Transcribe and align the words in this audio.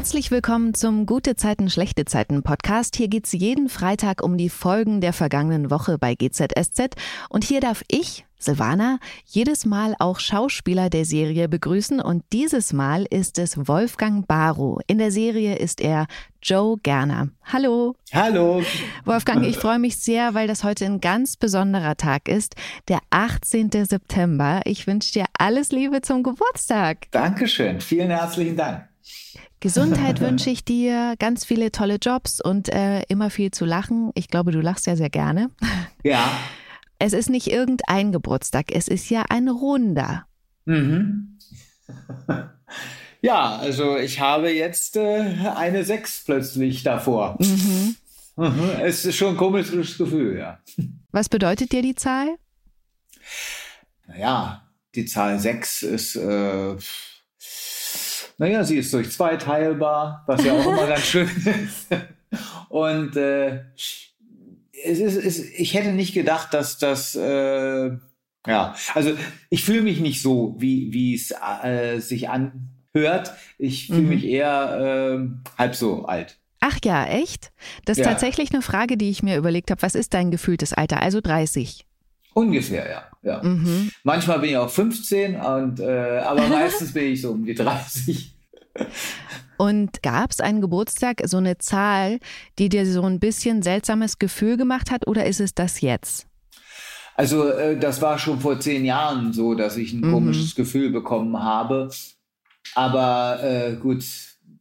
Herzlich 0.00 0.30
willkommen 0.30 0.72
zum 0.72 1.04
Gute 1.04 1.36
Zeiten, 1.36 1.68
schlechte 1.68 2.06
Zeiten 2.06 2.42
Podcast. 2.42 2.96
Hier 2.96 3.08
geht's 3.08 3.32
jeden 3.32 3.68
Freitag 3.68 4.22
um 4.22 4.38
die 4.38 4.48
Folgen 4.48 5.02
der 5.02 5.12
vergangenen 5.12 5.70
Woche 5.70 5.98
bei 5.98 6.14
GZSZ. 6.14 6.96
Und 7.28 7.44
hier 7.44 7.60
darf 7.60 7.84
ich, 7.86 8.24
Silvana, 8.38 8.98
jedes 9.26 9.66
Mal 9.66 9.94
auch 9.98 10.18
Schauspieler 10.18 10.88
der 10.88 11.04
Serie 11.04 11.50
begrüßen. 11.50 12.00
Und 12.00 12.24
dieses 12.32 12.72
Mal 12.72 13.04
ist 13.10 13.38
es 13.38 13.68
Wolfgang 13.68 14.26
Barrow. 14.26 14.80
In 14.86 14.96
der 14.96 15.12
Serie 15.12 15.56
ist 15.56 15.82
er 15.82 16.06
Joe 16.42 16.78
Gerner. 16.82 17.28
Hallo. 17.44 17.94
Hallo. 18.14 18.62
Wolfgang, 19.04 19.44
ich 19.44 19.58
freue 19.58 19.78
mich 19.78 19.98
sehr, 19.98 20.32
weil 20.32 20.48
das 20.48 20.64
heute 20.64 20.86
ein 20.86 21.02
ganz 21.02 21.36
besonderer 21.36 21.98
Tag 21.98 22.26
ist, 22.26 22.54
der 22.88 23.00
18. 23.10 23.70
September. 23.84 24.62
Ich 24.64 24.86
wünsche 24.86 25.12
dir 25.12 25.26
alles 25.36 25.72
Liebe 25.72 26.00
zum 26.00 26.22
Geburtstag. 26.22 27.10
Dankeschön. 27.10 27.82
Vielen 27.82 28.08
herzlichen 28.08 28.56
Dank. 28.56 28.88
Gesundheit 29.60 30.20
wünsche 30.20 30.50
ich 30.50 30.64
dir, 30.64 31.14
ganz 31.18 31.44
viele 31.44 31.70
tolle 31.70 31.96
Jobs 31.96 32.40
und 32.40 32.68
äh, 32.70 33.02
immer 33.04 33.30
viel 33.30 33.50
zu 33.50 33.64
lachen. 33.64 34.10
Ich 34.14 34.28
glaube, 34.28 34.52
du 34.52 34.60
lachst 34.60 34.86
ja 34.86 34.96
sehr 34.96 35.10
gerne. 35.10 35.50
Ja. 36.02 36.30
Es 36.98 37.12
ist 37.12 37.28
nicht 37.28 37.46
irgendein 37.46 38.10
Geburtstag, 38.10 38.72
es 38.72 38.88
ist 38.88 39.10
ja 39.10 39.24
ein 39.28 39.48
runder. 39.48 40.26
Mhm. 40.64 41.38
Ja, 43.22 43.56
also 43.56 43.98
ich 43.98 44.18
habe 44.20 44.50
jetzt 44.50 44.96
äh, 44.96 45.50
eine 45.54 45.84
6 45.84 46.24
plötzlich 46.24 46.82
davor. 46.82 47.36
Mhm. 47.38 47.96
Mhm. 48.36 48.70
Es 48.82 49.04
ist 49.04 49.16
schon 49.16 49.34
ein 49.34 49.36
komisches 49.36 49.98
Gefühl, 49.98 50.38
ja. 50.38 50.58
Was 51.12 51.28
bedeutet 51.28 51.72
dir 51.72 51.82
die 51.82 51.94
Zahl? 51.94 52.36
Naja, 54.06 54.66
die 54.94 55.04
Zahl 55.04 55.38
6 55.38 55.82
ist. 55.82 56.16
Äh, 56.16 56.76
naja, 58.40 58.64
sie 58.64 58.78
ist 58.78 58.90
durch 58.94 59.10
zwei 59.10 59.36
teilbar, 59.36 60.24
was 60.26 60.42
ja 60.42 60.54
auch 60.54 60.66
immer 60.66 60.86
ganz 60.86 61.02
schön 61.06 61.28
ist. 61.28 61.88
Und 62.70 63.14
äh, 63.14 63.64
es 64.82 64.98
ist, 64.98 65.16
es, 65.16 65.44
ich 65.44 65.74
hätte 65.74 65.92
nicht 65.92 66.14
gedacht, 66.14 66.54
dass 66.54 66.78
das, 66.78 67.14
äh, 67.14 67.90
ja, 68.46 68.74
also 68.94 69.12
ich 69.50 69.62
fühle 69.62 69.82
mich 69.82 70.00
nicht 70.00 70.22
so, 70.22 70.56
wie, 70.58 70.90
wie 70.90 71.14
es 71.14 71.34
äh, 71.62 71.98
sich 71.98 72.30
anhört. 72.30 73.34
Ich 73.58 73.88
fühle 73.88 74.00
mhm. 74.00 74.08
mich 74.08 74.24
eher 74.24 75.18
äh, 75.20 75.58
halb 75.58 75.74
so 75.74 76.06
alt. 76.06 76.38
Ach 76.60 76.78
ja, 76.82 77.04
echt? 77.04 77.52
Das 77.84 77.98
ist 77.98 78.06
ja. 78.06 78.10
tatsächlich 78.10 78.54
eine 78.54 78.62
Frage, 78.62 78.96
die 78.96 79.10
ich 79.10 79.22
mir 79.22 79.36
überlegt 79.36 79.70
habe. 79.70 79.82
Was 79.82 79.94
ist 79.94 80.14
dein 80.14 80.30
gefühltes 80.30 80.72
Alter? 80.72 81.02
Also 81.02 81.20
30. 81.20 81.84
Ungefähr, 82.34 82.88
ja. 82.88 83.02
ja. 83.22 83.42
Mhm. 83.42 83.90
Manchmal 84.04 84.38
bin 84.40 84.50
ich 84.50 84.56
auch 84.56 84.70
15, 84.70 85.36
und, 85.36 85.80
äh, 85.80 86.18
aber 86.24 86.46
meistens 86.48 86.92
bin 86.92 87.12
ich 87.12 87.22
so 87.22 87.32
um 87.32 87.44
die 87.44 87.54
30. 87.54 88.34
Und 89.58 90.02
gab 90.02 90.30
es 90.30 90.40
einen 90.40 90.60
Geburtstag, 90.60 91.22
so 91.24 91.36
eine 91.36 91.58
Zahl, 91.58 92.18
die 92.58 92.68
dir 92.68 92.86
so 92.86 93.02
ein 93.02 93.20
bisschen 93.20 93.62
seltsames 93.62 94.18
Gefühl 94.18 94.56
gemacht 94.56 94.90
hat 94.90 95.06
oder 95.06 95.26
ist 95.26 95.40
es 95.40 95.54
das 95.54 95.80
jetzt? 95.80 96.26
Also 97.14 97.50
äh, 97.50 97.78
das 97.78 98.00
war 98.00 98.18
schon 98.18 98.40
vor 98.40 98.58
zehn 98.60 98.84
Jahren 98.84 99.34
so, 99.34 99.54
dass 99.54 99.76
ich 99.76 99.92
ein 99.92 100.00
mhm. 100.00 100.12
komisches 100.12 100.54
Gefühl 100.54 100.90
bekommen 100.90 101.42
habe. 101.42 101.90
Aber 102.74 103.42
äh, 103.42 103.76
gut, 103.76 104.04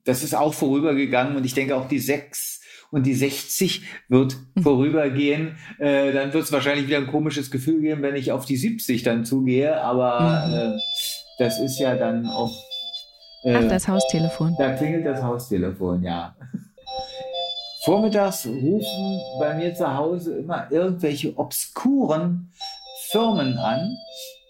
das 0.04 0.24
ist 0.24 0.36
auch 0.36 0.54
vorübergegangen 0.54 1.38
und 1.38 1.46
ich 1.46 1.54
denke 1.54 1.76
auch 1.76 1.88
die 1.88 2.00
sechs 2.00 2.59
und 2.92 3.06
die 3.06 3.14
60 3.14 3.84
wird 4.08 4.36
hm. 4.56 4.64
vorübergehen, 4.64 5.58
äh, 5.78 6.12
dann 6.12 6.34
wird 6.34 6.44
es 6.44 6.52
wahrscheinlich 6.52 6.88
wieder 6.88 6.98
ein 6.98 7.08
komisches 7.08 7.52
Gefühl 7.52 7.82
geben, 7.82 8.02
wenn 8.02 8.16
ich 8.16 8.32
auf 8.32 8.46
die 8.46 8.58
70 8.58 9.04
dann 9.04 9.26
zugehe. 9.26 9.82
Aber 9.82 10.48
mhm. 10.48 10.54
äh, 10.54 10.80
das 11.38 11.60
ist 11.60 11.80
ja 11.80 11.96
dann 11.96 12.26
auch. 12.28 12.52
Äh, 13.44 13.56
Ach, 13.56 13.68
das 13.70 13.88
Haustelefon. 13.88 14.56
Da 14.58 14.74
klingelt 14.74 15.06
das 15.06 15.22
Haustelefon, 15.22 16.04
ja. 16.04 16.36
Vormittags 17.86 18.46
rufen 18.46 19.22
bei 19.40 19.56
mir 19.56 19.74
zu 19.74 19.96
Hause 19.96 20.40
immer 20.40 20.70
irgendwelche 20.70 21.38
obskuren 21.38 22.52
Firmen 23.10 23.58
an, 23.58 23.96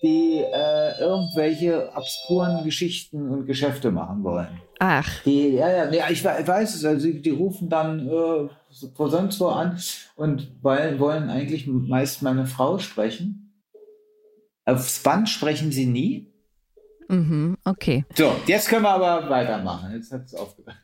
die 0.02 0.40
äh, 0.40 1.00
irgendwelche 1.00 1.92
obskuren 1.96 2.64
Geschichten 2.64 3.30
und 3.30 3.46
Geschäfte 3.46 3.92
machen 3.92 4.24
wollen. 4.24 4.62
Ach. 4.80 5.24
Die, 5.24 5.50
ja, 5.50 5.70
ja, 5.70 5.90
nee, 5.90 6.02
ich, 6.10 6.24
weiß 6.24 6.76
es. 6.76 6.86
Also 6.86 7.06
die, 7.06 7.22
die 7.22 7.30
rufen 7.32 7.70
dann 7.70 8.08
äh, 8.08 8.50
sonst 8.72 9.40
wo 9.40 9.48
an 9.48 9.78
und 10.16 10.52
weil, 10.62 11.00
wollen 11.00 11.30
eigentlich 11.30 11.68
meist 11.68 12.22
meine 12.22 12.46
Frau 12.46 12.80
sprechen. 12.80 13.54
Aufs 14.64 15.00
Band 15.00 15.28
sprechen 15.28 15.74
sie 15.74 15.86
nie. 15.86 16.32
Mhm, 17.10 17.58
okay. 17.66 18.06
So, 18.16 18.34
jetzt 18.46 18.70
können 18.70 18.84
wir 18.84 18.92
aber 18.92 19.30
weitermachen. 19.30 19.92
Jetzt 19.94 20.14
hat 20.14 20.26
es 20.26 20.34
aufgehört. 20.34 20.78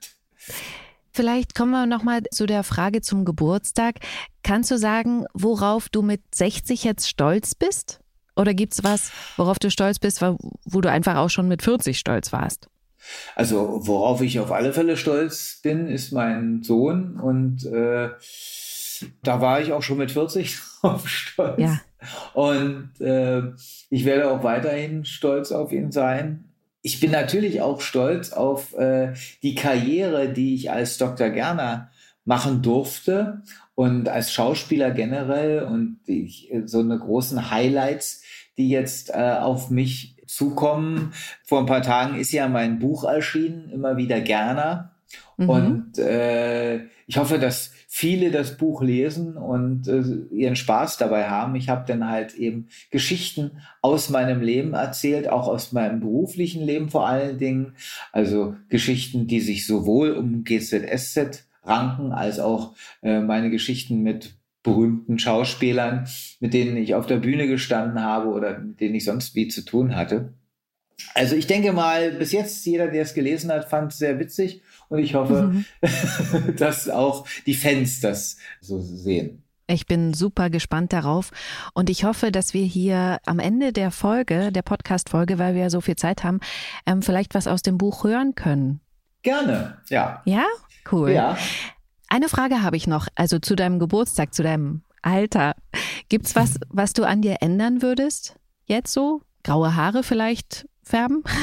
Vielleicht 1.14 1.56
kommen 1.56 1.72
wir 1.72 1.86
nochmal 1.86 2.24
zu 2.32 2.46
der 2.46 2.64
Frage 2.64 3.00
zum 3.00 3.24
Geburtstag. 3.24 4.00
Kannst 4.44 4.72
du 4.72 4.78
sagen, 4.78 5.26
worauf 5.34 5.88
du 5.88 6.02
mit 6.02 6.22
60 6.34 6.84
jetzt 6.84 7.08
stolz 7.08 7.56
bist? 7.56 8.02
Oder 8.36 8.54
gibt 8.54 8.74
es 8.74 8.84
was, 8.84 9.12
worauf 9.38 9.58
du 9.58 9.72
stolz 9.72 10.00
bist, 10.00 10.22
wo 10.22 10.82
du 10.82 10.92
einfach 10.92 11.16
auch 11.16 11.30
schon 11.30 11.48
mit 11.48 11.62
40 11.62 11.98
stolz 11.98 12.34
warst? 12.34 12.68
Also 13.36 13.82
worauf 13.84 14.22
ich 14.22 14.40
auf 14.40 14.52
alle 14.52 14.74
Fälle 14.74 14.98
stolz 14.98 15.60
bin, 15.62 15.88
ist 15.88 16.12
mein 16.12 16.64
Sohn 16.64 17.20
und 17.20 17.66
äh, 17.66 18.10
da 19.24 19.42
war 19.42 19.62
ich 19.62 19.74
auch 19.74 19.84
schon 19.84 19.98
mit 19.98 20.12
40 20.12 20.58
drauf 20.82 21.08
stolz. 21.08 21.60
Ja. 21.60 21.82
Und 22.34 22.92
äh, 23.00 23.42
ich 23.90 24.06
werde 24.06 24.32
auch 24.32 24.44
weiterhin 24.44 25.06
stolz 25.06 25.52
auf 25.52 25.72
ihn 25.72 25.92
sein. 25.92 26.46
Ich 26.82 27.00
bin 27.00 27.12
natürlich 27.12 27.62
auch 27.62 27.82
stolz 27.82 28.32
auf 28.32 28.74
äh, 28.78 29.14
die 29.42 29.56
Karriere, 29.56 30.30
die 30.30 30.54
ich 30.54 30.72
als 30.72 30.98
Dr. 30.98 31.30
Gerner 31.30 31.90
machen 32.26 32.62
durfte 32.62 33.42
und 33.76 34.08
als 34.08 34.32
Schauspieler 34.32 34.92
generell 34.92 35.64
und 35.64 36.00
ich, 36.06 36.52
so 36.66 36.80
eine 36.80 36.98
großen 36.98 37.52
Highlights, 37.52 38.24
die 38.58 38.70
jetzt 38.70 39.10
äh, 39.10 39.38
auf 39.40 39.70
mich 39.70 40.15
zukommen. 40.36 41.14
Vor 41.44 41.60
ein 41.60 41.66
paar 41.66 41.82
Tagen 41.82 42.20
ist 42.20 42.32
ja 42.32 42.48
mein 42.48 42.80
Buch 42.80 43.04
erschienen, 43.04 43.70
immer 43.70 43.98
wieder 43.98 44.22
gerne. 44.22 44.92
Mhm. 45.38 45.50
Und 45.50 46.00
äh, 46.00 46.86
ich 47.08 47.18
hoffe, 47.18 47.40
dass 47.40 47.72
viele 47.88 48.32
das 48.32 48.58
Buch 48.58 48.82
lesen 48.82 49.38
und 49.38 49.88
äh, 49.88 50.02
ihren 50.36 50.56
Spaß 50.56 50.98
dabei 50.98 51.30
haben. 51.30 51.56
Ich 51.56 51.70
habe 51.70 51.86
dann 51.88 52.10
halt 52.10 52.36
eben 52.36 52.68
Geschichten 52.92 53.62
aus 53.82 54.10
meinem 54.10 54.42
Leben 54.42 54.74
erzählt, 54.74 55.30
auch 55.30 55.48
aus 55.48 55.72
meinem 55.72 56.02
beruflichen 56.02 56.64
Leben 56.64 56.90
vor 56.90 57.08
allen 57.08 57.38
Dingen. 57.38 57.76
Also 58.12 58.56
Geschichten, 58.70 59.28
die 59.28 59.40
sich 59.40 59.66
sowohl 59.66 60.12
um 60.12 60.44
GZSZ 60.44 61.46
ranken, 61.64 62.12
als 62.12 62.40
auch 62.40 62.76
äh, 63.02 63.22
meine 63.22 63.50
Geschichten 63.50 64.02
mit 64.02 64.36
berühmten 64.66 65.20
Schauspielern, 65.20 66.08
mit 66.42 66.54
denen 66.54 66.76
ich 66.76 66.96
auf 66.96 67.06
der 67.06 67.18
Bühne 67.18 67.48
gestanden 67.48 68.02
habe 68.02 68.30
oder 68.30 68.60
mit 68.60 68.82
denen 68.82 68.96
ich 68.96 69.06
sonst 69.06 69.36
wie 69.36 69.48
zu 69.48 69.64
tun 69.64 69.96
hatte. 69.96 70.34
Also 71.14 71.36
ich 71.36 71.46
denke 71.48 71.72
mal, 71.72 72.12
bis 72.12 72.32
jetzt 72.32 72.66
jeder, 72.66 72.88
der 72.88 73.04
es 73.04 73.14
gelesen 73.14 73.52
hat, 73.52 73.70
fand 73.70 73.92
es 73.92 74.00
sehr 74.00 74.20
witzig 74.20 74.64
und 74.90 75.00
ich 75.00 75.14
hoffe, 75.14 75.54
mhm. 75.54 75.66
dass 76.58 76.90
auch 76.90 77.28
die 77.46 77.54
Fans 77.54 78.02
das 78.02 78.38
so 78.60 78.82
sehen. 78.82 79.44
Ich 79.68 79.88
bin 79.88 80.14
super 80.14 80.50
gespannt 80.50 80.94
darauf 80.94 81.32
und 81.74 81.90
ich 81.90 82.04
hoffe, 82.04 82.32
dass 82.32 82.54
wir 82.54 82.66
hier 82.66 83.20
am 83.26 83.40
Ende 83.40 83.72
der 83.72 83.92
Folge, 83.92 84.52
der 84.52 84.62
Podcast-Folge, 84.62 85.38
weil 85.38 85.54
wir 85.54 85.64
ja 85.64 85.70
so 85.70 85.82
viel 85.82 85.96
Zeit 85.96 86.24
haben, 86.24 86.40
ähm, 86.86 87.02
vielleicht 87.02 87.34
was 87.34 87.48
aus 87.48 87.62
dem 87.62 87.78
Buch 87.78 88.04
hören 88.04 88.36
können. 88.36 88.80
Gerne, 89.24 89.78
ja. 89.90 90.22
Ja, 90.26 90.46
cool. 90.92 91.12
Ja. 91.12 91.38
Eine 92.08 92.30
Frage 92.30 92.62
habe 92.62 92.78
ich 92.78 92.88
noch, 92.88 93.08
also 93.16 93.40
zu 93.40 93.56
deinem 93.56 93.80
Geburtstag, 93.80 94.34
zu 94.34 94.44
deinem 94.44 94.84
Alter. 95.02 95.56
Gibt's 96.10 96.36
was, 96.36 96.60
was 96.70 96.94
du 96.94 97.04
an 97.04 97.22
dir 97.22 97.38
ändern 97.42 97.82
würdest? 97.82 98.36
Jetzt 98.66 98.94
so? 98.94 99.22
Graue 99.44 99.76
Haare 99.76 100.04
vielleicht 100.04 100.68
färben? 100.84 101.24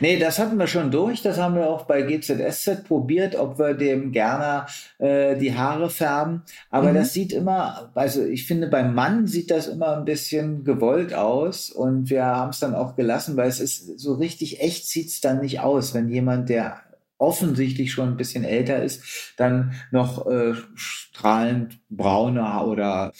Nee, 0.00 0.18
das 0.18 0.38
hatten 0.38 0.58
wir 0.58 0.66
schon 0.66 0.90
durch. 0.90 1.22
Das 1.22 1.38
haben 1.38 1.54
wir 1.54 1.68
auch 1.68 1.84
bei 1.84 2.02
GZSZ 2.02 2.84
probiert, 2.84 3.36
ob 3.36 3.58
wir 3.58 3.74
dem 3.74 4.12
gerne 4.12 4.66
äh, 4.98 5.36
die 5.36 5.54
Haare 5.54 5.90
färben. 5.90 6.42
Aber 6.70 6.90
mhm. 6.90 6.94
das 6.94 7.12
sieht 7.12 7.32
immer, 7.32 7.90
also 7.94 8.24
ich 8.24 8.46
finde, 8.46 8.68
beim 8.68 8.94
Mann 8.94 9.26
sieht 9.26 9.50
das 9.50 9.66
immer 9.66 9.96
ein 9.96 10.04
bisschen 10.04 10.64
gewollt 10.64 11.14
aus. 11.14 11.70
Und 11.70 12.10
wir 12.10 12.24
haben 12.24 12.50
es 12.50 12.60
dann 12.60 12.74
auch 12.74 12.96
gelassen, 12.96 13.36
weil 13.36 13.48
es 13.48 13.60
ist 13.60 13.98
so 13.98 14.14
richtig 14.14 14.60
echt 14.60 14.88
sieht 14.88 15.08
es 15.08 15.20
dann 15.20 15.40
nicht 15.40 15.60
aus, 15.60 15.94
wenn 15.94 16.08
jemand, 16.08 16.48
der 16.48 16.80
offensichtlich 17.20 17.92
schon 17.92 18.08
ein 18.08 18.16
bisschen 18.16 18.44
älter 18.44 18.82
ist, 18.82 19.34
dann 19.36 19.72
noch 19.90 20.26
äh, 20.26 20.54
strahlend 20.74 21.78
braune 21.90 22.64
oder 22.64 23.12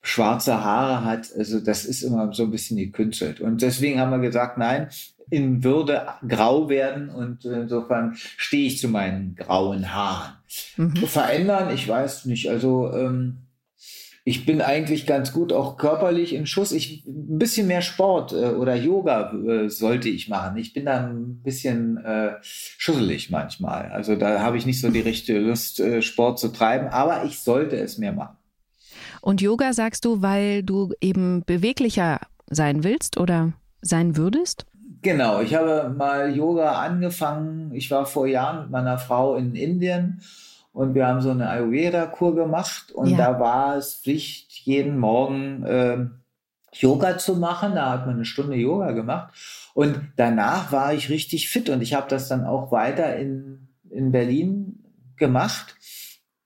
schwarze 0.00 0.62
Haare 0.62 1.04
hat. 1.04 1.28
Also 1.36 1.60
das 1.60 1.84
ist 1.84 2.02
immer 2.02 2.32
so 2.32 2.44
ein 2.44 2.50
bisschen 2.50 2.76
gekünstelt. 2.76 3.40
Und 3.40 3.62
deswegen 3.62 4.00
haben 4.00 4.12
wir 4.12 4.18
gesagt, 4.18 4.58
nein, 4.58 4.88
in 5.30 5.64
Würde 5.64 6.06
grau 6.28 6.68
werden 6.68 7.08
und 7.08 7.44
insofern 7.44 8.14
stehe 8.14 8.66
ich 8.66 8.78
zu 8.78 8.88
meinen 8.88 9.34
grauen 9.34 9.92
Haaren. 9.92 10.34
Mhm. 10.76 10.96
Verändern, 10.96 11.74
ich 11.74 11.88
weiß 11.88 12.26
nicht. 12.26 12.50
Also 12.50 12.92
ähm, 12.92 13.38
ich 14.26 14.46
bin 14.46 14.62
eigentlich 14.62 15.06
ganz 15.06 15.32
gut 15.32 15.52
auch 15.52 15.76
körperlich 15.76 16.34
in 16.34 16.46
Schuss. 16.46 16.72
Ich 16.72 17.04
ein 17.06 17.38
bisschen 17.38 17.66
mehr 17.66 17.82
Sport 17.82 18.32
äh, 18.32 18.52
oder 18.52 18.74
Yoga 18.74 19.32
äh, 19.32 19.68
sollte 19.68 20.08
ich 20.08 20.30
machen. 20.30 20.56
Ich 20.56 20.72
bin 20.72 20.86
dann 20.86 21.16
ein 21.16 21.42
bisschen 21.42 21.98
äh, 21.98 22.36
schusselig 22.42 23.30
manchmal. 23.30 23.90
Also 23.90 24.16
da 24.16 24.40
habe 24.40 24.56
ich 24.56 24.64
nicht 24.64 24.80
so 24.80 24.90
die 24.90 25.00
richtige 25.00 25.40
Lust, 25.40 25.78
äh, 25.78 26.00
Sport 26.00 26.38
zu 26.38 26.48
treiben, 26.48 26.88
aber 26.88 27.24
ich 27.26 27.40
sollte 27.40 27.76
es 27.76 27.98
mehr 27.98 28.12
machen. 28.12 28.38
Und 29.20 29.42
Yoga 29.42 29.74
sagst 29.74 30.06
du, 30.06 30.22
weil 30.22 30.62
du 30.62 30.94
eben 31.02 31.44
beweglicher 31.44 32.20
sein 32.48 32.82
willst 32.82 33.18
oder 33.18 33.52
sein 33.82 34.16
würdest? 34.16 34.64
Genau, 35.02 35.42
ich 35.42 35.54
habe 35.54 35.94
mal 35.94 36.34
Yoga 36.34 36.80
angefangen. 36.80 37.74
Ich 37.74 37.90
war 37.90 38.06
vor 38.06 38.26
Jahren 38.26 38.62
mit 38.62 38.70
meiner 38.70 38.96
Frau 38.96 39.36
in 39.36 39.54
Indien 39.54 40.22
und 40.74 40.94
wir 40.96 41.06
haben 41.06 41.20
so 41.20 41.30
eine 41.30 41.48
Ayurveda-Kur 41.48 42.34
gemacht 42.34 42.90
und 42.90 43.06
ja. 43.06 43.16
da 43.16 43.40
war 43.40 43.76
es 43.76 43.94
Pflicht, 43.94 44.50
jeden 44.50 44.98
Morgen 44.98 45.64
äh, 45.64 46.06
Yoga 46.72 47.16
zu 47.16 47.36
machen. 47.36 47.76
Da 47.76 47.92
hat 47.92 48.06
man 48.06 48.16
eine 48.16 48.24
Stunde 48.24 48.56
Yoga 48.56 48.90
gemacht 48.90 49.32
und 49.74 50.00
danach 50.16 50.72
war 50.72 50.92
ich 50.92 51.10
richtig 51.10 51.48
fit 51.48 51.70
und 51.70 51.80
ich 51.80 51.94
habe 51.94 52.08
das 52.08 52.26
dann 52.26 52.44
auch 52.44 52.72
weiter 52.72 53.16
in, 53.16 53.68
in 53.88 54.10
Berlin 54.10 54.84
gemacht. 55.16 55.76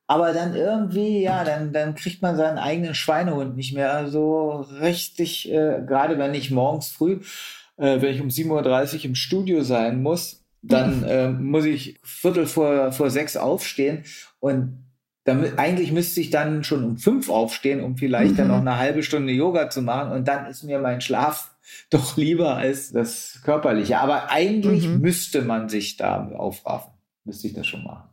Aber 0.07 0.35
dann 0.35 0.55
irgendwie, 0.55 1.23
ja, 1.23 1.43
dann, 1.43 1.73
dann 1.73 1.95
kriegt 1.95 2.21
man 2.21 2.37
seinen 2.37 2.59
eigenen 2.59 2.95
Schweinehund 2.95 3.57
nicht 3.57 3.75
mehr 3.75 4.09
so 4.09 4.61
richtig, 4.79 5.51
äh, 5.51 5.83
gerade 5.87 6.19
wenn 6.19 6.35
ich 6.35 6.51
morgens 6.51 6.89
früh, 6.89 7.21
äh, 7.79 8.03
wenn 8.03 8.15
ich 8.15 8.21
um 8.21 8.29
7.30 8.29 8.99
Uhr 8.99 9.05
im 9.07 9.15
Studio 9.15 9.63
sein 9.63 10.03
muss, 10.03 10.45
dann 10.73 11.03
äh, 11.05 11.31
muss 11.31 11.65
ich 11.65 11.99
Viertel 12.03 12.47
vor, 12.47 12.93
vor 12.93 13.11
sechs 13.11 13.37
aufstehen 13.37 14.05
und 14.41 14.85
damit, 15.25 15.59
eigentlich 15.59 15.93
müsste 15.93 16.23
ich 16.23 16.31
dann 16.31 16.65
schon 16.65 16.85
um 16.85 16.97
fünf 16.97 17.29
aufstehen, 17.29 17.83
um 17.83 17.99
vielleicht 17.99 18.33
mhm. 18.33 18.37
dann 18.37 18.49
noch 18.49 18.61
eine 18.61 18.79
halbe 18.79 19.03
Stunde 19.03 19.33
Yoga 19.33 19.69
zu 19.69 19.83
machen 19.83 20.13
und 20.13 20.27
dann 20.27 20.47
ist 20.47 20.63
mir 20.63 20.79
mein 20.79 21.03
Schlaf 21.03 21.55
doch 21.91 22.17
lieber 22.17 22.57
als 22.57 22.93
das 22.93 23.41
Körperliche. 23.45 24.01
Aber 24.01 24.31
eigentlich 24.31 24.89
mhm. 24.89 25.01
müsste 25.01 25.43
man 25.43 25.69
sich 25.69 25.97
da 25.99 26.29
aufraffen, 26.29 26.93
müsste 27.25 27.47
ich 27.47 27.53
das 27.53 27.67
schon 27.67 27.85
machen. 27.85 28.09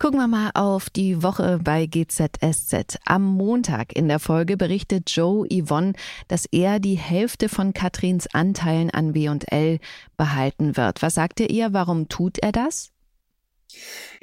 Gucken 0.00 0.18
wir 0.18 0.28
mal 0.28 0.50
auf 0.54 0.88
die 0.88 1.22
Woche 1.22 1.60
bei 1.62 1.84
GZSZ. 1.84 2.96
Am 3.04 3.22
Montag 3.22 3.94
in 3.94 4.08
der 4.08 4.18
Folge 4.18 4.56
berichtet 4.56 5.10
Joe 5.14 5.46
Yvonne, 5.46 5.92
dass 6.26 6.46
er 6.50 6.80
die 6.80 6.94
Hälfte 6.94 7.50
von 7.50 7.74
Katrins 7.74 8.26
Anteilen 8.32 8.88
an 8.88 9.12
W&L 9.12 9.78
behalten 10.16 10.78
wird. 10.78 11.02
Was 11.02 11.16
sagt 11.16 11.38
er 11.40 11.50
ihr? 11.50 11.74
Warum 11.74 12.08
tut 12.08 12.38
er 12.38 12.50
das? 12.50 12.92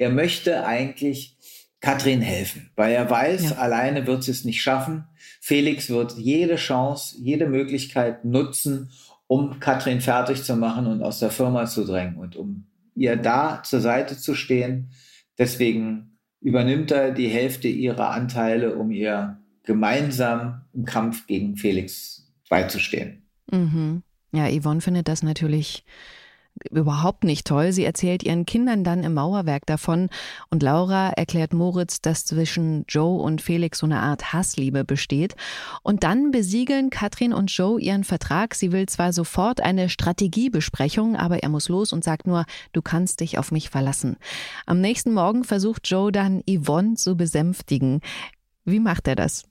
Er 0.00 0.10
möchte 0.10 0.66
eigentlich 0.66 1.36
Katrin 1.80 2.22
helfen, 2.22 2.72
weil 2.74 2.92
er 2.92 3.08
weiß, 3.08 3.50
ja. 3.50 3.56
alleine 3.58 4.04
wird 4.08 4.24
sie 4.24 4.32
es 4.32 4.44
nicht 4.44 4.60
schaffen. 4.60 5.04
Felix 5.40 5.90
wird 5.90 6.14
jede 6.18 6.56
Chance, 6.56 7.18
jede 7.20 7.46
Möglichkeit 7.46 8.24
nutzen, 8.24 8.90
um 9.28 9.60
Katrin 9.60 10.00
fertig 10.00 10.42
zu 10.42 10.56
machen 10.56 10.88
und 10.88 11.04
aus 11.04 11.20
der 11.20 11.30
Firma 11.30 11.66
zu 11.66 11.84
drängen 11.84 12.16
und 12.16 12.34
um 12.34 12.66
ihr 12.96 13.14
da 13.14 13.62
zur 13.62 13.80
Seite 13.80 14.18
zu 14.18 14.34
stehen 14.34 14.90
Deswegen 15.38 16.18
übernimmt 16.40 16.90
er 16.90 17.12
die 17.12 17.28
Hälfte 17.28 17.68
ihrer 17.68 18.10
Anteile, 18.10 18.76
um 18.76 18.90
ihr 18.90 19.40
gemeinsam 19.62 20.62
im 20.72 20.84
Kampf 20.84 21.26
gegen 21.26 21.56
Felix 21.56 22.32
beizustehen. 22.48 23.28
Mhm. 23.50 24.02
Ja, 24.32 24.48
Yvonne 24.48 24.80
findet 24.80 25.08
das 25.08 25.22
natürlich 25.22 25.84
überhaupt 26.70 27.24
nicht 27.24 27.46
toll. 27.46 27.72
Sie 27.72 27.84
erzählt 27.84 28.22
ihren 28.22 28.46
Kindern 28.46 28.84
dann 28.84 29.04
im 29.04 29.14
Mauerwerk 29.14 29.66
davon 29.66 30.08
und 30.50 30.62
Laura 30.62 31.10
erklärt 31.10 31.52
Moritz, 31.52 32.00
dass 32.00 32.24
zwischen 32.24 32.84
Joe 32.88 33.20
und 33.20 33.40
Felix 33.40 33.78
so 33.78 33.86
eine 33.86 34.00
Art 34.00 34.32
Hassliebe 34.32 34.84
besteht. 34.84 35.36
Und 35.82 36.04
dann 36.04 36.30
besiegeln 36.30 36.90
Katrin 36.90 37.32
und 37.32 37.50
Joe 37.50 37.80
ihren 37.80 38.04
Vertrag. 38.04 38.54
Sie 38.54 38.72
will 38.72 38.86
zwar 38.86 39.12
sofort 39.12 39.60
eine 39.60 39.88
Strategiebesprechung, 39.88 41.16
aber 41.16 41.42
er 41.42 41.48
muss 41.48 41.68
los 41.68 41.92
und 41.92 42.04
sagt 42.04 42.26
nur, 42.26 42.44
du 42.72 42.82
kannst 42.82 43.20
dich 43.20 43.38
auf 43.38 43.50
mich 43.52 43.70
verlassen. 43.70 44.16
Am 44.66 44.80
nächsten 44.80 45.12
Morgen 45.12 45.44
versucht 45.44 45.88
Joe 45.88 46.12
dann 46.12 46.42
Yvonne 46.48 46.94
zu 46.94 47.16
besänftigen. 47.16 48.00
Wie 48.64 48.80
macht 48.80 49.08
er 49.08 49.16
das? 49.16 49.44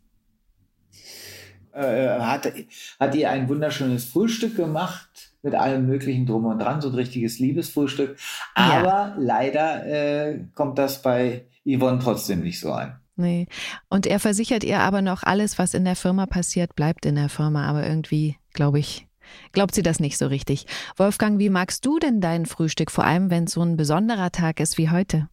Äh, 1.74 2.19
hat, 2.19 2.51
hat 3.00 3.15
ihr 3.15 3.30
ein 3.30 3.50
wunderschönes 3.50 4.06
Frühstück 4.06 4.56
gemacht 4.56 5.26
mit 5.42 5.56
allem 5.56 5.86
möglichen 5.86 6.25
drum 6.25 6.45
und 6.45 6.60
dran, 6.60 6.81
so 6.81 6.89
ein 6.89 6.95
richtiges 6.95 7.39
Liebesfrühstück. 7.39 8.18
Aber 8.56 8.88
ja. 8.88 9.16
leider 9.18 9.86
äh, 9.86 10.39
kommt 10.56 10.78
das 10.78 11.01
bei 11.01 11.45
Yvonne 11.66 12.00
trotzdem 12.00 12.42
nicht 12.42 12.60
so 12.60 12.72
ein. 12.72 13.00
Nee. 13.16 13.48
Und 13.89 14.06
er 14.06 14.19
versichert 14.19 14.63
ihr 14.63 14.80
aber 14.80 15.01
noch, 15.01 15.24
alles, 15.24 15.57
was 15.57 15.74
in 15.74 15.86
der 15.86 15.95
Firma 15.95 16.28
passiert, 16.28 16.75
bleibt 16.75 17.06
in 17.06 17.16
der 17.16 17.30
Firma. 17.30 17.68
Aber 17.68 17.86
irgendwie, 17.86 18.38
glaube 18.54 18.80
ich, 18.80 19.07
glaubt 19.51 19.74
sie 19.74 19.81
das 19.81 20.00
nicht 20.00 20.18
so 20.18 20.28
richtig. 20.28 20.68
Wolfgang, 20.95 21.39
wie 21.39 21.50
magst 21.50 21.86
du 21.86 21.98
denn 22.00 22.22
dein 22.22 22.45
Frühstück, 22.45 22.92
vor 22.92 23.06
allem 23.06 23.30
wenn 23.30 23.45
es 23.45 23.54
so 23.54 23.62
ein 23.62 23.75
besonderer 23.75 24.31
Tag 24.31 24.60
ist 24.60 24.78
wie 24.78 24.89
heute? 24.89 25.30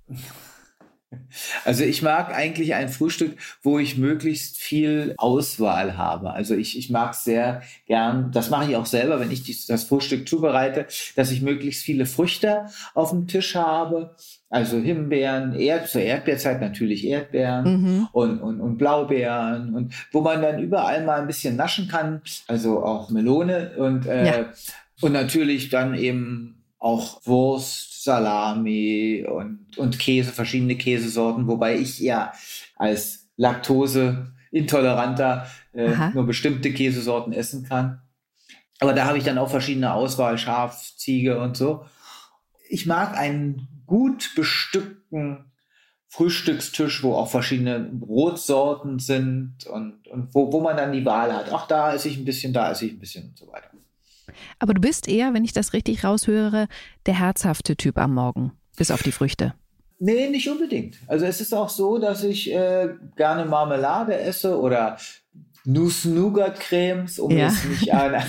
Also 1.65 1.85
ich 1.85 2.03
mag 2.03 2.35
eigentlich 2.35 2.75
ein 2.75 2.89
Frühstück, 2.89 3.37
wo 3.63 3.79
ich 3.79 3.97
möglichst 3.97 4.59
viel 4.59 5.15
Auswahl 5.19 5.97
habe. 5.97 6.33
Also 6.33 6.55
ich, 6.55 6.79
ich 6.79 6.91
mag 6.91 7.15
sehr 7.15 7.63
gern, 7.87 8.31
das 8.33 8.51
mache 8.51 8.71
ich 8.71 8.77
auch 8.77 8.87
selber, 8.87 9.21
wenn 9.21 9.31
ich 9.31 9.67
das 9.67 9.85
Frühstück 9.85 10.29
zubereite, 10.29 10.87
dass 11.17 11.31
ich 11.31 11.43
möglichst 11.43 11.83
viele 11.85 12.07
Früchte 12.07 12.67
auf 12.95 13.11
dem 13.11 13.27
Tisch 13.27 13.55
habe. 13.55 14.15
Also 14.51 14.79
Himbeeren, 14.79 15.55
Erd, 15.55 15.89
zur 15.89 16.03
Erdbeerzeit 16.03 16.61
natürlich 16.61 17.05
Erdbeeren 17.05 17.65
mhm. 17.65 18.09
und, 18.13 18.41
und, 18.41 18.61
und 18.61 18.79
Blaubeeren 18.79 19.75
und 19.75 19.93
wo 20.13 20.21
man 20.21 20.43
dann 20.43 20.61
überall 20.61 21.05
mal 21.05 21.21
ein 21.21 21.27
bisschen 21.27 21.57
naschen 21.57 21.89
kann. 21.89 22.23
Also 22.47 22.85
auch 22.85 23.11
Melone 23.11 23.73
und, 23.77 24.07
äh, 24.07 24.27
ja. 24.27 24.53
und 25.01 25.13
natürlich 25.13 25.71
dann 25.71 25.95
eben 25.95 26.63
auch 26.79 27.21
Wurst, 27.25 27.94
Salami 28.05 29.27
und, 29.27 29.79
und 29.79 29.99
Käse, 29.99 30.33
verschiedene 30.33 30.77
Käsesorten, 30.77 31.47
wobei 31.47 31.79
ich 31.79 32.01
ja 32.01 32.35
als 32.77 33.31
Laktose-Intoleranter 33.37 35.47
äh, 35.73 36.11
nur 36.13 36.27
bestimmte 36.27 36.71
Käsesorten 36.73 37.33
essen 37.33 37.65
kann. 37.65 38.03
Aber 38.81 38.93
da 38.93 39.05
habe 39.07 39.17
ich 39.19 39.25
dann 39.25 39.39
auch 39.39 39.51
verschiedene 39.51 39.95
Auswahl, 39.95 40.39
Schaf, 40.39 40.95
Ziege 40.97 41.41
und 41.41 41.57
so. 41.57 41.85
Ich 42.69 42.87
mag 42.87 43.17
einen 43.17 43.83
gut 43.87 44.33
bestückten 44.37 45.51
Frühstückstisch, 46.09 47.03
wo 47.03 47.15
auch 47.15 47.29
verschiedene 47.29 47.81
Brotsorten 47.81 49.01
sind 49.01 49.67
und, 49.67 50.07
und 50.07 50.33
wo, 50.35 50.53
wo 50.53 50.61
man 50.61 50.77
dann 50.77 50.93
die 50.93 51.05
Wahl 51.05 51.35
hat. 51.35 51.53
Ach, 51.53 51.67
da 51.67 51.93
esse 51.93 52.09
ich 52.09 52.19
ein 52.19 52.25
bisschen, 52.25 52.53
da 52.53 52.71
esse 52.71 52.87
ich 52.87 52.93
ein 52.93 53.01
bisschen 53.01 53.31
und 53.31 53.39
so 53.39 53.49
weiter. 53.49 53.71
Aber 54.59 54.75
du 54.75 54.81
bist 54.81 55.09
eher, 55.09 55.35
wenn 55.35 55.45
ich 55.45 55.53
das 55.53 55.73
richtig 55.73 56.05
raushöre, 56.05 56.69
der 57.07 57.19
herzhafte 57.19 57.77
Typ 57.77 57.99
am 57.99 58.15
Morgen, 58.15 58.53
bis 58.77 58.91
auf 58.91 59.03
die 59.03 59.13
Früchte. 59.13 59.55
Nee, 59.99 60.29
nicht 60.29 60.49
unbedingt. 60.49 60.99
Also 61.07 61.25
es 61.25 61.41
ist 61.41 61.55
auch 61.55 61.69
so, 61.69 61.99
dass 61.99 62.25
ich 62.25 62.53
äh, 62.53 62.91
gerne 63.17 63.45
Marmelade 63.45 64.19
esse 64.19 64.59
oder 64.59 64.99
Nuss-Nougat-Cremes, 65.65 67.19
um 67.19 67.31
ja. 67.31 67.49
jetzt 67.49 67.65
nicht 67.65 67.93
an. 67.95 68.23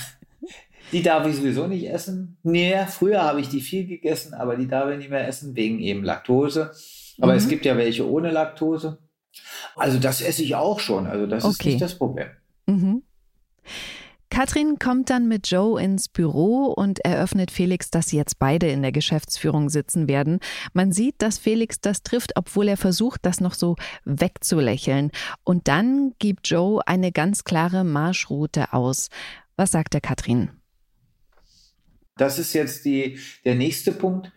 Die 0.92 1.02
darf 1.02 1.28
ich 1.28 1.36
sowieso 1.36 1.68
nicht 1.68 1.90
essen. 1.90 2.38
Nee, 2.44 2.78
früher 2.88 3.24
habe 3.24 3.42
ich 3.42 3.50
die 3.50 3.62
viel 3.62 3.88
gegessen, 3.88 4.34
aber 4.34 4.56
die 4.56 4.68
darf 4.68 4.90
ich 4.92 4.98
nicht 4.98 5.10
mehr 5.10 5.28
essen, 5.28 5.56
wegen 5.56 5.80
eben 5.80 6.04
Laktose. 6.04 6.72
Aber 7.20 7.32
mhm. 7.32 7.38
es 7.38 7.48
gibt 7.48 7.66
ja 7.66 7.76
welche 7.78 8.08
ohne 8.08 8.32
Laktose. 8.32 9.00
Also 9.76 10.00
das 10.00 10.22
esse 10.22 10.44
ich 10.44 10.56
auch 10.56 10.80
schon. 10.80 11.08
Also 11.08 11.26
das 11.26 11.44
okay. 11.44 11.52
ist 11.52 11.66
nicht 11.66 11.82
das 11.82 11.98
Problem. 11.98 12.28
Mhm. 12.68 13.04
Katrin 14.36 14.80
kommt 14.80 15.10
dann 15.12 15.30
mit 15.30 15.50
Joe 15.50 15.82
ins 15.82 16.10
Büro 16.10 16.66
und 16.66 17.00
eröffnet 17.06 17.52
Felix, 17.52 17.90
dass 17.90 18.10
sie 18.10 18.18
jetzt 18.18 18.38
beide 18.38 18.68
in 18.68 18.82
der 18.82 18.92
Geschäftsführung 18.92 19.70
sitzen 19.70 20.10
werden. 20.10 20.42
Man 20.74 20.92
sieht, 20.92 21.16
dass 21.20 21.38
Felix 21.38 21.80
das 21.80 22.04
trifft, 22.04 22.34
obwohl 22.36 22.68
er 22.68 22.76
versucht, 22.76 23.26
das 23.26 23.40
noch 23.40 23.54
so 23.54 23.78
wegzulächeln. 24.04 25.12
Und 25.46 25.70
dann 25.70 26.16
gibt 26.20 26.50
Joe 26.50 26.86
eine 26.86 27.14
ganz 27.14 27.46
klare 27.46 27.86
Marschroute 27.86 28.74
aus. 28.74 29.08
Was 29.56 29.72
sagt 29.72 29.94
der 29.94 30.02
Katrin? 30.02 30.50
Das 32.18 32.38
ist 32.38 32.52
jetzt 32.52 32.84
die, 32.84 33.18
der 33.46 33.56
nächste 33.56 33.94
Punkt, 33.94 34.34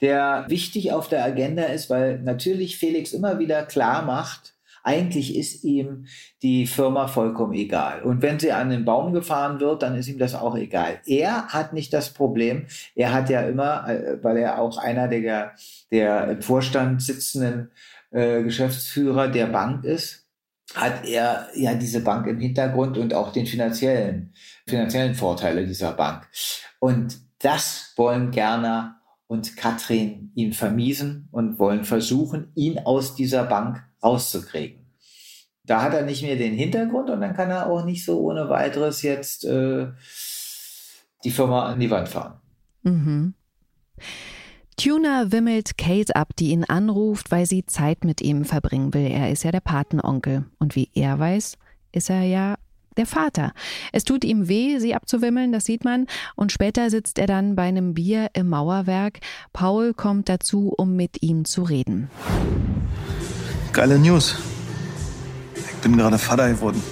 der 0.00 0.44
wichtig 0.46 0.92
auf 0.92 1.08
der 1.08 1.24
Agenda 1.24 1.64
ist, 1.64 1.90
weil 1.90 2.20
natürlich 2.20 2.78
Felix 2.78 3.12
immer 3.12 3.40
wieder 3.40 3.66
klar 3.66 4.02
macht, 4.02 4.54
eigentlich 4.82 5.36
ist 5.36 5.64
ihm 5.64 6.06
die 6.42 6.66
Firma 6.66 7.06
vollkommen 7.06 7.52
egal. 7.52 8.02
Und 8.02 8.22
wenn 8.22 8.38
sie 8.38 8.52
an 8.52 8.70
den 8.70 8.84
Baum 8.84 9.12
gefahren 9.12 9.60
wird, 9.60 9.82
dann 9.82 9.96
ist 9.96 10.08
ihm 10.08 10.18
das 10.18 10.34
auch 10.34 10.56
egal. 10.56 11.00
Er 11.06 11.48
hat 11.48 11.72
nicht 11.72 11.92
das 11.92 12.10
Problem. 12.10 12.66
Er 12.94 13.12
hat 13.12 13.30
ja 13.30 13.42
immer, 13.42 13.88
äh, 13.88 14.22
weil 14.22 14.38
er 14.38 14.60
auch 14.60 14.78
einer 14.78 15.08
der, 15.08 15.52
der 15.90 16.30
im 16.30 16.42
Vorstand 16.42 17.02
sitzenden 17.02 17.70
äh, 18.10 18.42
Geschäftsführer 18.42 19.28
der 19.28 19.46
Bank 19.46 19.84
ist, 19.84 20.26
hat 20.74 21.04
er 21.04 21.48
ja 21.54 21.74
diese 21.74 22.00
Bank 22.00 22.26
im 22.26 22.38
Hintergrund 22.38 22.96
und 22.96 23.12
auch 23.12 23.32
den 23.32 23.46
finanziellen, 23.46 24.32
finanziellen 24.66 25.14
Vorteile 25.14 25.66
dieser 25.66 25.92
Bank. 25.92 26.28
Und 26.78 27.18
das 27.40 27.92
wollen 27.96 28.30
Gerner 28.30 29.00
und 29.26 29.56
Katrin 29.56 30.32
ihm 30.34 30.52
vermiesen 30.52 31.28
und 31.32 31.58
wollen 31.58 31.84
versuchen, 31.84 32.52
ihn 32.54 32.78
aus 32.78 33.14
dieser 33.14 33.44
Bank 33.44 33.84
rauszukriegen. 34.02 34.86
da 35.64 35.82
hat 35.82 35.94
er 35.94 36.02
nicht 36.02 36.22
mehr 36.22 36.36
den 36.36 36.54
Hintergrund 36.54 37.10
und 37.10 37.20
dann 37.20 37.34
kann 37.34 37.50
er 37.50 37.68
auch 37.68 37.84
nicht 37.84 38.04
so 38.04 38.20
ohne 38.20 38.48
weiteres 38.48 39.02
jetzt 39.02 39.44
äh, 39.44 39.88
die 41.22 41.30
Firma 41.30 41.66
an 41.66 41.78
die 41.78 41.90
Wand 41.90 42.08
fahren. 42.08 42.40
Mhm. 42.82 43.34
Tuna 44.76 45.30
wimmelt 45.30 45.76
Kate 45.76 46.16
ab, 46.16 46.34
die 46.38 46.50
ihn 46.50 46.64
anruft, 46.64 47.30
weil 47.30 47.44
sie 47.44 47.66
Zeit 47.66 48.04
mit 48.04 48.22
ihm 48.22 48.46
verbringen 48.46 48.94
will. 48.94 49.06
Er 49.10 49.30
ist 49.30 49.44
ja 49.44 49.52
der 49.52 49.60
Patenonkel. 49.60 50.46
Und 50.58 50.74
wie 50.74 50.88
er 50.94 51.18
weiß, 51.18 51.58
ist 51.92 52.08
er 52.08 52.22
ja 52.22 52.56
der 52.96 53.04
Vater. 53.06 53.52
Es 53.92 54.04
tut 54.04 54.24
ihm 54.24 54.48
weh, 54.48 54.78
sie 54.78 54.94
abzuwimmeln, 54.94 55.52
das 55.52 55.66
sieht 55.66 55.84
man. 55.84 56.06
Und 56.34 56.50
später 56.50 56.88
sitzt 56.88 57.18
er 57.18 57.26
dann 57.26 57.56
bei 57.56 57.64
einem 57.64 57.92
Bier 57.92 58.30
im 58.32 58.48
Mauerwerk. 58.48 59.20
Paul 59.52 59.92
kommt 59.92 60.30
dazu, 60.30 60.72
um 60.76 60.96
mit 60.96 61.22
ihm 61.22 61.44
zu 61.44 61.62
reden. 61.62 62.08
Geile 63.72 63.98
News. 63.98 64.36
Ich 65.54 65.76
bin 65.76 65.96
gerade 65.96 66.18
Vater 66.18 66.48
geworden. 66.48 66.82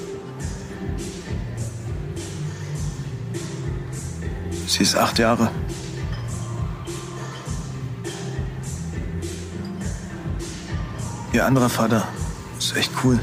Sie 4.66 4.82
ist 4.85 4.97
acht 4.97 5.18
Jahre. 5.18 5.50
Ihr 11.32 11.44
anderer 11.44 11.68
Vater 11.68 12.06
ist 12.58 12.76
echt 12.76 12.92
cool. 13.02 13.18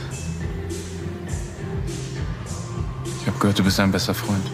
Ich 3.22 3.28
habe 3.28 3.40
gehört, 3.40 3.58
du 3.58 3.64
bist 3.64 3.80
ein 3.80 3.92
bester 3.92 4.14
Freund. 4.14 4.46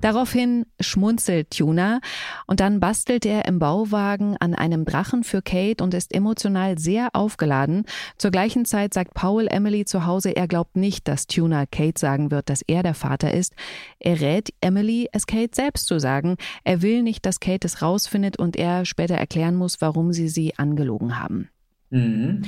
Daraufhin 0.00 0.66
schmunzelt 0.80 1.50
Tuna 1.50 2.00
und 2.48 2.60
dann 2.60 2.80
bastelt 2.80 3.24
er 3.24 3.44
im 3.44 3.60
Bauwagen 3.60 4.36
an 4.38 4.54
einem 4.54 4.84
Drachen 4.84 5.22
für 5.22 5.42
Kate 5.42 5.84
und 5.84 5.94
ist 5.94 6.12
emotional 6.12 6.78
sehr 6.78 7.10
aufgeladen. 7.12 7.84
Zur 8.16 8.32
gleichen 8.32 8.64
Zeit 8.64 8.94
sagt 8.94 9.14
Paul 9.14 9.46
Emily 9.48 9.84
zu 9.84 10.06
Hause, 10.06 10.30
er 10.30 10.48
glaubt 10.48 10.74
nicht, 10.74 11.06
dass 11.06 11.26
Tuna 11.26 11.66
Kate 11.66 12.00
sagen 12.00 12.30
wird, 12.30 12.48
dass 12.48 12.62
er 12.62 12.82
der 12.82 12.94
Vater 12.94 13.32
ist. 13.32 13.54
Er 14.00 14.20
rät 14.20 14.52
Emily, 14.60 15.08
es 15.12 15.26
Kate 15.26 15.54
selbst 15.54 15.86
zu 15.86 16.00
sagen. 16.00 16.36
Er 16.64 16.82
will 16.82 17.02
nicht, 17.02 17.26
dass 17.26 17.38
Kate 17.38 17.66
es 17.66 17.82
rausfindet 17.82 18.38
und 18.38 18.56
er 18.56 18.86
später 18.86 19.14
erklären 19.14 19.54
muss, 19.54 19.80
warum 19.80 20.12
sie 20.12 20.28
sie 20.28 20.58
angelogen 20.58 21.20
haben. 21.20 21.50
Mhm. 21.90 22.42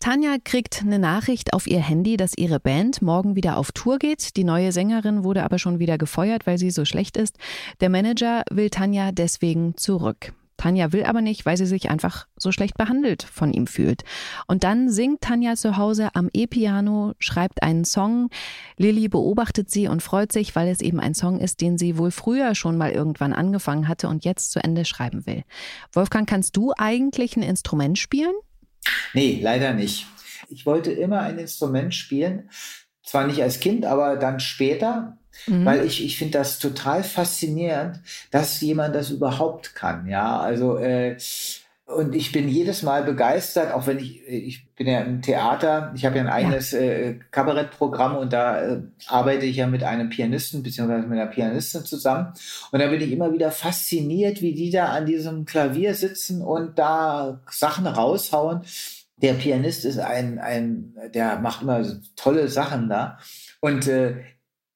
Tanja 0.00 0.36
kriegt 0.42 0.82
eine 0.82 0.98
Nachricht 0.98 1.52
auf 1.52 1.66
ihr 1.66 1.80
Handy, 1.80 2.16
dass 2.16 2.36
ihre 2.36 2.60
Band 2.60 3.02
morgen 3.02 3.34
wieder 3.34 3.56
auf 3.56 3.72
Tour 3.72 3.98
geht. 3.98 4.36
Die 4.36 4.44
neue 4.44 4.70
Sängerin 4.70 5.24
wurde 5.24 5.42
aber 5.42 5.58
schon 5.58 5.78
wieder 5.80 5.98
gefeuert, 5.98 6.46
weil 6.46 6.56
sie 6.56 6.70
so 6.70 6.84
schlecht 6.84 7.16
ist. 7.16 7.36
Der 7.80 7.88
Manager 7.90 8.44
will 8.50 8.70
Tanja 8.70 9.10
deswegen 9.12 9.76
zurück. 9.76 10.32
Tanja 10.56 10.92
will 10.92 11.04
aber 11.04 11.20
nicht, 11.20 11.46
weil 11.46 11.56
sie 11.56 11.66
sich 11.66 11.88
einfach 11.88 12.26
so 12.36 12.52
schlecht 12.52 12.76
behandelt 12.76 13.22
von 13.22 13.52
ihm 13.52 13.66
fühlt. 13.66 14.02
Und 14.46 14.64
dann 14.64 14.90
singt 14.90 15.20
Tanja 15.20 15.54
zu 15.54 15.76
Hause 15.76 16.10
am 16.14 16.28
E-Piano, 16.32 17.14
schreibt 17.18 17.62
einen 17.62 17.84
Song. 17.84 18.28
Lilly 18.76 19.08
beobachtet 19.08 19.70
sie 19.70 19.88
und 19.88 20.02
freut 20.02 20.32
sich, 20.32 20.56
weil 20.56 20.68
es 20.68 20.80
eben 20.80 21.00
ein 21.00 21.14
Song 21.14 21.38
ist, 21.40 21.60
den 21.60 21.78
sie 21.78 21.96
wohl 21.96 22.10
früher 22.10 22.54
schon 22.54 22.76
mal 22.76 22.90
irgendwann 22.90 23.32
angefangen 23.32 23.88
hatte 23.88 24.08
und 24.08 24.24
jetzt 24.24 24.50
zu 24.50 24.62
Ende 24.62 24.84
schreiben 24.84 25.26
will. 25.26 25.44
Wolfgang, 25.92 26.28
kannst 26.28 26.56
du 26.56 26.72
eigentlich 26.76 27.36
ein 27.36 27.42
Instrument 27.42 27.98
spielen? 27.98 28.34
Nee, 29.14 29.40
leider 29.42 29.72
nicht. 29.72 30.06
Ich 30.48 30.66
wollte 30.66 30.92
immer 30.92 31.20
ein 31.20 31.38
Instrument 31.38 31.94
spielen, 31.94 32.50
zwar 33.02 33.26
nicht 33.26 33.42
als 33.42 33.60
Kind, 33.60 33.84
aber 33.84 34.16
dann 34.16 34.40
später, 34.40 35.18
mhm. 35.46 35.64
weil 35.64 35.86
ich, 35.86 36.04
ich 36.04 36.18
finde 36.18 36.38
das 36.38 36.58
total 36.58 37.02
faszinierend, 37.02 38.00
dass 38.30 38.60
jemand 38.60 38.94
das 38.94 39.10
überhaupt 39.10 39.74
kann. 39.74 40.06
Ja, 40.06 40.38
also 40.38 40.76
äh, 40.76 41.16
und 41.88 42.14
ich 42.14 42.32
bin 42.32 42.50
jedes 42.50 42.82
Mal 42.82 43.02
begeistert, 43.02 43.72
auch 43.72 43.86
wenn 43.86 43.98
ich, 43.98 44.22
ich 44.28 44.66
bin 44.74 44.86
ja 44.86 45.00
im 45.00 45.22
Theater, 45.22 45.90
ich 45.96 46.04
habe 46.04 46.16
ja 46.16 46.22
ein 46.22 46.28
eigenes 46.28 46.74
äh, 46.74 47.18
Kabarettprogramm 47.30 48.16
und 48.16 48.34
da 48.34 48.60
äh, 48.60 48.82
arbeite 49.06 49.46
ich 49.46 49.56
ja 49.56 49.66
mit 49.66 49.82
einem 49.82 50.10
Pianisten 50.10 50.62
beziehungsweise 50.62 51.06
mit 51.06 51.18
einer 51.18 51.30
Pianistin 51.30 51.86
zusammen. 51.86 52.34
Und 52.72 52.80
da 52.80 52.88
bin 52.88 53.00
ich 53.00 53.10
immer 53.10 53.32
wieder 53.32 53.50
fasziniert, 53.50 54.42
wie 54.42 54.52
die 54.52 54.70
da 54.70 54.92
an 54.92 55.06
diesem 55.06 55.46
Klavier 55.46 55.94
sitzen 55.94 56.42
und 56.42 56.78
da 56.78 57.40
Sachen 57.50 57.86
raushauen. 57.86 58.60
Der 59.16 59.32
Pianist 59.32 59.86
ist 59.86 59.98
ein, 59.98 60.38
ein 60.38 60.94
der 61.14 61.38
macht 61.40 61.62
immer 61.62 61.82
tolle 62.16 62.48
Sachen 62.48 62.90
da. 62.90 63.18
Und 63.60 63.88
äh, 63.88 64.16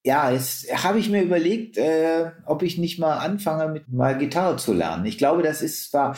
ja, 0.02 0.30
jetzt 0.30 0.66
habe 0.82 0.98
ich 0.98 1.10
mir 1.10 1.22
überlegt, 1.22 1.76
äh, 1.76 2.30
ob 2.46 2.62
ich 2.62 2.78
nicht 2.78 2.98
mal 2.98 3.18
anfange, 3.18 3.70
mit 3.70 3.92
mal 3.92 4.16
Gitarre 4.16 4.56
zu 4.56 4.72
lernen. 4.72 5.04
Ich 5.04 5.18
glaube, 5.18 5.42
das 5.42 5.60
ist 5.60 5.90
zwar 5.90 6.16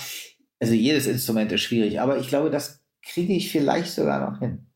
also 0.64 0.72
jedes 0.72 1.06
Instrument 1.06 1.52
ist 1.52 1.60
schwierig, 1.60 2.00
aber 2.00 2.16
ich 2.16 2.28
glaube, 2.28 2.48
das 2.48 2.80
kriege 3.02 3.34
ich 3.34 3.52
vielleicht 3.52 3.92
sogar 3.92 4.30
noch 4.30 4.38
hin. 4.38 4.66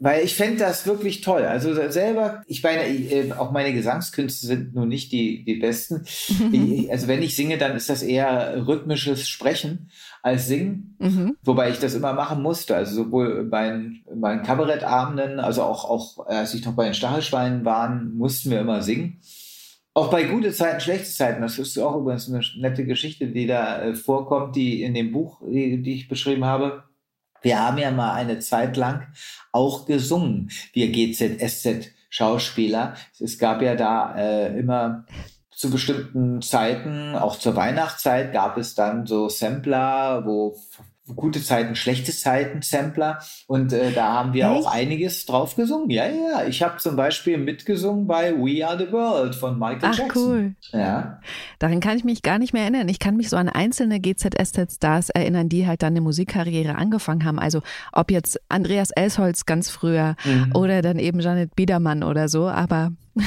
Weil 0.00 0.24
ich 0.24 0.34
fände 0.34 0.56
das 0.56 0.84
wirklich 0.84 1.20
toll. 1.20 1.44
Also 1.44 1.72
selber, 1.90 2.42
ich 2.46 2.60
meine, 2.64 2.88
äh, 2.88 3.32
auch 3.32 3.52
meine 3.52 3.72
Gesangskünste 3.72 4.48
sind 4.48 4.74
nun 4.74 4.88
nicht 4.88 5.12
die, 5.12 5.44
die 5.44 5.56
besten. 5.60 6.06
also 6.90 7.06
wenn 7.06 7.22
ich 7.22 7.36
singe, 7.36 7.56
dann 7.56 7.76
ist 7.76 7.88
das 7.88 8.02
eher 8.02 8.66
rhythmisches 8.66 9.28
Sprechen 9.28 9.90
als 10.22 10.48
Singen. 10.48 10.96
Mhm. 10.98 11.36
Wobei 11.44 11.70
ich 11.70 11.78
das 11.78 11.94
immer 11.94 12.14
machen 12.14 12.42
musste. 12.42 12.74
Also 12.74 13.04
sowohl 13.04 13.44
bei 13.44 13.78
meinen 14.12 14.42
Kabarettabenden, 14.42 15.38
also 15.38 15.62
auch, 15.62 15.84
auch 15.84 16.26
als 16.26 16.52
ich 16.54 16.64
noch 16.64 16.74
bei 16.74 16.86
den 16.86 16.94
Stachelschweinen 16.94 17.64
waren, 17.64 18.12
mussten 18.16 18.50
wir 18.50 18.58
immer 18.58 18.82
singen. 18.82 19.20
Auch 20.00 20.10
bei 20.10 20.22
gute 20.22 20.50
Zeiten, 20.50 20.80
schlechte 20.80 21.10
Zeiten, 21.10 21.42
das 21.42 21.58
ist 21.58 21.76
auch 21.76 21.94
übrigens 21.94 22.26
eine 22.26 22.40
nette 22.56 22.86
Geschichte, 22.86 23.26
die 23.26 23.46
da 23.46 23.82
äh, 23.82 23.94
vorkommt, 23.94 24.56
die 24.56 24.82
in 24.82 24.94
dem 24.94 25.12
Buch, 25.12 25.42
die, 25.46 25.82
die 25.82 25.92
ich 25.92 26.08
beschrieben 26.08 26.46
habe. 26.46 26.84
Wir 27.42 27.60
haben 27.60 27.76
ja 27.76 27.90
mal 27.90 28.14
eine 28.14 28.38
Zeit 28.38 28.78
lang 28.78 29.08
auch 29.52 29.84
gesungen, 29.84 30.50
wir 30.72 30.90
GZSZ 30.90 31.90
Schauspieler. 32.08 32.94
Es 33.18 33.38
gab 33.38 33.60
ja 33.60 33.74
da 33.74 34.16
äh, 34.16 34.58
immer 34.58 35.04
zu 35.50 35.70
bestimmten 35.70 36.40
Zeiten, 36.40 37.14
auch 37.14 37.38
zur 37.38 37.54
Weihnachtszeit, 37.54 38.32
gab 38.32 38.56
es 38.56 38.74
dann 38.74 39.04
so 39.04 39.28
Sampler, 39.28 40.24
wo 40.24 40.56
gute 41.16 41.42
Zeiten, 41.42 41.74
schlechte 41.76 42.12
Zeiten 42.12 42.62
Sampler 42.62 43.20
und 43.46 43.72
äh, 43.72 43.92
da 43.92 44.12
haben 44.12 44.32
wir 44.32 44.46
Echt? 44.46 44.66
auch 44.66 44.72
einiges 44.72 45.26
drauf 45.26 45.56
gesungen. 45.56 45.90
Ja, 45.90 46.06
ja, 46.06 46.46
ich 46.46 46.62
habe 46.62 46.78
zum 46.78 46.96
Beispiel 46.96 47.38
mitgesungen 47.38 48.06
bei 48.06 48.32
We 48.34 48.66
Are 48.66 48.78
the 48.78 48.92
World 48.92 49.34
von 49.34 49.58
Michael 49.58 49.90
Ach, 49.92 49.98
Jackson. 49.98 50.22
cool. 50.22 50.54
Ja. 50.72 51.20
Daran 51.58 51.80
kann 51.80 51.96
ich 51.96 52.04
mich 52.04 52.22
gar 52.22 52.38
nicht 52.38 52.52
mehr 52.52 52.62
erinnern. 52.62 52.88
Ich 52.88 52.98
kann 52.98 53.16
mich 53.16 53.28
so 53.28 53.36
an 53.36 53.48
einzelne 53.48 54.00
GZSZ-Stars 54.00 55.10
erinnern, 55.10 55.48
die 55.48 55.66
halt 55.66 55.82
dann 55.82 55.92
eine 55.92 56.00
Musikkarriere 56.00 56.76
angefangen 56.76 57.24
haben. 57.24 57.38
Also 57.38 57.62
ob 57.92 58.10
jetzt 58.10 58.40
Andreas 58.48 58.90
Elsholz 58.90 59.46
ganz 59.46 59.70
früher 59.70 60.16
mhm. 60.24 60.52
oder 60.54 60.82
dann 60.82 60.98
eben 60.98 61.20
Janet 61.20 61.54
Biedermann 61.56 62.02
oder 62.02 62.28
so, 62.28 62.48
aber 62.48 62.92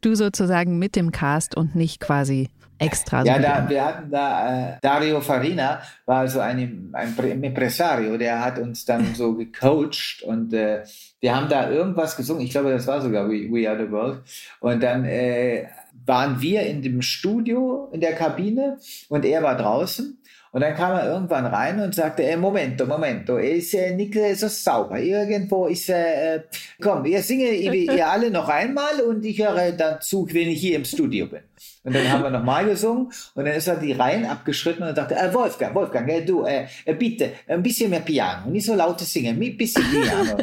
du 0.00 0.14
sozusagen 0.14 0.78
mit 0.78 0.96
dem 0.96 1.12
Cast 1.12 1.56
und 1.56 1.74
nicht 1.74 2.00
quasi 2.00 2.48
extra. 2.80 3.22
Ja, 3.24 3.38
da, 3.38 3.68
wir 3.68 3.84
hatten 3.84 4.10
da 4.10 4.72
äh, 4.72 4.78
Dario 4.80 5.20
Farina, 5.20 5.82
war 6.06 6.26
so 6.26 6.40
ein, 6.40 6.90
ein 6.92 7.42
Impresario, 7.42 8.16
der 8.16 8.44
hat 8.44 8.58
uns 8.58 8.84
dann 8.84 9.14
so 9.14 9.34
gecoacht 9.36 10.22
und 10.24 10.52
äh, 10.52 10.84
wir 11.20 11.36
haben 11.36 11.48
da 11.48 11.70
irgendwas 11.70 12.16
gesungen. 12.16 12.42
Ich 12.42 12.50
glaube, 12.50 12.70
das 12.70 12.86
war 12.86 13.00
sogar 13.00 13.28
We, 13.28 13.50
We 13.50 13.68
Are 13.68 13.78
the 13.78 13.90
World. 13.92 14.22
Und 14.60 14.82
dann 14.82 15.04
äh, 15.04 15.66
waren 16.06 16.40
wir 16.40 16.62
in 16.62 16.82
dem 16.82 17.02
Studio, 17.02 17.90
in 17.92 18.00
der 18.00 18.14
Kabine 18.14 18.78
und 19.08 19.24
er 19.24 19.42
war 19.42 19.56
draußen. 19.56 20.19
Und 20.52 20.62
dann 20.62 20.74
kam 20.74 20.92
er 20.92 21.06
irgendwann 21.06 21.46
rein 21.46 21.78
und 21.80 21.94
sagte, 21.94 22.24
äh, 22.24 22.36
Momento, 22.36 22.84
Momento, 22.84 23.36
ist 23.36 23.72
äh, 23.74 23.94
nicht 23.94 24.14
so 24.36 24.48
sauber. 24.48 24.98
Irgendwo 24.98 25.66
ist, 25.66 25.88
äh, 25.88 26.36
äh 26.36 26.40
komm, 26.80 27.04
wir 27.04 27.22
singen 27.22 27.72
ihr 27.72 28.08
alle 28.08 28.30
noch 28.30 28.48
einmal 28.48 29.00
und 29.00 29.24
ich 29.24 29.40
höre 29.40 29.70
dazu, 29.72 30.26
wenn 30.32 30.48
ich 30.48 30.60
hier 30.60 30.76
im 30.76 30.84
Studio 30.84 31.26
bin. 31.26 31.40
Und 31.84 31.94
dann 31.94 32.10
haben 32.10 32.24
wir 32.24 32.30
nochmal 32.30 32.66
gesungen 32.66 33.12
und 33.34 33.44
dann 33.44 33.54
ist 33.54 33.68
er 33.68 33.76
die 33.76 33.92
Reihen 33.92 34.26
abgeschritten 34.26 34.82
und 34.82 34.98
dachte, 34.98 35.14
äh, 35.14 35.32
Wolfgang, 35.32 35.74
Wolfgang, 35.74 36.08
äh, 36.10 36.24
du, 36.24 36.44
äh, 36.44 36.66
äh, 36.84 36.94
bitte, 36.94 37.30
ein 37.46 37.62
bisschen 37.62 37.88
mehr 37.88 38.00
Piano, 38.00 38.50
nicht 38.50 38.66
so 38.66 38.74
lautes 38.74 39.12
Singen, 39.12 39.40
ein 39.40 39.56
bisschen 39.56 39.84
Piano. 39.84 40.36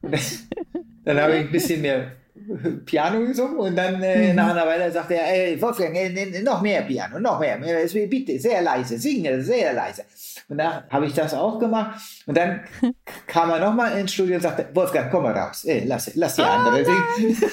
dann, 0.00 0.20
dann 1.04 1.20
habe 1.20 1.36
ich 1.36 1.40
ein 1.40 1.52
bisschen 1.52 1.82
mehr 1.82 2.12
Piano 2.84 3.20
gesungen 3.26 3.56
und 3.58 3.76
dann 3.76 4.02
äh, 4.02 4.28
mhm. 4.28 4.36
nach 4.36 4.50
einer 4.50 4.66
Weile 4.66 4.90
sagte 4.90 5.14
er, 5.14 5.32
ey, 5.32 5.60
Wolfgang, 5.60 5.94
äh, 5.94 6.42
noch 6.42 6.62
mehr 6.62 6.82
Piano, 6.82 7.18
noch 7.18 7.40
mehr, 7.40 7.58
bitte, 7.58 8.38
sehr 8.38 8.62
leise, 8.62 8.98
singe 8.98 9.42
sehr 9.42 9.72
leise. 9.72 10.04
Und 10.48 10.58
dann 10.58 10.84
habe 10.90 11.06
ich 11.06 11.14
das 11.14 11.34
auch 11.34 11.58
gemacht 11.58 12.00
und 12.26 12.36
dann 12.36 12.60
kam 13.26 13.50
er 13.50 13.58
nochmal 13.58 13.98
ins 13.98 14.12
Studio 14.12 14.36
und 14.36 14.42
sagte, 14.42 14.66
Wolfgang, 14.74 15.10
komm 15.10 15.24
mal 15.24 15.36
raus, 15.36 15.64
ey, 15.64 15.84
lass, 15.86 16.14
lass 16.14 16.36
die 16.36 16.42
oh, 16.42 16.46
andere 16.46 16.84
singen. 16.84 17.36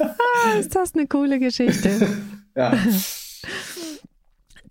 ah, 0.00 0.58
ist 0.58 0.74
das 0.74 0.94
eine 0.94 1.06
coole 1.06 1.38
Geschichte. 1.38 1.90
ja. 2.56 2.72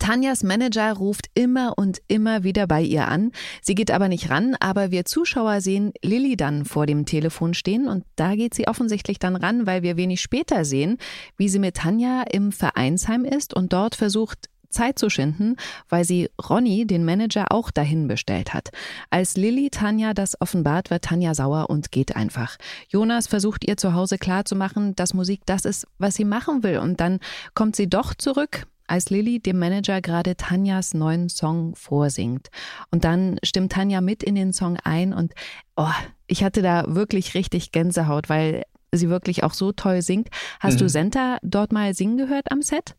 Tanjas 0.02 0.42
Manager 0.42 0.94
ruft 0.94 1.28
immer 1.34 1.74
und 1.76 2.02
immer 2.08 2.42
wieder 2.42 2.66
bei 2.66 2.82
ihr 2.82 3.06
an. 3.06 3.30
Sie 3.60 3.76
geht 3.76 3.92
aber 3.92 4.08
nicht 4.08 4.30
ran, 4.30 4.56
aber 4.58 4.90
wir 4.90 5.04
Zuschauer 5.04 5.60
sehen 5.60 5.92
Lilly 6.02 6.36
dann 6.36 6.64
vor 6.64 6.86
dem 6.86 7.06
Telefon 7.06 7.54
stehen 7.54 7.86
und 7.86 8.04
da 8.16 8.34
geht 8.34 8.52
sie 8.52 8.66
offensichtlich 8.66 9.20
dann 9.20 9.36
ran, 9.36 9.64
weil 9.64 9.84
wir 9.84 9.96
wenig 9.96 10.20
später 10.20 10.64
sehen, 10.64 10.98
wie 11.36 11.48
sie 11.48 11.60
mit 11.60 11.76
Tanja 11.76 12.24
im 12.32 12.50
Vereinsheim 12.50 13.24
ist 13.24 13.54
und 13.54 13.72
dort 13.72 13.94
versucht, 13.94 14.48
Zeit 14.70 14.98
zu 14.98 15.08
schinden, 15.08 15.54
weil 15.88 16.04
sie 16.04 16.30
Ronny, 16.50 16.84
den 16.84 17.04
Manager, 17.04 17.52
auch 17.52 17.70
dahin 17.70 18.08
bestellt 18.08 18.52
hat. 18.52 18.70
Als 19.08 19.36
Lilly 19.36 19.70
Tanja 19.70 20.14
das 20.14 20.40
offenbart, 20.40 20.90
wird 20.90 21.04
Tanja 21.04 21.32
sauer 21.34 21.70
und 21.70 21.92
geht 21.92 22.16
einfach. 22.16 22.56
Jonas 22.88 23.28
versucht 23.28 23.68
ihr 23.68 23.76
zu 23.76 23.94
Hause 23.94 24.18
klarzumachen, 24.18 24.96
dass 24.96 25.14
Musik 25.14 25.42
das 25.46 25.64
ist, 25.64 25.86
was 25.98 26.16
sie 26.16 26.24
machen 26.24 26.64
will. 26.64 26.78
Und 26.78 26.98
dann 26.98 27.20
kommt 27.54 27.76
sie 27.76 27.88
doch 27.88 28.14
zurück, 28.14 28.66
als 28.86 29.10
Lilly 29.10 29.40
dem 29.40 29.58
Manager 29.58 30.00
gerade 30.00 30.36
Tanjas 30.36 30.94
neuen 30.94 31.28
Song 31.28 31.74
vorsingt. 31.76 32.50
Und 32.90 33.04
dann 33.04 33.38
stimmt 33.42 33.72
Tanja 33.72 34.00
mit 34.00 34.22
in 34.22 34.34
den 34.34 34.52
Song 34.52 34.76
ein 34.84 35.12
und 35.12 35.34
oh, 35.76 35.86
ich 36.26 36.44
hatte 36.44 36.62
da 36.62 36.84
wirklich 36.88 37.34
richtig 37.34 37.72
Gänsehaut, 37.72 38.28
weil 38.28 38.62
sie 38.92 39.08
wirklich 39.08 39.42
auch 39.42 39.54
so 39.54 39.72
toll 39.72 40.02
singt. 40.02 40.28
Hast 40.60 40.74
mhm. 40.74 40.78
du 40.78 40.88
Senta 40.88 41.38
dort 41.42 41.72
mal 41.72 41.94
singen 41.94 42.16
gehört 42.16 42.50
am 42.50 42.62
Set? 42.62 42.94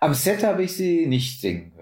Am 0.00 0.12
Set 0.14 0.42
habe 0.42 0.64
ich 0.64 0.72
sie 0.72 1.06
nicht 1.06 1.40
singen 1.40 1.72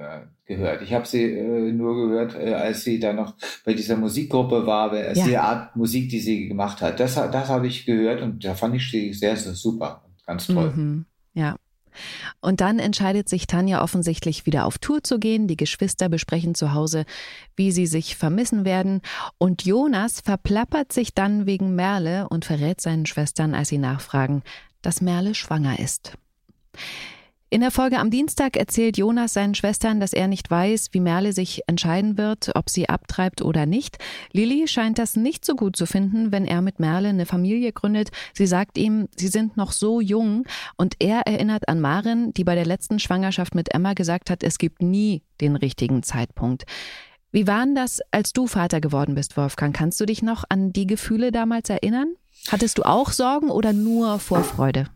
gehört. 0.50 0.82
Ich 0.82 0.92
habe 0.92 1.06
sie 1.06 1.22
äh, 1.22 1.72
nur 1.72 2.08
gehört, 2.08 2.34
äh, 2.34 2.52
als 2.54 2.84
sie 2.84 2.98
da 2.98 3.12
noch 3.12 3.34
bei 3.64 3.72
dieser 3.72 3.96
Musikgruppe 3.96 4.66
war, 4.66 4.92
äh, 4.92 5.16
ja. 5.16 5.24
die 5.24 5.36
Art 5.36 5.76
Musik, 5.76 6.10
die 6.10 6.20
sie 6.20 6.48
gemacht 6.48 6.82
hat. 6.82 7.00
Das, 7.00 7.14
das 7.14 7.48
habe 7.48 7.68
ich 7.68 7.86
gehört 7.86 8.20
und 8.20 8.44
da 8.44 8.54
fand 8.54 8.74
ich 8.74 8.90
sie 8.90 9.12
sehr, 9.12 9.36
sehr 9.36 9.54
super. 9.54 10.04
Ganz 10.26 10.46
toll. 10.46 10.72
Mhm. 10.74 11.06
Ja, 11.32 11.56
und 12.40 12.60
dann 12.60 12.78
entscheidet 12.78 13.28
sich 13.28 13.46
Tanja 13.46 13.82
offensichtlich 13.82 14.46
wieder 14.46 14.66
auf 14.66 14.78
Tour 14.78 15.02
zu 15.02 15.18
gehen. 15.18 15.46
Die 15.46 15.56
Geschwister 15.56 16.08
besprechen 16.08 16.54
zu 16.54 16.74
Hause, 16.74 17.04
wie 17.56 17.72
sie 17.72 17.86
sich 17.86 18.16
vermissen 18.16 18.64
werden. 18.64 19.00
Und 19.38 19.64
Jonas 19.64 20.20
verplappert 20.20 20.92
sich 20.92 21.14
dann 21.14 21.46
wegen 21.46 21.74
Merle 21.74 22.28
und 22.28 22.44
verrät 22.44 22.80
seinen 22.80 23.06
Schwestern, 23.06 23.54
als 23.54 23.68
sie 23.68 23.78
nachfragen, 23.78 24.42
dass 24.82 25.00
Merle 25.00 25.34
schwanger 25.34 25.78
ist. 25.78 26.12
In 27.52 27.62
der 27.62 27.72
Folge 27.72 27.98
am 27.98 28.12
Dienstag 28.12 28.56
erzählt 28.56 28.96
Jonas 28.96 29.32
seinen 29.32 29.56
Schwestern, 29.56 29.98
dass 29.98 30.12
er 30.12 30.28
nicht 30.28 30.48
weiß, 30.52 30.90
wie 30.92 31.00
Merle 31.00 31.32
sich 31.32 31.62
entscheiden 31.66 32.16
wird, 32.16 32.52
ob 32.54 32.70
sie 32.70 32.88
abtreibt 32.88 33.42
oder 33.42 33.66
nicht. 33.66 33.98
Lilly 34.30 34.68
scheint 34.68 35.00
das 35.00 35.16
nicht 35.16 35.44
so 35.44 35.56
gut 35.56 35.74
zu 35.74 35.84
finden, 35.84 36.30
wenn 36.30 36.44
er 36.44 36.62
mit 36.62 36.78
Merle 36.78 37.08
eine 37.08 37.26
Familie 37.26 37.72
gründet. 37.72 38.10
Sie 38.34 38.46
sagt 38.46 38.78
ihm, 38.78 39.08
sie 39.16 39.26
sind 39.26 39.56
noch 39.56 39.72
so 39.72 40.00
jung 40.00 40.44
und 40.76 40.94
er 41.00 41.22
erinnert 41.26 41.68
an 41.68 41.80
Marin, 41.80 42.32
die 42.34 42.44
bei 42.44 42.54
der 42.54 42.66
letzten 42.66 43.00
Schwangerschaft 43.00 43.56
mit 43.56 43.74
Emma 43.74 43.94
gesagt 43.94 44.30
hat, 44.30 44.44
es 44.44 44.56
gibt 44.58 44.80
nie 44.80 45.24
den 45.40 45.56
richtigen 45.56 46.04
Zeitpunkt. 46.04 46.66
Wie 47.32 47.48
war 47.48 47.64
denn 47.64 47.74
das, 47.74 47.98
als 48.12 48.32
du 48.32 48.46
Vater 48.46 48.80
geworden 48.80 49.16
bist, 49.16 49.36
Wolfgang? 49.36 49.74
Kannst 49.74 50.00
du 50.00 50.06
dich 50.06 50.22
noch 50.22 50.44
an 50.48 50.72
die 50.72 50.86
Gefühle 50.86 51.32
damals 51.32 51.68
erinnern? 51.68 52.14
Hattest 52.46 52.78
du 52.78 52.84
auch 52.84 53.10
Sorgen 53.10 53.50
oder 53.50 53.72
nur 53.72 54.20
Vorfreude? 54.20 54.86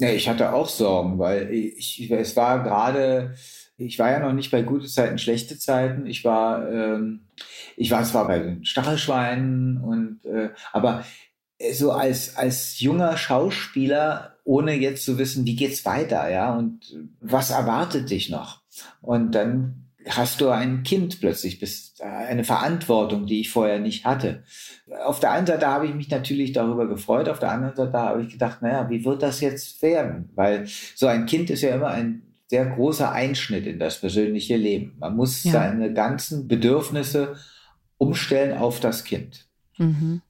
Ja, 0.00 0.10
ich 0.10 0.28
hatte 0.28 0.52
auch 0.52 0.68
Sorgen, 0.68 1.18
weil 1.18 1.52
ich, 1.52 2.10
es 2.10 2.36
war 2.36 2.64
gerade, 2.64 3.34
ich 3.76 3.98
war 3.98 4.10
ja 4.10 4.18
noch 4.18 4.32
nicht 4.32 4.50
bei 4.50 4.62
gute 4.62 4.88
Zeiten, 4.88 5.18
schlechte 5.18 5.56
Zeiten. 5.58 6.06
Ich 6.06 6.24
war, 6.24 6.68
ähm, 6.68 7.28
ich 7.76 7.90
war 7.90 8.02
zwar 8.04 8.26
bei 8.26 8.40
den 8.40 8.64
Stachelschweinen 8.64 9.78
und, 9.78 10.24
äh, 10.26 10.50
aber 10.72 11.04
so 11.72 11.92
als, 11.92 12.36
als 12.36 12.80
junger 12.80 13.16
Schauspieler, 13.16 14.36
ohne 14.44 14.74
jetzt 14.74 15.04
zu 15.04 15.16
wissen, 15.16 15.46
wie 15.46 15.56
geht's 15.56 15.84
weiter, 15.84 16.28
ja, 16.28 16.54
und 16.54 16.80
was 17.20 17.50
erwartet 17.50 18.10
dich 18.10 18.28
noch? 18.28 18.62
Und 19.00 19.32
dann 19.34 19.83
hast 20.08 20.40
du 20.40 20.50
ein 20.50 20.82
Kind 20.82 21.20
plötzlich, 21.20 21.58
bist 21.60 22.02
eine 22.02 22.44
Verantwortung, 22.44 23.26
die 23.26 23.40
ich 23.40 23.50
vorher 23.50 23.78
nicht 23.78 24.04
hatte. 24.04 24.44
Auf 25.04 25.20
der 25.20 25.32
einen 25.32 25.46
Seite 25.46 25.66
habe 25.66 25.86
ich 25.86 25.94
mich 25.94 26.10
natürlich 26.10 26.52
darüber 26.52 26.86
gefreut, 26.86 27.28
auf 27.28 27.38
der 27.38 27.50
anderen 27.50 27.74
Seite 27.74 27.98
habe 27.98 28.22
ich 28.22 28.30
gedacht, 28.30 28.62
naja, 28.62 28.88
wie 28.90 29.04
wird 29.04 29.22
das 29.22 29.40
jetzt 29.40 29.80
werden? 29.82 30.30
Weil 30.34 30.66
so 30.94 31.06
ein 31.06 31.26
Kind 31.26 31.50
ist 31.50 31.62
ja 31.62 31.74
immer 31.74 31.88
ein 31.88 32.22
sehr 32.48 32.66
großer 32.66 33.10
Einschnitt 33.10 33.66
in 33.66 33.78
das 33.78 34.00
persönliche 34.00 34.56
Leben. 34.56 34.96
Man 34.98 35.16
muss 35.16 35.44
ja. 35.44 35.52
seine 35.52 35.92
ganzen 35.92 36.46
Bedürfnisse 36.46 37.36
umstellen 37.96 38.58
auf 38.58 38.80
das 38.80 39.04
Kind. 39.04 39.46
Mhm. 39.78 40.20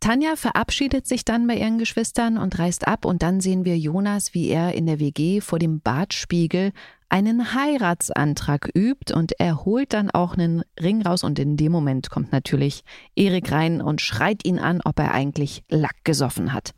Tanja 0.00 0.36
verabschiedet 0.36 1.06
sich 1.06 1.24
dann 1.24 1.46
bei 1.46 1.56
ihren 1.56 1.78
Geschwistern 1.78 2.36
und 2.36 2.58
reist 2.58 2.86
ab 2.86 3.06
und 3.06 3.22
dann 3.22 3.40
sehen 3.40 3.64
wir 3.64 3.78
Jonas, 3.78 4.34
wie 4.34 4.48
er 4.48 4.74
in 4.74 4.84
der 4.84 5.00
WG 5.00 5.40
vor 5.40 5.58
dem 5.58 5.80
Badspiegel 5.80 6.72
einen 7.14 7.54
Heiratsantrag 7.54 8.72
übt 8.74 9.14
und 9.14 9.38
er 9.38 9.64
holt 9.64 9.92
dann 9.92 10.10
auch 10.10 10.34
einen 10.34 10.64
Ring 10.80 11.00
raus 11.00 11.22
und 11.22 11.38
in 11.38 11.56
dem 11.56 11.70
Moment 11.70 12.10
kommt 12.10 12.32
natürlich 12.32 12.82
Erik 13.14 13.52
rein 13.52 13.80
und 13.80 14.00
schreit 14.00 14.44
ihn 14.44 14.58
an, 14.58 14.80
ob 14.84 14.98
er 14.98 15.14
eigentlich 15.14 15.62
Lack 15.70 15.94
gesoffen 16.02 16.52
hat. 16.52 16.74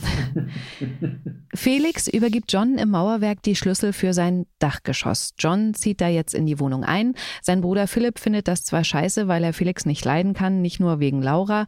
Felix 1.54 2.08
übergibt 2.08 2.50
John 2.50 2.78
im 2.78 2.88
Mauerwerk 2.88 3.42
die 3.42 3.56
Schlüssel 3.56 3.92
für 3.92 4.14
sein 4.14 4.46
Dachgeschoss. 4.58 5.34
John 5.38 5.74
zieht 5.74 6.00
da 6.00 6.08
jetzt 6.08 6.32
in 6.32 6.46
die 6.46 6.58
Wohnung 6.60 6.82
ein. 6.82 7.14
Sein 7.42 7.60
Bruder 7.60 7.86
Philipp 7.88 8.18
findet 8.18 8.48
das 8.48 8.64
zwar 8.64 8.84
scheiße, 8.84 9.28
weil 9.28 9.44
er 9.44 9.52
Felix 9.52 9.84
nicht 9.84 10.02
leiden 10.02 10.32
kann, 10.32 10.62
nicht 10.62 10.80
nur 10.80 10.98
wegen 10.98 11.20
Laura. 11.20 11.66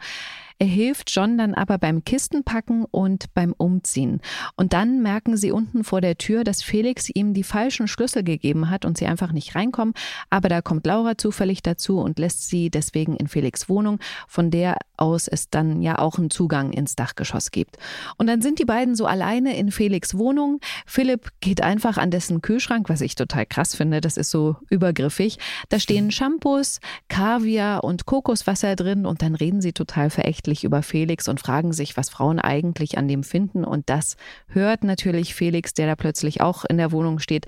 Er 0.63 0.67
hilft 0.67 1.11
John 1.11 1.39
dann 1.39 1.55
aber 1.55 1.79
beim 1.79 2.05
Kistenpacken 2.05 2.85
und 2.85 3.33
beim 3.33 3.55
Umziehen. 3.57 4.21
Und 4.57 4.75
dann 4.75 5.01
merken 5.01 5.39
sie 5.39 5.53
unten 5.53 5.85
vor 5.85 6.03
der 6.03 6.19
Tür, 6.19 6.45
dass 6.45 6.63
Felix 6.63 7.09
ihm 7.09 7.33
die 7.33 7.45
falschen 7.45 7.89
Schlüssel 7.89 8.23
gegeben 8.23 8.69
hat 8.69 8.85
und 8.85 8.99
sie 8.99 9.07
einfach 9.07 9.33
nicht 9.33 9.55
reinkommen. 9.55 9.95
Aber 10.29 10.51
da 10.51 10.61
kommt 10.61 10.85
Laura 10.85 11.17
zufällig 11.17 11.63
dazu 11.63 11.99
und 11.99 12.19
lässt 12.19 12.51
sie 12.51 12.69
deswegen 12.69 13.17
in 13.17 13.27
Felix 13.27 13.71
Wohnung, 13.71 14.01
von 14.29 14.51
der 14.51 14.77
aus 14.99 15.29
es 15.29 15.49
dann 15.49 15.81
ja 15.81 15.99
auch 15.99 16.19
einen 16.19 16.29
Zugang 16.29 16.75
ins 16.75 16.95
Dachgeschoss 16.95 17.53
gibt. 17.53 17.79
Und 18.19 18.27
dann 18.27 18.43
sind 18.43 18.59
die 18.59 18.67
beiden 18.67 18.95
so 18.95 19.07
alleine 19.07 19.57
in 19.57 19.73
Felix 19.73 20.19
Wohnung. 20.19 20.61
Philipp 20.85 21.31
geht 21.41 21.63
einfach 21.63 21.97
an 21.97 22.11
dessen 22.11 22.43
Kühlschrank, 22.43 22.91
was 22.91 23.01
ich 23.01 23.15
total 23.15 23.47
krass 23.47 23.75
finde. 23.75 24.03
Das 24.03 24.19
ist 24.19 24.31
so 24.31 24.57
übergriffig. 24.69 25.39
Da 25.71 25.81
stehen 25.81 26.11
Shampoos, 26.11 26.81
Kaviar 27.09 27.83
und 27.83 28.05
Kokoswasser 28.05 28.77
drin 28.77 29.07
und 29.07 29.23
dann 29.23 29.35
reden 29.35 29.63
sie 29.63 29.73
total 29.73 30.11
verächtlich 30.11 30.50
leidenschaftlich 30.51 30.65
über 30.65 30.83
Felix 30.83 31.29
und 31.29 31.41
fragen 31.41 31.73
sich, 31.73 31.97
was 31.97 32.11
Frauen 32.11 32.39
eigentlich 32.39 32.99
an 32.99 33.09
dem 33.09 33.23
finden. 33.23 33.65
Und 33.65 33.89
das 33.89 34.17
hört 34.49 34.85
natürlich 34.85 35.35
Felix, 35.35 35.75
der 35.75 35.87
da 35.87 35.97
plötzlich 35.97 36.41
auch 36.41 36.65
in 36.65 36.77
der 36.77 36.93
Wohnung 36.93 37.21
steht. 37.21 37.47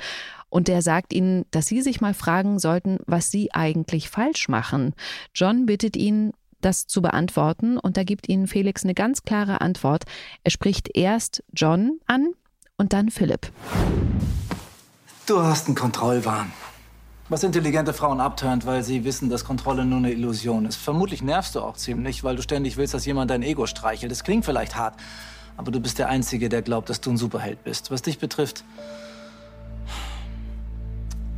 Und 0.49 0.69
der 0.69 0.83
sagt 0.83 1.13
ihnen, 1.13 1.45
dass 1.51 1.67
sie 1.67 1.83
sich 1.83 2.01
mal 2.01 2.15
fragen 2.15 2.59
sollten, 2.59 2.99
was 3.07 3.31
sie 3.31 3.53
eigentlich 3.53 4.09
falsch 4.09 4.49
machen. 4.49 4.95
John 5.35 5.67
bittet 5.67 5.97
ihn, 5.97 6.33
das 6.61 6.87
zu 6.87 7.03
beantworten. 7.03 7.79
Und 7.79 7.97
da 7.97 8.05
gibt 8.05 8.29
ihnen 8.29 8.47
Felix 8.47 8.85
eine 8.85 8.95
ganz 8.95 9.23
klare 9.23 9.61
Antwort. 9.61 10.05
Er 10.45 10.51
spricht 10.51 10.97
erst 10.97 11.43
John 11.53 11.99
an 12.07 12.29
und 12.77 12.93
dann 12.93 13.11
Philipp. 13.11 13.51
Du 15.27 15.41
hast 15.41 15.67
einen 15.67 15.77
Kontrollwahn. 15.77 16.53
Was 17.33 17.45
intelligente 17.45 17.95
Frauen 17.95 18.21
abtönt, 18.21 18.67
weil 18.67 18.85
sie 18.85 19.05
wissen, 19.05 19.31
dass 19.31 19.47
Kontrolle 19.47 19.87
nur 19.87 19.97
eine 19.97 20.13
Illusion 20.13 20.67
ist. 20.67 20.77
Vermutlich 20.77 21.23
nervst 21.23 21.55
du 21.55 21.63
auch 21.63 21.79
ziemlich, 21.79 22.25
weil 22.25 22.37
du 22.37 22.43
ständig 22.43 22.77
willst, 22.77 22.93
dass 22.93 23.07
jemand 23.07 23.31
dein 23.31 23.43
Ego 23.43 23.65
streichelt. 23.65 24.13
Das 24.13 24.23
klingt 24.23 24.45
vielleicht 24.45 24.77
hart, 24.77 24.97
aber 25.57 25.71
du 25.71 25.81
bist 25.81 25.99
der 25.99 26.11
Einzige, 26.11 26.51
der 26.51 26.61
glaubt, 26.61 26.91
dass 26.91 27.01
du 27.01 27.09
ein 27.09 27.17
Superheld 27.17 27.65
bist. 27.65 27.91
Was 27.91 28.03
dich 28.03 28.19
betrifft, 28.19 28.65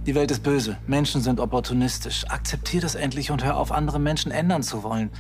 die 0.05 0.17
Welt 0.17 0.33
ist 0.33 0.43
böse. 0.43 0.79
Menschen 0.89 1.21
sind 1.21 1.39
opportunistisch. 1.39 2.25
Akzeptier 2.29 2.81
das 2.81 2.97
endlich 2.97 3.31
und 3.31 3.45
hör 3.45 3.57
auf, 3.57 3.71
andere 3.71 4.01
Menschen 4.01 4.33
ändern 4.33 4.65
zu 4.65 4.83
wollen. 4.83 5.11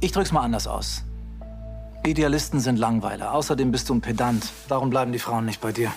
Ich 0.00 0.10
drück's 0.10 0.32
mal 0.32 0.40
anders 0.40 0.66
aus. 0.66 1.04
Idealisten 2.04 2.58
sind 2.58 2.80
Langweiler. 2.80 3.32
Außerdem 3.32 3.70
bist 3.70 3.88
du 3.88 3.94
ein 3.94 4.00
Pedant. 4.00 4.44
Darum 4.66 4.90
bleiben 4.90 5.12
die 5.12 5.20
Frauen 5.20 5.44
nicht 5.44 5.60
bei 5.60 5.70
dir. 5.70 5.92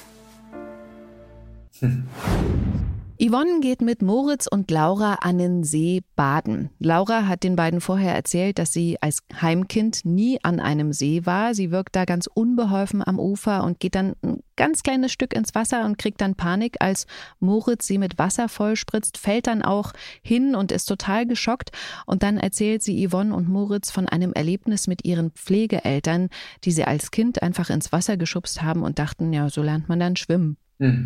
Hm. 1.80 2.08
Yvonne 3.18 3.62
geht 3.62 3.82
mit 3.82 4.02
Moritz 4.02 4.46
und 4.46 4.70
Laura 4.70 5.16
an 5.22 5.38
den 5.38 5.64
See 5.64 6.02
baden. 6.18 6.70
Laura 6.80 7.28
hat 7.28 7.44
den 7.44 7.56
beiden 7.56 7.80
vorher 7.80 8.14
erzählt, 8.14 8.60
dass 8.60 8.74
sie 8.74 8.98
als 9.02 9.24
Heimkind 9.42 10.04
nie 10.04 10.38
an 10.44 10.60
einem 10.60 10.92
See 10.92 11.26
war. 11.26 11.54
Sie 11.54 11.72
wirkt 11.72 11.96
da 11.96 12.04
ganz 12.04 12.28
unbeholfen 12.28 13.02
am 13.06 13.18
Ufer 13.18 13.64
und 13.64 13.80
geht 13.80 13.96
dann 13.96 14.16
ein 14.22 14.44
ganz 14.58 14.84
kleines 14.84 15.14
Stück 15.14 15.34
ins 15.34 15.56
Wasser 15.56 15.86
und 15.86 15.98
kriegt 15.98 16.20
dann 16.20 16.36
Panik, 16.36 16.76
als 16.82 17.08
Moritz 17.40 17.88
sie 17.88 18.00
mit 18.00 18.20
Wasser 18.20 18.50
vollspritzt, 18.50 19.18
fällt 19.18 19.48
dann 19.48 19.62
auch 19.62 19.94
hin 20.22 20.54
und 20.54 20.74
ist 20.74 20.86
total 20.86 21.26
geschockt. 21.26 21.72
Und 22.06 22.22
dann 22.22 22.36
erzählt 22.36 22.84
sie 22.84 23.08
Yvonne 23.08 23.34
und 23.34 23.48
Moritz 23.48 23.92
von 23.92 24.10
einem 24.10 24.34
Erlebnis 24.34 24.88
mit 24.88 25.06
ihren 25.06 25.32
Pflegeeltern, 25.32 26.28
die 26.66 26.72
sie 26.72 26.84
als 26.84 27.12
Kind 27.12 27.42
einfach 27.42 27.70
ins 27.70 27.94
Wasser 27.94 28.18
geschubst 28.18 28.62
haben 28.62 28.84
und 28.84 29.00
dachten, 29.00 29.32
ja, 29.32 29.50
so 29.50 29.64
lernt 29.64 29.88
man 29.88 30.02
dann 30.02 30.18
schwimmen. 30.18 30.58
Mhm. 30.80 31.06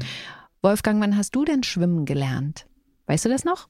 Wolfgang, 0.61 1.01
wann 1.01 1.15
hast 1.15 1.35
du 1.35 1.45
denn 1.45 1.63
schwimmen 1.63 2.05
gelernt? 2.05 2.67
Weißt 3.07 3.23
du 3.23 3.29
das 3.29 3.45
noch? 3.45 3.69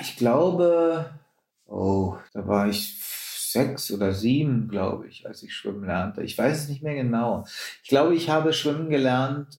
Ich 0.00 0.16
glaube, 0.16 1.10
oh, 1.66 2.16
da 2.34 2.46
war 2.46 2.68
ich 2.68 3.00
sechs 3.02 3.90
oder 3.90 4.12
sieben, 4.12 4.68
glaube 4.68 5.08
ich, 5.08 5.26
als 5.26 5.42
ich 5.42 5.54
schwimmen 5.54 5.84
lernte. 5.84 6.22
Ich 6.22 6.36
weiß 6.36 6.64
es 6.64 6.68
nicht 6.68 6.82
mehr 6.82 6.94
genau. 6.94 7.46
Ich 7.82 7.88
glaube, 7.88 8.14
ich 8.14 8.28
habe 8.28 8.52
schwimmen 8.52 8.90
gelernt 8.90 9.58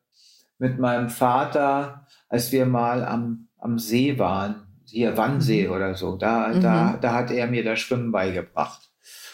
mit 0.59 0.77
meinem 0.77 1.09
Vater, 1.09 2.05
als 2.29 2.51
wir 2.51 2.67
mal 2.67 3.03
am, 3.03 3.47
am 3.57 3.79
See 3.79 4.19
waren, 4.19 4.67
hier 4.85 5.17
Wannsee 5.17 5.67
mhm. 5.67 5.73
oder 5.73 5.95
so. 5.95 6.17
Da, 6.17 6.49
mhm. 6.49 6.61
da, 6.61 6.97
da 6.97 7.13
hat 7.13 7.31
er 7.31 7.47
mir 7.47 7.63
das 7.63 7.79
Schwimmen 7.79 8.11
beigebracht. 8.11 8.91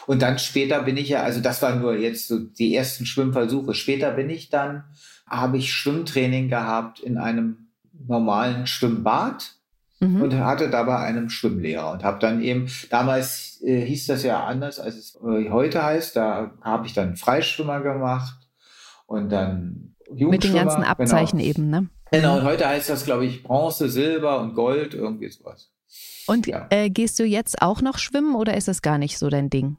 Und 0.08 0.22
dann 0.22 0.40
später 0.40 0.84
bin 0.84 0.96
ich 0.96 1.10
ja, 1.10 1.22
also 1.22 1.42
das 1.42 1.62
war 1.62 1.76
nur 1.76 1.96
jetzt 1.96 2.28
so 2.28 2.40
die 2.40 2.76
ersten 2.76 3.06
Schwimmversuche. 3.06 3.74
Später 3.74 4.12
bin 4.12 4.30
ich 4.30 4.50
dann 4.50 4.86
habe 5.32 5.58
ich 5.58 5.74
Schwimmtraining 5.74 6.50
gehabt 6.50 7.00
in 7.00 7.18
einem 7.18 7.70
normalen 8.08 8.68
Schwimmbad 8.68 9.54
mhm. 10.00 10.22
und 10.22 10.36
hatte 10.36 10.70
dabei 10.70 10.98
einen 10.98 11.30
Schwimmlehrer 11.30 11.92
und 11.92 12.04
habe 12.04 12.20
dann 12.20 12.42
eben, 12.42 12.68
damals 12.90 13.62
äh, 13.64 13.86
hieß 13.86 14.08
das 14.08 14.24
ja 14.24 14.44
anders, 14.44 14.80
als 14.80 14.96
es 14.96 15.16
äh, 15.16 15.50
heute 15.50 15.84
heißt, 15.84 16.16
da 16.16 16.52
habe 16.62 16.86
ich 16.88 16.94
dann 16.94 17.16
Freischwimmer 17.16 17.82
gemacht 17.82 18.36
und 19.06 19.30
dann 19.30 19.96
Jugendschwimmer. 20.08 20.32
Mit 20.32 20.44
den 20.44 20.54
ganzen 20.54 20.82
genau. 20.82 20.92
Abzeichen 20.92 21.40
genau. 21.40 21.50
eben, 21.50 21.70
ne? 21.70 21.90
Genau, 22.12 22.40
und 22.40 22.44
heute 22.44 22.68
heißt 22.68 22.90
das, 22.90 23.06
glaube 23.06 23.26
ich, 23.26 23.44
Bronze, 23.44 23.90
Silber 23.90 24.42
und 24.42 24.54
Gold, 24.54 24.94
irgendwie 24.94 25.30
sowas. 25.30 25.72
Und 26.28 26.46
ja. 26.46 26.68
äh, 26.70 26.90
gehst 26.90 27.20
du 27.20 27.24
jetzt 27.24 27.62
auch 27.62 27.82
noch 27.82 27.98
schwimmen 27.98 28.36
oder 28.36 28.56
ist 28.58 28.68
das 28.68 28.82
gar 28.82 28.98
nicht 28.98 29.18
so 29.18 29.30
dein 29.30 29.50
Ding? 29.50 29.78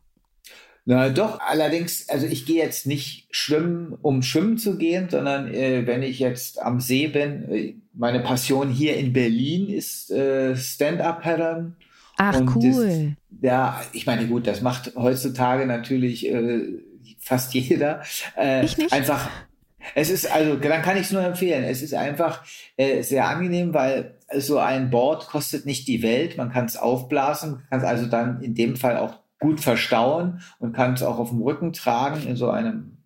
Na 0.84 1.10
doch, 1.10 1.38
allerdings, 1.40 2.08
also 2.08 2.26
ich 2.26 2.44
gehe 2.44 2.62
jetzt 2.62 2.86
nicht 2.86 3.28
schwimmen, 3.30 3.94
um 4.02 4.22
schwimmen 4.22 4.58
zu 4.58 4.78
gehen, 4.78 5.08
sondern 5.08 5.52
äh, 5.52 5.86
wenn 5.86 6.02
ich 6.02 6.18
jetzt 6.18 6.60
am 6.60 6.80
See 6.80 7.06
bin, 7.06 7.48
äh, 7.52 7.74
meine 7.94 8.20
Passion 8.20 8.68
hier 8.68 8.96
in 8.96 9.12
Berlin 9.12 9.68
ist 9.68 10.10
äh, 10.10 10.56
Stand-up-Paddern. 10.56 11.76
Ach, 12.16 12.40
und 12.40 12.56
cool. 12.56 13.16
Das, 13.30 13.42
ja, 13.42 13.80
ich 13.92 14.06
meine, 14.06 14.26
gut, 14.26 14.46
das 14.46 14.60
macht 14.60 14.96
heutzutage 14.96 15.66
natürlich 15.66 16.28
äh, 16.28 16.62
fast 17.20 17.54
jeder. 17.54 18.02
Äh, 18.36 18.64
ich 18.64 18.76
nicht. 18.76 18.92
Einfach, 18.92 19.30
es 19.94 20.10
ist, 20.10 20.30
also, 20.32 20.56
dann 20.56 20.82
kann 20.82 20.96
ich 20.96 21.04
es 21.04 21.12
nur 21.12 21.22
empfehlen. 21.22 21.62
Es 21.62 21.82
ist 21.82 21.94
einfach 21.94 22.44
äh, 22.76 23.02
sehr 23.02 23.28
angenehm, 23.28 23.72
weil 23.72 24.18
so 24.36 24.58
ein 24.58 24.90
Board 24.90 25.28
kostet 25.28 25.64
nicht 25.64 25.86
die 25.86 26.02
Welt. 26.02 26.36
Man 26.36 26.50
kann 26.50 26.64
es 26.64 26.76
aufblasen, 26.76 27.62
kann 27.70 27.80
es 27.80 27.86
also 27.86 28.06
dann 28.06 28.40
in 28.42 28.54
dem 28.54 28.76
Fall 28.76 28.96
auch 28.96 29.21
gut 29.42 29.60
verstauen 29.60 30.40
und 30.58 30.72
kann 30.72 30.94
es 30.94 31.02
auch 31.02 31.18
auf 31.18 31.30
dem 31.30 31.42
Rücken 31.42 31.72
tragen 31.72 32.26
in 32.26 32.36
so 32.36 32.48
einem 32.48 32.96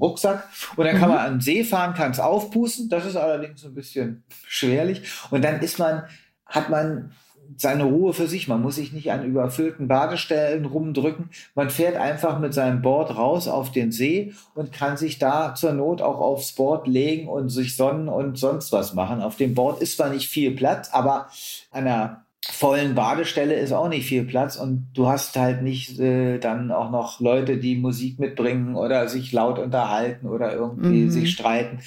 Rucksack. 0.00 0.48
Und 0.76 0.86
dann 0.86 0.96
kann 0.96 1.10
mhm. 1.10 1.14
man 1.14 1.24
an 1.24 1.32
den 1.34 1.40
See 1.40 1.64
fahren, 1.64 1.94
kann 1.94 2.10
es 2.10 2.20
aufpusten. 2.20 2.88
Das 2.88 3.06
ist 3.06 3.16
allerdings 3.16 3.64
ein 3.64 3.74
bisschen 3.74 4.24
schwerlich. 4.46 5.02
Und 5.30 5.44
dann 5.44 5.60
ist 5.60 5.78
man, 5.78 6.04
hat 6.46 6.70
man 6.70 7.12
seine 7.56 7.84
Ruhe 7.84 8.12
für 8.12 8.26
sich. 8.26 8.48
Man 8.48 8.62
muss 8.62 8.76
sich 8.76 8.92
nicht 8.92 9.12
an 9.12 9.24
überfüllten 9.24 9.88
Badestellen 9.88 10.64
rumdrücken. 10.64 11.30
Man 11.54 11.70
fährt 11.70 11.96
einfach 11.96 12.38
mit 12.38 12.54
seinem 12.54 12.82
Board 12.82 13.16
raus 13.16 13.48
auf 13.48 13.70
den 13.70 13.92
See 13.92 14.34
und 14.54 14.72
kann 14.72 14.96
sich 14.96 15.18
da 15.18 15.54
zur 15.54 15.72
Not 15.72 16.02
auch 16.02 16.18
aufs 16.18 16.52
Board 16.52 16.86
legen 16.88 17.28
und 17.28 17.48
sich 17.48 17.76
sonnen 17.76 18.08
und 18.08 18.38
sonst 18.38 18.72
was 18.72 18.94
machen. 18.94 19.22
Auf 19.22 19.36
dem 19.36 19.54
Board 19.54 19.80
ist 19.80 19.96
zwar 19.96 20.10
nicht 20.10 20.28
viel 20.28 20.52
Platz, 20.52 20.90
aber 20.92 21.28
an 21.70 21.84
der 21.84 22.25
vollen 22.56 22.94
Badestelle 22.94 23.54
ist 23.54 23.72
auch 23.72 23.88
nicht 23.88 24.06
viel 24.06 24.24
Platz 24.24 24.56
und 24.56 24.88
du 24.94 25.08
hast 25.08 25.36
halt 25.36 25.62
nicht 25.62 25.98
äh, 26.00 26.38
dann 26.38 26.72
auch 26.72 26.90
noch 26.90 27.20
Leute, 27.20 27.58
die 27.58 27.76
Musik 27.76 28.18
mitbringen 28.18 28.76
oder 28.76 29.08
sich 29.08 29.30
laut 29.32 29.58
unterhalten 29.58 30.26
oder 30.26 30.54
irgendwie 30.54 31.02
mhm. 31.02 31.10
sich 31.10 31.32
streiten. 31.32 31.80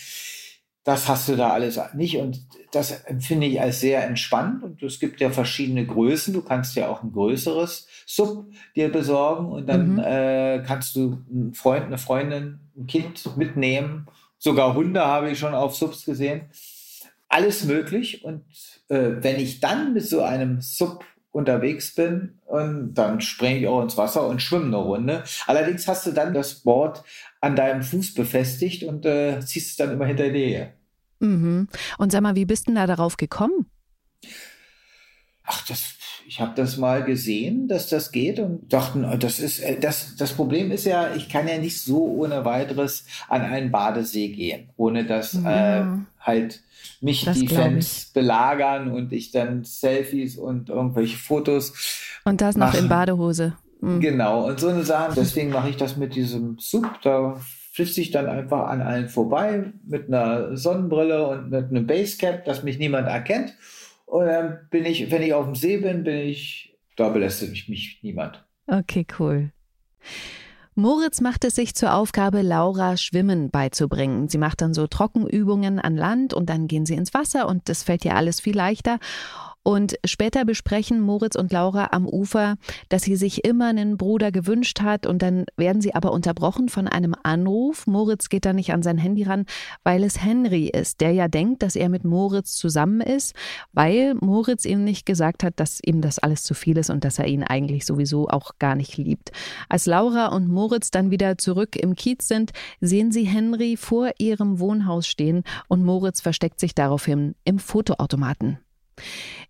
Das 0.84 1.08
hast 1.08 1.28
du 1.28 1.36
da 1.36 1.50
alles 1.50 1.80
nicht 1.96 2.18
und 2.18 2.46
das 2.72 2.92
empfinde 3.06 3.48
ich 3.48 3.60
als 3.60 3.80
sehr 3.80 4.06
entspannt 4.06 4.64
und 4.64 4.82
es 4.84 5.00
gibt 5.00 5.20
ja 5.22 5.32
verschiedene 5.32 5.86
Größen. 5.86 6.34
Du 6.34 6.42
kannst 6.42 6.76
ja 6.76 6.88
auch 6.88 7.02
ein 7.02 7.12
größeres 7.12 7.88
Sub 8.06 8.46
dir 8.76 8.92
besorgen 8.92 9.48
und 9.48 9.68
dann 9.68 9.94
mhm. 9.94 10.00
äh, 10.00 10.64
kannst 10.66 10.96
du 10.96 11.18
einen 11.32 11.54
Freund, 11.56 11.86
eine 11.86 11.98
Freundin, 11.98 12.60
ein 12.78 12.86
Kind 12.86 13.36
mitnehmen. 13.38 14.06
Sogar 14.38 14.76
Hunde 14.76 15.06
habe 15.06 15.32
ich 15.32 15.40
schon 15.40 15.56
auf 15.56 15.76
Subs 15.76 16.06
gesehen 16.06 16.50
alles 17.30 17.64
möglich. 17.64 18.24
Und 18.26 18.44
äh, 18.90 19.12
wenn 19.22 19.40
ich 19.40 19.62
dann 19.62 19.94
mit 19.94 20.06
so 20.06 20.22
einem 20.22 20.62
Sub 20.62 21.06
unterwegs 21.32 21.94
bin, 21.96 22.40
und 22.46 22.96
dann 22.96 23.22
springe 23.22 23.60
ich 23.60 23.68
auch 23.68 23.84
ins 23.84 23.96
Wasser 23.96 24.28
und 24.28 24.42
schwimme 24.42 24.66
eine 24.66 24.78
Runde. 24.78 25.24
Allerdings 25.46 25.88
hast 25.88 26.08
du 26.08 26.12
dann 26.12 26.34
das 26.34 26.56
Board 26.56 27.04
an 27.42 27.56
deinem 27.56 27.84
Fuß 27.84 28.16
befestigt 28.16 28.84
und 28.84 29.06
äh, 29.06 29.40
ziehst 29.42 29.70
es 29.70 29.76
dann 29.78 29.92
immer 29.92 30.08
hinter 30.08 30.30
dir 30.30 30.48
her. 30.48 30.74
Mhm. 31.20 31.68
Und 32.00 32.12
sag 32.12 32.22
mal, 32.22 32.36
wie 32.36 32.46
bist 32.46 32.68
du 32.68 32.74
da 32.74 32.88
darauf 32.88 33.18
gekommen? 33.18 33.70
Ach, 35.44 35.66
das, 35.68 35.96
ich 36.30 36.40
habe 36.40 36.52
das 36.56 36.78
mal 36.78 37.04
gesehen, 37.04 37.68
dass 37.68 37.90
das 37.90 38.12
geht 38.12 38.40
und 38.40 38.72
dachten, 38.72 39.04
das 39.20 39.40
ist 39.40 39.62
äh, 39.62 39.80
das, 39.80 40.16
das 40.16 40.34
Problem 40.34 40.72
ist 40.72 40.86
ja, 40.86 41.16
ich 41.16 41.28
kann 41.28 41.48
ja 41.48 41.58
nicht 41.58 41.82
so 41.82 42.06
ohne 42.06 42.46
weiteres 42.46 43.06
an 43.28 43.42
einen 43.42 43.72
Badesee 43.72 44.28
gehen, 44.30 44.70
ohne 44.78 45.06
dass 45.06 45.34
ja. 45.34 45.80
äh, 45.80 45.86
halt 46.20 46.62
mich 47.02 47.26
das 47.26 47.40
die 47.40 47.48
Fans 47.48 48.12
belagern 48.14 48.92
und 48.92 49.12
ich 49.12 49.32
dann 49.32 49.64
Selfies 49.64 50.38
und 50.38 50.70
irgendwelche 50.70 51.18
Fotos. 51.18 51.74
Und 52.26 52.42
das 52.42 52.56
noch 52.56 52.68
machen. 52.68 52.82
in 52.82 52.90
Badehose. 52.90 53.54
Mhm. 53.82 54.00
Genau, 54.00 54.46
und 54.46 54.60
so 54.60 54.68
eine 54.68 54.84
Sache. 54.84 55.14
Deswegen 55.16 55.50
mache 55.50 55.72
ich 55.72 55.78
das 55.78 55.98
mit 55.98 56.14
diesem 56.14 56.60
Sub. 56.60 56.88
Da 57.02 57.42
flitze 57.74 58.02
ich 58.02 58.12
dann 58.12 58.28
einfach 58.28 58.68
an 58.68 58.84
allen 58.84 59.10
vorbei 59.10 59.64
mit 59.84 60.10
einer 60.10 60.56
Sonnenbrille 60.56 61.28
und 61.28 61.50
mit 61.50 61.72
einem 61.72 61.88
Basecap, 61.88 62.46
dass 62.46 62.62
mich 62.62 62.78
niemand 62.78 63.08
erkennt. 63.08 63.56
Und 64.10 64.26
dann 64.26 64.68
bin 64.72 64.86
ich, 64.86 65.12
wenn 65.12 65.22
ich 65.22 65.34
auf 65.34 65.46
dem 65.46 65.54
See 65.54 65.78
bin, 65.78 66.04
bin 66.04 66.18
ich, 66.18 66.76
da 66.96 67.10
belästigt 67.10 67.70
mich 67.70 68.00
niemand. 68.02 68.44
Okay, 68.66 69.06
cool. 69.20 69.52
Moritz 70.74 71.22
macht 71.22 71.44
es 71.44 71.56
sich 71.56 71.76
zur 71.76 71.94
Aufgabe, 71.94 72.42
Laura 72.42 72.98
Schwimmen 72.98 73.52
beizubringen. 73.52 74.28
Sie 74.28 74.40
macht 74.40 74.62
dann 74.62 74.74
so 74.74 74.88
Trockenübungen 74.88 75.78
an 75.78 75.96
Land 75.96 76.34
und 76.34 76.50
dann 76.50 76.68
gehen 76.68 76.88
sie 76.88 76.96
ins 76.96 77.14
Wasser 77.14 77.48
und 77.48 77.70
das 77.70 77.84
fällt 77.84 78.04
ihr 78.04 78.16
alles 78.16 78.40
viel 78.40 78.56
leichter. 78.56 78.98
Und 79.64 79.96
später 80.06 80.46
besprechen 80.46 81.02
Moritz 81.02 81.36
und 81.36 81.52
Laura 81.52 81.90
am 81.92 82.08
Ufer, 82.08 82.56
dass 82.88 83.04
sie 83.04 83.18
sich 83.18 83.44
immer 83.44 83.68
einen 83.68 83.98
Bruder 83.98 84.32
gewünscht 84.32 84.82
hat 84.82 85.06
und 85.06 85.22
dann 85.22 85.46
werden 85.58 85.82
sie 85.82 85.94
aber 85.94 86.14
unterbrochen 86.14 86.70
von 86.70 86.88
einem 86.88 87.14
Anruf. 87.24 87.86
Moritz 87.86 88.30
geht 88.30 88.46
dann 88.46 88.56
nicht 88.56 88.72
an 88.74 88.84
sein 88.84 88.98
Handy 88.98 89.24
ran, 89.24 89.46
weil 89.84 90.04
es 90.04 90.24
Henry 90.24 90.68
ist, 90.68 91.02
der 91.02 91.12
ja 91.12 91.28
denkt, 91.28 91.62
dass 91.62 91.76
er 91.76 91.90
mit 91.90 92.06
Moritz 92.06 92.56
zusammen 92.56 93.02
ist, 93.02 93.36
weil 93.74 94.16
Moritz 94.16 94.66
ihm 94.66 94.84
nicht 94.84 95.06
gesagt 95.06 95.44
hat, 95.44 95.60
dass 95.60 95.80
ihm 95.86 96.02
das 96.02 96.20
alles 96.20 96.44
zu 96.44 96.54
viel 96.54 96.78
ist 96.78 96.90
und 96.90 97.04
dass 97.04 97.20
er 97.20 97.28
ihn 97.28 97.44
eigentlich 97.44 97.86
sowieso 97.86 98.30
auch 98.30 98.54
gar 98.60 98.76
nicht 98.76 98.98
liebt. 98.98 99.32
Als 99.68 99.86
Laura 99.86 100.28
und 100.28 100.48
Moritz 100.48 100.90
dann 100.90 101.12
wieder 101.12 101.38
zurück 101.38 101.76
im 101.76 101.96
Kiez 101.96 102.28
sind, 102.28 102.52
sehen 102.80 103.12
sie 103.12 103.26
Henry 103.26 103.76
vor 103.76 104.12
ihrem 104.20 104.60
Wohnhaus 104.60 105.06
stehen 105.06 105.44
und 105.68 105.84
Moritz 105.84 106.22
versteckt 106.22 106.60
sich 106.62 106.74
daraufhin 106.74 107.36
im 107.44 107.60
Fotoautomaten. 107.60 108.60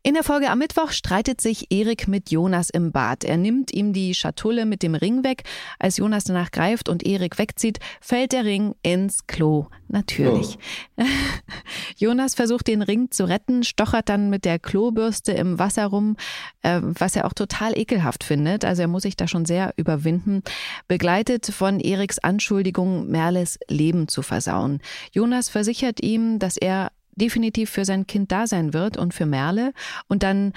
In 0.01 0.13
der 0.13 0.23
Folge 0.23 0.49
am 0.49 0.59
Mittwoch 0.59 0.91
streitet 0.91 1.41
sich 1.41 1.73
Erik 1.73 2.07
mit 2.07 2.31
Jonas 2.31 2.69
im 2.69 2.93
Bad. 2.93 3.25
Er 3.25 3.35
nimmt 3.35 3.73
ihm 3.73 3.91
die 3.91 4.13
Schatulle 4.15 4.65
mit 4.65 4.81
dem 4.81 4.95
Ring 4.95 5.25
weg. 5.25 5.43
Als 5.77 5.97
Jonas 5.97 6.23
danach 6.23 6.51
greift 6.51 6.87
und 6.87 7.05
Erik 7.05 7.37
wegzieht, 7.37 7.79
fällt 7.99 8.31
der 8.31 8.45
Ring 8.45 8.75
ins 8.81 9.27
Klo. 9.27 9.67
Natürlich. 9.89 10.57
Oh. 10.95 11.03
Jonas 11.97 12.33
versucht 12.33 12.67
den 12.67 12.81
Ring 12.81 13.11
zu 13.11 13.25
retten, 13.27 13.65
stochert 13.65 14.07
dann 14.07 14.29
mit 14.29 14.45
der 14.45 14.57
Klobürste 14.57 15.33
im 15.33 15.59
Wasser 15.59 15.87
rum, 15.87 16.15
äh, 16.61 16.79
was 16.81 17.17
er 17.17 17.25
auch 17.25 17.33
total 17.33 17.77
ekelhaft 17.77 18.23
findet. 18.23 18.63
Also 18.63 18.83
er 18.83 18.87
muss 18.87 19.03
sich 19.03 19.17
da 19.17 19.27
schon 19.27 19.43
sehr 19.43 19.73
überwinden. 19.75 20.43
Begleitet 20.87 21.47
von 21.47 21.81
Eriks 21.81 22.19
Anschuldigung, 22.19 23.07
Merles 23.07 23.59
Leben 23.67 24.07
zu 24.07 24.21
versauen. 24.21 24.79
Jonas 25.11 25.49
versichert 25.49 26.01
ihm, 26.01 26.39
dass 26.39 26.55
er 26.55 26.91
definitiv 27.19 27.69
für 27.69 27.85
sein 27.85 28.07
Kind 28.07 28.31
da 28.31 28.47
sein 28.47 28.73
wird 28.73 28.97
und 28.97 29.13
für 29.13 29.27
Merle. 29.27 29.73
Und 30.07 30.23
dann 30.23 30.53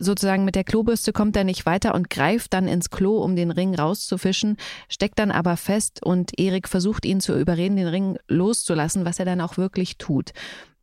sozusagen 0.00 0.44
mit 0.44 0.56
der 0.56 0.64
Klobürste 0.64 1.12
kommt 1.12 1.36
er 1.36 1.44
nicht 1.44 1.66
weiter 1.66 1.94
und 1.94 2.10
greift 2.10 2.52
dann 2.54 2.66
ins 2.66 2.90
Klo, 2.90 3.18
um 3.22 3.36
den 3.36 3.50
Ring 3.50 3.74
rauszufischen, 3.74 4.56
steckt 4.88 5.18
dann 5.18 5.30
aber 5.30 5.56
fest 5.56 6.04
und 6.04 6.38
Erik 6.38 6.68
versucht 6.68 7.04
ihn 7.04 7.20
zu 7.20 7.38
überreden, 7.38 7.76
den 7.76 7.86
Ring 7.86 8.18
loszulassen, 8.28 9.04
was 9.04 9.18
er 9.18 9.26
dann 9.26 9.40
auch 9.40 9.56
wirklich 9.56 9.98
tut. 9.98 10.32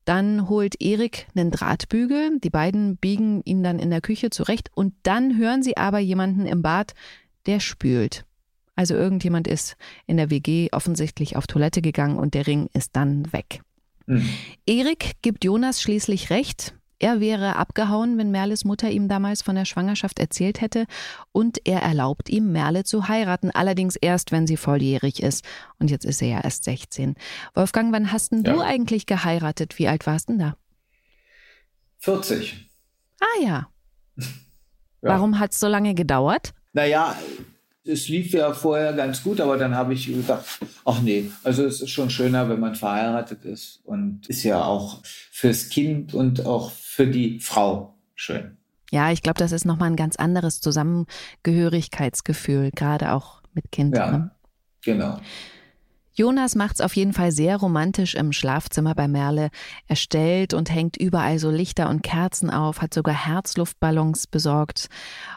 Dann 0.05 0.47
holt 0.47 0.81
Erik 0.81 1.27
einen 1.35 1.51
Drahtbügel, 1.51 2.39
die 2.39 2.49
beiden 2.49 2.95
biegen 2.95 3.41
ihn 3.43 3.63
dann 3.63 3.79
in 3.79 3.89
der 3.89 4.01
Küche 4.01 4.29
zurecht 4.29 4.69
und 4.73 4.93
dann 5.03 5.37
hören 5.37 5.63
sie 5.63 5.75
aber 5.75 5.99
jemanden 5.99 6.45
im 6.45 6.61
Bad, 6.61 6.93
der 7.45 7.59
spült. 7.59 8.23
Also 8.75 8.93
irgendjemand 8.93 9.47
ist 9.47 9.75
in 10.05 10.17
der 10.17 10.29
WG 10.29 10.69
offensichtlich 10.71 11.35
auf 11.35 11.47
Toilette 11.47 11.81
gegangen 11.81 12.19
und 12.19 12.35
der 12.35 12.45
Ring 12.45 12.69
ist 12.73 12.95
dann 12.95 13.33
weg. 13.33 13.61
Mhm. 14.07 14.27
Erik 14.65 15.21
gibt 15.21 15.45
Jonas 15.45 15.81
schließlich 15.81 16.29
recht. 16.29 16.73
Er 16.99 17.19
wäre 17.19 17.57
abgehauen, 17.57 18.17
wenn 18.17 18.31
Merles 18.31 18.65
Mutter 18.65 18.89
ihm 18.89 19.07
damals 19.07 19.43
von 19.43 19.53
der 19.55 19.65
Schwangerschaft 19.65 20.17
erzählt 20.17 20.61
hätte, 20.61 20.87
und 21.31 21.59
er 21.67 21.83
erlaubt 21.83 22.27
ihm, 22.29 22.51
Merle 22.51 22.83
zu 22.85 23.07
heiraten, 23.07 23.51
allerdings 23.51 23.95
erst, 23.95 24.31
wenn 24.31 24.47
sie 24.47 24.57
volljährig 24.57 25.21
ist. 25.21 25.45
Und 25.77 25.91
jetzt 25.91 26.05
ist 26.05 26.23
er 26.23 26.27
ja 26.27 26.41
erst 26.41 26.63
16. 26.63 27.13
Wolfgang, 27.53 27.93
wann 27.93 28.11
hast 28.11 28.31
denn 28.31 28.43
ja. 28.43 28.53
du 28.53 28.61
eigentlich 28.61 29.05
geheiratet? 29.05 29.77
Wie 29.77 29.87
alt 29.87 30.07
warst 30.07 30.29
du 30.29 30.33
denn 30.33 30.39
da? 30.39 30.57
40. 31.99 32.67
Ah 33.19 33.43
ja. 33.43 33.69
ja. 34.17 34.25
Warum 35.01 35.39
hat 35.39 35.51
es 35.51 35.59
so 35.59 35.67
lange 35.67 35.93
gedauert? 35.93 36.53
Naja, 36.73 37.15
es 37.87 38.07
lief 38.07 38.33
ja 38.33 38.53
vorher 38.53 38.93
ganz 38.93 39.23
gut, 39.23 39.41
aber 39.41 39.57
dann 39.57 39.75
habe 39.75 39.93
ich 39.93 40.07
gedacht, 40.07 40.45
ach 40.85 41.01
nee, 41.01 41.29
also 41.43 41.65
es 41.65 41.81
ist 41.81 41.89
schon 41.89 42.09
schöner, 42.09 42.49
wenn 42.49 42.59
man 42.59 42.75
verheiratet 42.75 43.45
ist 43.45 43.81
und 43.85 44.27
ist 44.27 44.43
ja 44.43 44.63
auch 44.63 45.01
fürs 45.03 45.69
Kind 45.69 46.13
und 46.13 46.45
auch 46.45 46.71
für 46.71 47.07
die 47.07 47.39
Frau 47.39 47.95
schön. 48.15 48.57
Ja, 48.91 49.11
ich 49.11 49.21
glaube, 49.21 49.39
das 49.39 49.51
ist 49.51 49.65
nochmal 49.65 49.89
ein 49.89 49.97
ganz 49.97 50.15
anderes 50.15 50.61
Zusammengehörigkeitsgefühl, 50.61 52.71
gerade 52.71 53.11
auch 53.11 53.41
mit 53.53 53.71
Kind. 53.71 53.97
Ja, 53.97 54.11
ne? 54.11 54.31
genau. 54.81 55.19
Jonas 56.17 56.55
macht's 56.55 56.81
auf 56.81 56.95
jeden 56.95 57.13
Fall 57.13 57.31
sehr 57.31 57.57
romantisch 57.57 58.15
im 58.15 58.31
Schlafzimmer 58.31 58.95
bei 58.95 59.07
Merle. 59.07 59.51
Er 59.85 59.95
stellt 59.95 60.55
und 60.55 60.73
hängt 60.73 60.97
überall 60.97 61.37
so 61.37 61.51
Lichter 61.51 61.89
und 61.89 62.01
Kerzen 62.01 62.49
auf, 62.49 62.81
hat 62.81 62.91
sogar 62.91 63.13
Herzluftballons 63.13 64.25
besorgt. 64.25 64.87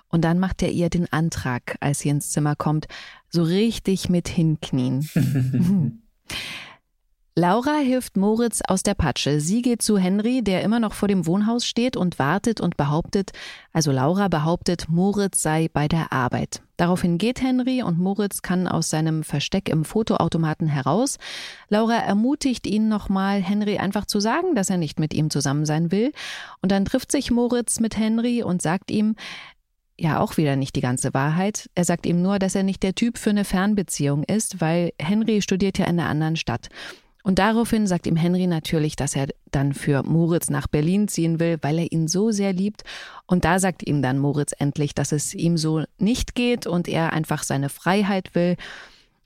Und 0.09 0.25
dann 0.25 0.39
macht 0.39 0.63
er 0.63 0.71
ihr 0.71 0.89
den 0.89 1.13
Antrag, 1.13 1.77
als 1.81 1.99
sie 1.99 2.09
ins 2.09 2.31
Zimmer 2.31 2.57
kommt, 2.57 2.87
so 3.29 3.43
richtig 3.43 4.09
mit 4.09 4.29
hinknien. 4.29 5.07
Laura 7.41 7.79
hilft 7.79 8.19
Moritz 8.19 8.61
aus 8.69 8.83
der 8.83 8.93
Patsche. 8.93 9.41
Sie 9.41 9.63
geht 9.63 9.81
zu 9.81 9.97
Henry, 9.97 10.43
der 10.43 10.63
immer 10.63 10.79
noch 10.79 10.93
vor 10.93 11.09
dem 11.09 11.25
Wohnhaus 11.25 11.65
steht 11.65 11.97
und 11.97 12.19
wartet 12.19 12.61
und 12.61 12.77
behauptet, 12.77 13.31
also 13.73 13.93
Laura 13.93 14.29
behauptet, 14.29 14.91
Moritz 14.91 15.41
sei 15.41 15.71
bei 15.73 15.89
der 15.89 16.13
Arbeit. 16.13 16.61
Daraufhin 16.77 17.17
geht 17.17 17.41
Henry 17.41 17.83
und 17.83 17.99
Moritz 17.99 18.43
kann 18.43 18.69
aus 18.69 18.91
seinem 18.91 19.23
Versteck 19.23 19.71
im 19.71 19.87
Fotoautomaten 19.87 20.69
heraus. 20.69 21.17
Laura 21.71 21.95
ermutigt 21.95 22.67
ihn 22.67 22.89
nochmal, 22.89 23.41
Henry 23.41 23.79
einfach 23.79 24.05
zu 24.05 24.21
sagen, 24.21 24.55
dass 24.55 24.69
er 24.69 24.77
nicht 24.77 25.01
mit 25.01 25.15
ihm 25.15 25.31
zusammen 25.31 25.65
sein 25.65 25.91
will. 25.91 26.13
Und 26.61 26.71
dann 26.71 26.85
trifft 26.85 27.11
sich 27.11 27.31
Moritz 27.31 27.81
mit 27.81 27.97
Henry 27.97 28.43
und 28.43 28.61
sagt 28.61 28.91
ihm, 28.91 29.17
ja 29.99 30.21
auch 30.21 30.37
wieder 30.37 30.57
nicht 30.57 30.77
die 30.77 30.81
ganze 30.81 31.15
Wahrheit. 31.15 31.71
Er 31.75 31.87
sagt 31.87 32.07
ihm 32.07 32.23
nur, 32.23 32.39
dass 32.39 32.55
er 32.55 32.65
nicht 32.65 32.83
der 32.83 32.95
Typ 32.95 33.19
für 33.19 33.31
eine 33.31 33.45
Fernbeziehung 33.45 34.25
ist, 34.25 34.61
weil 34.61 34.93
Henry 34.99 35.43
studiert 35.43 35.79
ja 35.79 35.87
in 35.87 36.01
einer 36.01 36.09
anderen 36.09 36.37
Stadt. 36.37 36.69
Und 37.23 37.39
daraufhin 37.39 37.87
sagt 37.87 38.07
ihm 38.07 38.17
Henry 38.17 38.47
natürlich, 38.47 38.97
dass 38.97 39.15
er 39.15 39.29
dann 39.51 39.75
für 39.75 40.03
Moritz 40.03 40.49
nach 40.49 40.67
Berlin 40.67 41.09
ziehen 41.09 41.39
will, 41.39 41.59
weil 41.61 41.79
er 41.79 41.93
ihn 41.93 42.09
so 42.09 42.31
sehr 42.31 42.53
liebt. 42.53 42.83
Und 43.27 43.45
da 43.45 43.59
sagt 43.59 43.87
ihm 43.87 44.01
dann 44.03 44.19
Moritz 44.19 44.53
endlich, 44.59 44.95
dass 44.95 45.13
es 45.13 45.35
ihm 45.35 45.57
so 45.57 45.85
nicht 45.99 46.35
geht 46.35 46.67
und 46.67 46.89
er 46.89 47.13
einfach 47.13 47.43
seine 47.43 47.69
Freiheit 47.69 48.35
will. 48.35 48.57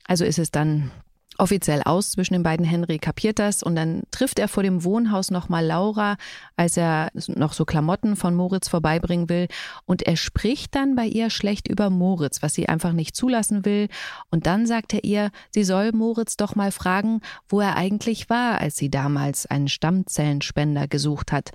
Also 0.03 0.25
ist 0.25 0.39
es 0.39 0.51
dann 0.51 0.91
offiziell 1.37 1.81
aus 1.83 2.11
zwischen 2.11 2.33
den 2.33 2.43
beiden. 2.43 2.65
Henry 2.65 2.97
kapiert 2.97 3.39
das 3.39 3.63
und 3.63 3.75
dann 3.75 4.03
trifft 4.11 4.39
er 4.39 4.47
vor 4.47 4.63
dem 4.63 4.83
Wohnhaus 4.83 5.31
nochmal 5.31 5.65
Laura, 5.65 6.17
als 6.55 6.77
er 6.77 7.09
noch 7.27 7.53
so 7.53 7.65
Klamotten 7.65 8.15
von 8.15 8.35
Moritz 8.35 8.67
vorbeibringen 8.67 9.29
will. 9.29 9.47
Und 9.85 10.03
er 10.03 10.17
spricht 10.17 10.75
dann 10.75 10.95
bei 10.95 11.05
ihr 11.05 11.29
schlecht 11.29 11.67
über 11.67 11.89
Moritz, 11.89 12.41
was 12.41 12.53
sie 12.53 12.69
einfach 12.69 12.93
nicht 12.93 13.15
zulassen 13.15 13.65
will. 13.65 13.87
Und 14.29 14.45
dann 14.45 14.65
sagt 14.65 14.93
er 14.93 15.03
ihr, 15.03 15.31
sie 15.51 15.63
soll 15.63 15.91
Moritz 15.91 16.37
doch 16.37 16.55
mal 16.55 16.71
fragen, 16.71 17.21
wo 17.49 17.59
er 17.59 17.75
eigentlich 17.75 18.29
war, 18.29 18.59
als 18.59 18.77
sie 18.77 18.89
damals 18.89 19.45
einen 19.45 19.67
Stammzellenspender 19.67 20.87
gesucht 20.87 21.31
hat. 21.31 21.51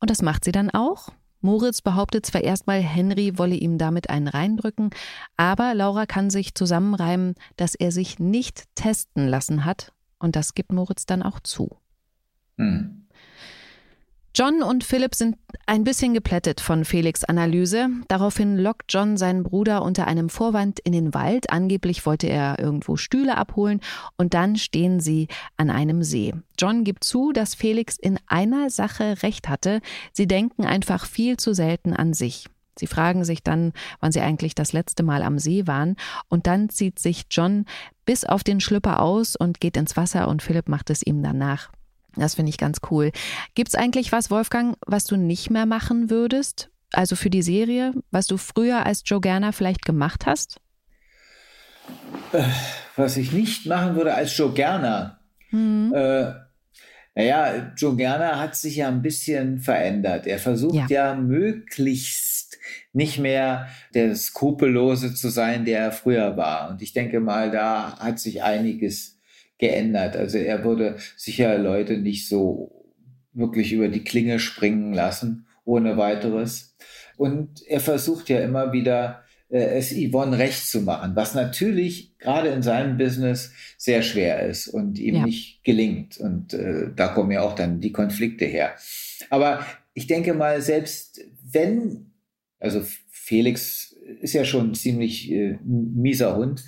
Und 0.00 0.10
das 0.10 0.22
macht 0.22 0.44
sie 0.44 0.52
dann 0.52 0.70
auch. 0.70 1.10
Moritz 1.40 1.80
behauptet 1.80 2.26
zwar 2.26 2.42
erstmal, 2.42 2.80
Henry 2.80 3.38
wolle 3.38 3.54
ihm 3.54 3.78
damit 3.78 4.10
einen 4.10 4.28
reindrücken, 4.28 4.90
aber 5.36 5.74
Laura 5.74 6.06
kann 6.06 6.30
sich 6.30 6.54
zusammenreimen, 6.54 7.34
dass 7.56 7.74
er 7.74 7.92
sich 7.92 8.18
nicht 8.18 8.64
testen 8.74 9.26
lassen 9.26 9.64
hat, 9.64 9.92
und 10.18 10.36
das 10.36 10.54
gibt 10.54 10.72
Moritz 10.72 11.06
dann 11.06 11.22
auch 11.22 11.40
zu. 11.40 11.76
Hm. 12.58 12.99
John 14.32 14.62
und 14.62 14.84
Philipp 14.84 15.16
sind 15.16 15.36
ein 15.66 15.82
bisschen 15.82 16.14
geplättet 16.14 16.60
von 16.60 16.84
Felix 16.84 17.24
Analyse. 17.24 17.88
Daraufhin 18.06 18.56
lockt 18.56 18.84
John 18.92 19.16
seinen 19.16 19.42
Bruder 19.42 19.82
unter 19.82 20.06
einem 20.06 20.28
Vorwand 20.28 20.78
in 20.78 20.92
den 20.92 21.14
Wald. 21.14 21.50
Angeblich 21.50 22.06
wollte 22.06 22.28
er 22.28 22.60
irgendwo 22.60 22.96
Stühle 22.96 23.36
abholen 23.36 23.80
und 24.16 24.32
dann 24.32 24.54
stehen 24.54 25.00
sie 25.00 25.26
an 25.56 25.68
einem 25.68 26.04
See. 26.04 26.32
John 26.56 26.84
gibt 26.84 27.02
zu, 27.02 27.32
dass 27.32 27.56
Felix 27.56 27.96
in 27.98 28.20
einer 28.28 28.70
Sache 28.70 29.20
recht 29.24 29.48
hatte. 29.48 29.80
Sie 30.12 30.28
denken 30.28 30.64
einfach 30.64 31.06
viel 31.06 31.36
zu 31.36 31.52
selten 31.52 31.92
an 31.92 32.14
sich. 32.14 32.46
Sie 32.78 32.86
fragen 32.86 33.24
sich 33.24 33.42
dann, 33.42 33.72
wann 33.98 34.12
sie 34.12 34.20
eigentlich 34.20 34.54
das 34.54 34.72
letzte 34.72 35.02
Mal 35.02 35.22
am 35.22 35.40
See 35.40 35.66
waren. 35.66 35.96
Und 36.28 36.46
dann 36.46 36.68
zieht 36.68 37.00
sich 37.00 37.24
John 37.30 37.66
bis 38.06 38.24
auf 38.24 38.44
den 38.44 38.60
Schlüpper 38.60 39.02
aus 39.02 39.34
und 39.34 39.60
geht 39.60 39.76
ins 39.76 39.96
Wasser 39.96 40.28
und 40.28 40.40
Philipp 40.40 40.68
macht 40.68 40.88
es 40.88 41.02
ihm 41.02 41.20
danach. 41.20 41.70
Das 42.16 42.34
finde 42.34 42.50
ich 42.50 42.58
ganz 42.58 42.78
cool. 42.90 43.12
Gibt 43.54 43.70
es 43.70 43.74
eigentlich 43.74 44.12
was, 44.12 44.30
Wolfgang, 44.30 44.76
was 44.86 45.04
du 45.04 45.16
nicht 45.16 45.50
mehr 45.50 45.66
machen 45.66 46.10
würdest? 46.10 46.70
Also 46.92 47.16
für 47.16 47.30
die 47.30 47.42
Serie, 47.42 47.92
was 48.10 48.26
du 48.26 48.36
früher 48.36 48.84
als 48.84 49.02
Joe 49.04 49.20
Gerner 49.20 49.52
vielleicht 49.52 49.84
gemacht 49.84 50.26
hast? 50.26 50.60
Äh, 52.32 52.42
was 52.96 53.16
ich 53.16 53.32
nicht 53.32 53.66
machen 53.66 53.96
würde 53.96 54.14
als 54.14 54.36
Joe 54.36 54.52
Gerner. 54.52 55.20
Mhm. 55.50 55.92
Äh, 55.94 56.32
naja, 57.14 57.72
Joe 57.76 57.96
Gerner 57.96 58.38
hat 58.40 58.56
sich 58.56 58.76
ja 58.76 58.88
ein 58.88 59.02
bisschen 59.02 59.60
verändert. 59.60 60.26
Er 60.26 60.38
versucht 60.38 60.74
ja, 60.74 60.86
ja 60.88 61.14
möglichst 61.14 62.56
nicht 62.92 63.18
mehr 63.18 63.68
der 63.94 64.14
Skrupellose 64.14 65.14
zu 65.14 65.28
sein, 65.28 65.64
der 65.64 65.80
er 65.80 65.92
früher 65.92 66.36
war. 66.36 66.70
Und 66.70 66.82
ich 66.82 66.92
denke 66.92 67.20
mal, 67.20 67.50
da 67.50 67.98
hat 67.98 68.18
sich 68.18 68.42
einiges 68.42 69.19
geändert. 69.60 70.16
Also 70.16 70.38
er 70.38 70.64
würde 70.64 70.96
sicher 71.16 71.56
Leute 71.58 71.98
nicht 71.98 72.28
so 72.28 72.84
wirklich 73.32 73.72
über 73.72 73.88
die 73.88 74.02
Klinge 74.02 74.40
springen 74.40 74.92
lassen, 74.92 75.46
ohne 75.64 75.96
weiteres. 75.96 76.76
Und 77.16 77.62
er 77.68 77.80
versucht 77.80 78.28
ja 78.28 78.40
immer 78.40 78.72
wieder, 78.72 79.22
äh, 79.50 79.76
es 79.76 79.92
Yvonne 79.92 80.38
recht 80.38 80.66
zu 80.66 80.80
machen, 80.80 81.14
was 81.14 81.34
natürlich 81.34 82.18
gerade 82.18 82.48
in 82.48 82.62
seinem 82.62 82.96
Business 82.96 83.52
sehr 83.76 84.02
schwer 84.02 84.46
ist 84.46 84.68
und 84.68 84.98
ihm 84.98 85.16
ja. 85.16 85.26
nicht 85.26 85.62
gelingt. 85.62 86.18
Und 86.18 86.54
äh, 86.54 86.88
da 86.96 87.08
kommen 87.08 87.30
ja 87.30 87.42
auch 87.42 87.54
dann 87.54 87.80
die 87.80 87.92
Konflikte 87.92 88.46
her. 88.46 88.74
Aber 89.28 89.64
ich 89.92 90.06
denke 90.06 90.32
mal, 90.34 90.62
selbst 90.62 91.20
wenn, 91.44 92.12
also 92.58 92.82
Felix 93.10 93.94
ist 94.20 94.32
ja 94.32 94.44
schon 94.44 94.70
ein 94.70 94.74
ziemlich 94.74 95.30
äh, 95.30 95.58
mieser 95.62 96.36
Hund 96.36 96.64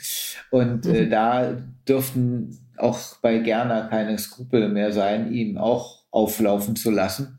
und 0.50 0.86
äh, 0.86 1.06
mhm. 1.06 1.10
da 1.10 1.56
dürften 1.88 2.61
auch 2.78 2.98
bei 3.22 3.38
Gerner 3.38 3.88
keine 3.88 4.18
Skrupel 4.18 4.68
mehr 4.68 4.92
sein, 4.92 5.32
ihn 5.32 5.58
auch 5.58 6.02
auflaufen 6.10 6.76
zu 6.76 6.90
lassen. 6.90 7.38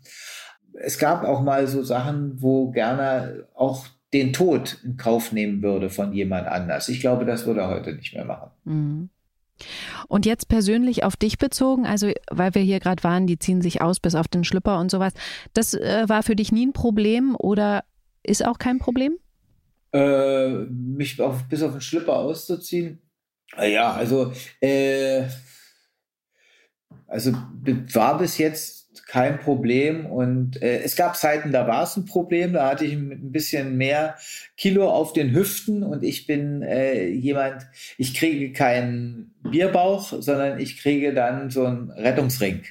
Es 0.74 0.98
gab 0.98 1.24
auch 1.24 1.42
mal 1.42 1.68
so 1.68 1.84
Sachen, 1.84 2.42
wo 2.42 2.72
Gerner 2.72 3.34
auch 3.54 3.86
den 4.14 4.34
Tod 4.34 4.78
in 4.84 4.98
Kauf 4.98 5.32
nehmen 5.32 5.62
würde 5.62 5.90
von 5.90 6.14
jemand 6.14 6.48
anders. 6.48 6.90
Ich 6.90 7.00
glaube, 7.00 7.26
das 7.26 7.46
würde 7.46 7.62
er 7.62 7.70
heute 7.70 7.94
nicht 7.94 8.14
mehr 8.14 8.26
machen. 8.26 8.52
Mhm. 8.64 9.10
Und 10.08 10.26
jetzt 10.26 10.48
persönlich 10.48 11.04
auf 11.04 11.16
dich 11.16 11.38
bezogen, 11.38 11.86
also 11.86 12.12
weil 12.30 12.54
wir 12.56 12.62
hier 12.62 12.80
gerade 12.80 13.04
waren, 13.04 13.28
die 13.28 13.40
ziehen 13.40 13.62
sich 13.62 13.82
aus 13.82 14.00
bis 14.00 14.16
auf 14.16 14.28
den 14.28 14.44
Schlüpper 14.44 14.80
und 14.80 14.92
sowas. 14.92 15.14
Das 15.54 15.74
äh, 15.74 16.06
war 16.08 16.24
für 16.24 16.36
dich 16.36 16.52
nie 16.52 16.66
ein 16.66 16.74
Problem 16.74 17.36
oder 17.38 17.84
ist 18.24 18.46
auch 18.46 18.58
kein 18.58 18.80
Problem? 18.80 19.18
Äh, 19.94 20.50
mich 20.50 21.22
auf, 21.22 21.44
bis 21.48 21.62
auf 21.62 21.72
den 21.74 21.82
Schlüpper 21.82 22.18
auszuziehen? 22.18 23.00
Ja, 23.62 23.94
also, 23.94 24.34
äh, 24.62 25.24
also 27.08 27.34
war 27.94 28.18
bis 28.18 28.38
jetzt 28.38 28.84
kein 29.08 29.40
Problem 29.40 30.06
und 30.06 30.62
äh, 30.62 30.82
es 30.82 30.96
gab 30.96 31.16
Zeiten, 31.16 31.52
da 31.52 31.68
war 31.68 31.84
es 31.84 31.96
ein 31.98 32.06
Problem, 32.06 32.54
da 32.54 32.70
hatte 32.70 32.86
ich 32.86 32.94
ein 32.94 33.32
bisschen 33.32 33.78
mehr 33.78 34.16
Kilo 34.58 34.90
auf 34.90 35.14
den 35.14 35.34
Hüften 35.34 35.84
und 35.84 36.04
ich 36.04 36.26
bin 36.26 36.62
äh, 36.62 37.08
jemand, 37.08 37.68
ich 37.98 38.16
kriege 38.16 38.52
keinen 38.54 39.34
Bierbauch, 39.44 40.14
sondern 40.20 40.60
ich 40.60 40.82
kriege 40.82 41.14
dann 41.14 41.50
so 41.50 41.66
einen 41.66 41.92
Rettungsring. 41.92 42.64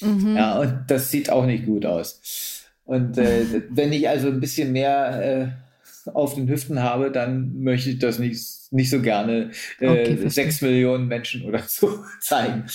Mhm. 0.00 0.36
Ja, 0.36 0.58
und 0.58 0.84
das 0.88 1.10
sieht 1.10 1.30
auch 1.30 1.46
nicht 1.46 1.66
gut 1.66 1.86
aus. 1.86 2.64
Und 2.84 3.18
äh, 3.18 3.62
wenn 3.70 3.92
ich 3.92 4.08
also 4.08 4.28
ein 4.28 4.40
bisschen 4.40 4.72
mehr 4.72 5.22
äh, 5.22 5.65
auf 6.14 6.34
den 6.34 6.48
Hüften 6.48 6.82
habe, 6.82 7.10
dann 7.10 7.58
möchte 7.58 7.90
ich 7.90 7.98
das 7.98 8.18
nicht, 8.18 8.72
nicht 8.72 8.90
so 8.90 9.00
gerne 9.00 9.50
äh, 9.80 9.88
okay, 9.88 10.28
sechs 10.28 10.60
Millionen 10.62 11.06
Menschen 11.08 11.44
oder 11.44 11.60
so 11.66 12.04
zeigen. 12.20 12.66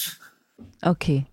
Okay. 0.81 1.25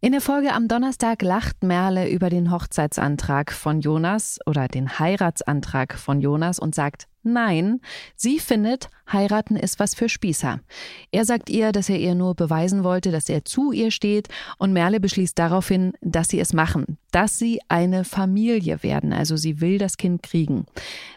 In 0.00 0.12
der 0.12 0.22
Folge 0.22 0.54
am 0.54 0.66
Donnerstag 0.66 1.20
lacht 1.20 1.62
Merle 1.62 2.08
über 2.08 2.30
den 2.30 2.50
Hochzeitsantrag 2.50 3.52
von 3.52 3.80
Jonas 3.80 4.38
oder 4.46 4.66
den 4.66 4.98
Heiratsantrag 4.98 5.98
von 5.98 6.22
Jonas 6.22 6.58
und 6.58 6.74
sagt, 6.74 7.06
nein, 7.22 7.80
sie 8.16 8.38
findet, 8.38 8.88
Heiraten 9.12 9.56
ist 9.56 9.80
was 9.80 9.94
für 9.94 10.08
Spießer. 10.08 10.60
Er 11.10 11.24
sagt 11.24 11.50
ihr, 11.50 11.72
dass 11.72 11.88
er 11.88 11.98
ihr 11.98 12.14
nur 12.14 12.34
beweisen 12.34 12.84
wollte, 12.84 13.10
dass 13.10 13.28
er 13.28 13.44
zu 13.44 13.72
ihr 13.72 13.90
steht 13.90 14.28
und 14.58 14.72
Merle 14.72 15.00
beschließt 15.00 15.38
daraufhin, 15.38 15.92
dass 16.00 16.28
sie 16.28 16.40
es 16.40 16.52
machen, 16.52 16.98
dass 17.10 17.38
sie 17.38 17.60
eine 17.68 18.04
Familie 18.04 18.82
werden, 18.82 19.12
also 19.12 19.36
sie 19.36 19.60
will 19.60 19.78
das 19.78 19.96
Kind 19.96 20.22
kriegen. 20.22 20.66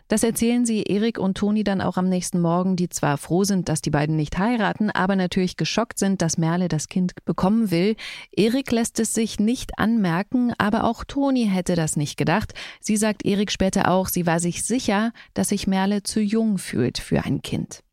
Das 0.07 0.23
erzählen 0.23 0.65
sie 0.65 0.83
Erik 0.83 1.17
und 1.17 1.37
Toni 1.37 1.63
dann 1.63 1.81
auch 1.81 1.97
am 1.97 2.09
nächsten 2.09 2.39
Morgen, 2.39 2.75
die 2.75 2.89
zwar 2.89 3.17
froh 3.17 3.43
sind, 3.45 3.69
dass 3.69 3.81
die 3.81 3.89
beiden 3.89 4.15
nicht 4.15 4.37
heiraten, 4.37 4.91
aber 4.91 5.15
natürlich 5.15 5.57
geschockt 5.57 5.97
sind, 5.97 6.21
dass 6.21 6.37
Merle 6.37 6.67
das 6.67 6.87
Kind 6.87 7.13
bekommen 7.25 7.71
will. 7.71 7.95
Erik 8.31 8.71
lässt 8.71 8.99
es 8.99 9.13
sich 9.13 9.39
nicht 9.39 9.79
anmerken, 9.79 10.53
aber 10.57 10.83
auch 10.83 11.03
Toni 11.03 11.47
hätte 11.47 11.75
das 11.75 11.95
nicht 11.95 12.17
gedacht. 12.17 12.53
Sie 12.79 12.97
sagt 12.97 13.25
Erik 13.25 13.51
später 13.51 13.89
auch, 13.89 14.07
sie 14.07 14.25
war 14.25 14.39
sich 14.39 14.63
sicher, 14.63 15.13
dass 15.33 15.49
sich 15.49 15.67
Merle 15.67 15.92
zu 16.01 16.21
jung 16.21 16.57
fühlt 16.57 16.97
für 16.97 17.23
ein 17.23 17.43
Kind. 17.43 17.83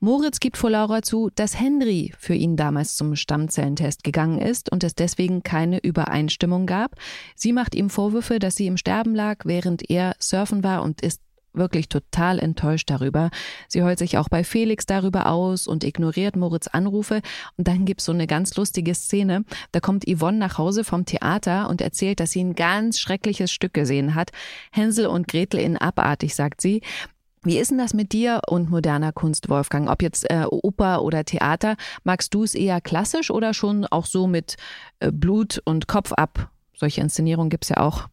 Moritz 0.00 0.40
gibt 0.40 0.56
vor 0.56 0.70
Laura 0.70 1.02
zu, 1.02 1.30
dass 1.36 1.60
Henry 1.60 2.12
für 2.18 2.34
ihn 2.34 2.56
damals 2.56 2.96
zum 2.96 3.14
Stammzellentest 3.14 4.02
gegangen 4.02 4.40
ist 4.40 4.72
und 4.72 4.82
es 4.82 4.96
deswegen 4.96 5.44
keine 5.44 5.78
Übereinstimmung 5.78 6.66
gab. 6.66 6.96
Sie 7.36 7.52
macht 7.52 7.76
ihm 7.76 7.88
Vorwürfe, 7.88 8.40
dass 8.40 8.56
sie 8.56 8.66
im 8.66 8.76
Sterben 8.76 9.14
lag, 9.14 9.44
während 9.44 9.88
er 9.88 10.16
surfen 10.18 10.64
war 10.64 10.82
und 10.82 11.02
ist 11.02 11.20
wirklich 11.54 11.88
total 11.88 12.38
enttäuscht 12.38 12.90
darüber. 12.90 13.30
Sie 13.68 13.82
heult 13.82 13.98
sich 13.98 14.18
auch 14.18 14.28
bei 14.28 14.44
Felix 14.44 14.86
darüber 14.86 15.26
aus 15.26 15.66
und 15.66 15.84
ignoriert 15.84 16.36
Moritz 16.36 16.66
Anrufe. 16.68 17.20
Und 17.56 17.68
dann 17.68 17.84
gibt's 17.84 18.04
so 18.04 18.12
eine 18.12 18.26
ganz 18.26 18.56
lustige 18.56 18.94
Szene. 18.94 19.44
Da 19.72 19.80
kommt 19.80 20.04
Yvonne 20.08 20.38
nach 20.38 20.58
Hause 20.58 20.84
vom 20.84 21.04
Theater 21.04 21.68
und 21.68 21.80
erzählt, 21.80 22.20
dass 22.20 22.30
sie 22.30 22.42
ein 22.42 22.54
ganz 22.54 22.98
schreckliches 22.98 23.52
Stück 23.52 23.74
gesehen 23.74 24.14
hat. 24.14 24.30
Hänsel 24.70 25.06
und 25.06 25.28
Gretel 25.28 25.60
in 25.60 25.76
abartig, 25.76 26.34
sagt 26.34 26.60
sie. 26.60 26.82
Wie 27.44 27.58
ist 27.58 27.72
denn 27.72 27.78
das 27.78 27.92
mit 27.92 28.12
dir 28.12 28.40
und 28.46 28.70
moderner 28.70 29.12
Kunst, 29.12 29.48
Wolfgang? 29.48 29.90
Ob 29.90 30.00
jetzt 30.00 30.30
äh, 30.30 30.44
Oper 30.48 31.02
oder 31.02 31.24
Theater, 31.24 31.76
magst 32.04 32.32
du 32.34 32.44
es 32.44 32.54
eher 32.54 32.80
klassisch 32.80 33.32
oder 33.32 33.52
schon 33.52 33.84
auch 33.84 34.06
so 34.06 34.28
mit 34.28 34.56
äh, 35.00 35.10
Blut 35.10 35.60
und 35.64 35.88
Kopf 35.88 36.12
ab? 36.12 36.50
Solche 36.72 37.00
Inszenierungen 37.00 37.50
gibt's 37.50 37.68
ja 37.68 37.78
auch. 37.78 38.06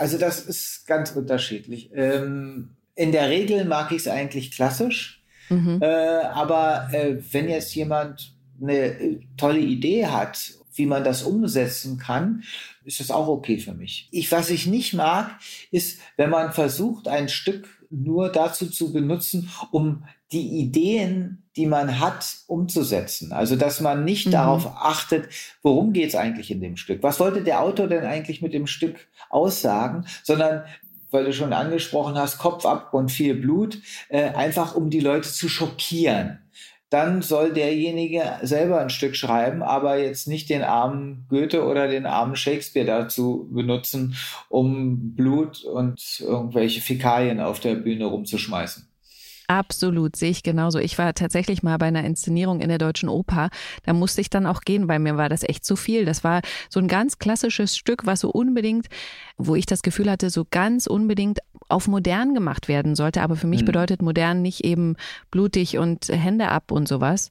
Also 0.00 0.16
das 0.16 0.40
ist 0.40 0.86
ganz 0.86 1.10
unterschiedlich. 1.10 1.90
Ähm, 1.94 2.70
in 2.94 3.12
der 3.12 3.28
Regel 3.28 3.66
mag 3.66 3.92
ich 3.92 3.98
es 3.98 4.08
eigentlich 4.08 4.50
klassisch, 4.50 5.22
mhm. 5.50 5.78
äh, 5.82 5.86
aber 5.86 6.88
äh, 6.92 7.18
wenn 7.32 7.50
jetzt 7.50 7.74
jemand 7.74 8.34
eine 8.62 8.98
äh, 8.98 9.20
tolle 9.36 9.60
Idee 9.60 10.06
hat, 10.06 10.52
wie 10.74 10.86
man 10.86 11.04
das 11.04 11.22
umsetzen 11.22 11.98
kann, 11.98 12.44
ist 12.86 13.00
das 13.00 13.10
auch 13.10 13.28
okay 13.28 13.58
für 13.58 13.74
mich. 13.74 14.08
Ich, 14.10 14.32
was 14.32 14.48
ich 14.48 14.66
nicht 14.66 14.94
mag, 14.94 15.38
ist, 15.70 16.00
wenn 16.16 16.30
man 16.30 16.54
versucht, 16.54 17.06
ein 17.06 17.28
Stück 17.28 17.68
nur 17.90 18.30
dazu 18.30 18.70
zu 18.70 18.92
benutzen, 18.92 19.50
um 19.70 20.04
die 20.32 20.60
Ideen, 20.60 21.42
die 21.56 21.66
man 21.66 21.98
hat, 21.98 22.36
umzusetzen. 22.46 23.32
Also 23.32 23.56
dass 23.56 23.80
man 23.80 24.04
nicht 24.04 24.28
mhm. 24.28 24.32
darauf 24.32 24.66
achtet, 24.76 25.28
worum 25.62 25.92
geht 25.92 26.10
es 26.10 26.14
eigentlich 26.14 26.50
in 26.50 26.60
dem 26.60 26.76
Stück. 26.76 27.02
Was 27.02 27.18
wollte 27.20 27.42
der 27.42 27.60
Autor 27.60 27.88
denn 27.88 28.04
eigentlich 28.04 28.40
mit 28.40 28.54
dem 28.54 28.66
Stück 28.66 29.08
aussagen, 29.28 30.06
sondern 30.22 30.64
weil 31.10 31.24
du 31.24 31.32
schon 31.32 31.52
angesprochen 31.52 32.14
hast, 32.14 32.38
Kopf 32.38 32.64
ab 32.64 32.94
und 32.94 33.10
viel 33.10 33.34
Blut, 33.34 33.80
äh, 34.08 34.30
einfach 34.30 34.76
um 34.76 34.90
die 34.90 35.00
Leute 35.00 35.28
zu 35.28 35.48
schockieren 35.48 36.38
dann 36.90 37.22
soll 37.22 37.52
derjenige 37.52 38.22
selber 38.42 38.80
ein 38.80 38.90
Stück 38.90 39.14
schreiben, 39.14 39.62
aber 39.62 39.98
jetzt 39.98 40.26
nicht 40.26 40.50
den 40.50 40.62
armen 40.62 41.24
Goethe 41.28 41.64
oder 41.64 41.86
den 41.86 42.04
armen 42.04 42.34
Shakespeare 42.34 42.86
dazu 42.86 43.48
benutzen, 43.52 44.16
um 44.48 45.14
Blut 45.14 45.64
und 45.64 46.20
irgendwelche 46.20 46.80
Fäkalien 46.80 47.40
auf 47.40 47.60
der 47.60 47.76
Bühne 47.76 48.06
rumzuschmeißen. 48.06 48.89
Absolut, 49.50 50.14
sehe 50.14 50.30
ich 50.30 50.44
genauso. 50.44 50.78
Ich 50.78 50.96
war 50.96 51.12
tatsächlich 51.12 51.64
mal 51.64 51.76
bei 51.76 51.86
einer 51.86 52.04
Inszenierung 52.04 52.60
in 52.60 52.68
der 52.68 52.78
Deutschen 52.78 53.08
Oper. 53.08 53.50
Da 53.82 53.92
musste 53.92 54.20
ich 54.20 54.30
dann 54.30 54.46
auch 54.46 54.60
gehen, 54.60 54.86
weil 54.86 55.00
mir 55.00 55.16
war 55.16 55.28
das 55.28 55.42
echt 55.42 55.64
zu 55.64 55.74
viel. 55.74 56.04
Das 56.04 56.22
war 56.22 56.42
so 56.68 56.78
ein 56.78 56.86
ganz 56.86 57.18
klassisches 57.18 57.76
Stück, 57.76 58.06
was 58.06 58.20
so 58.20 58.30
unbedingt, 58.30 58.86
wo 59.38 59.56
ich 59.56 59.66
das 59.66 59.82
Gefühl 59.82 60.08
hatte, 60.08 60.30
so 60.30 60.46
ganz 60.48 60.86
unbedingt 60.86 61.40
auf 61.68 61.88
modern 61.88 62.32
gemacht 62.32 62.68
werden 62.68 62.94
sollte. 62.94 63.22
Aber 63.22 63.34
für 63.34 63.48
mich 63.48 63.62
mhm. 63.62 63.66
bedeutet 63.66 64.02
modern 64.02 64.40
nicht 64.40 64.64
eben 64.64 64.94
blutig 65.32 65.78
und 65.78 66.06
Hände 66.06 66.48
ab 66.48 66.70
und 66.70 66.86
sowas. 66.86 67.30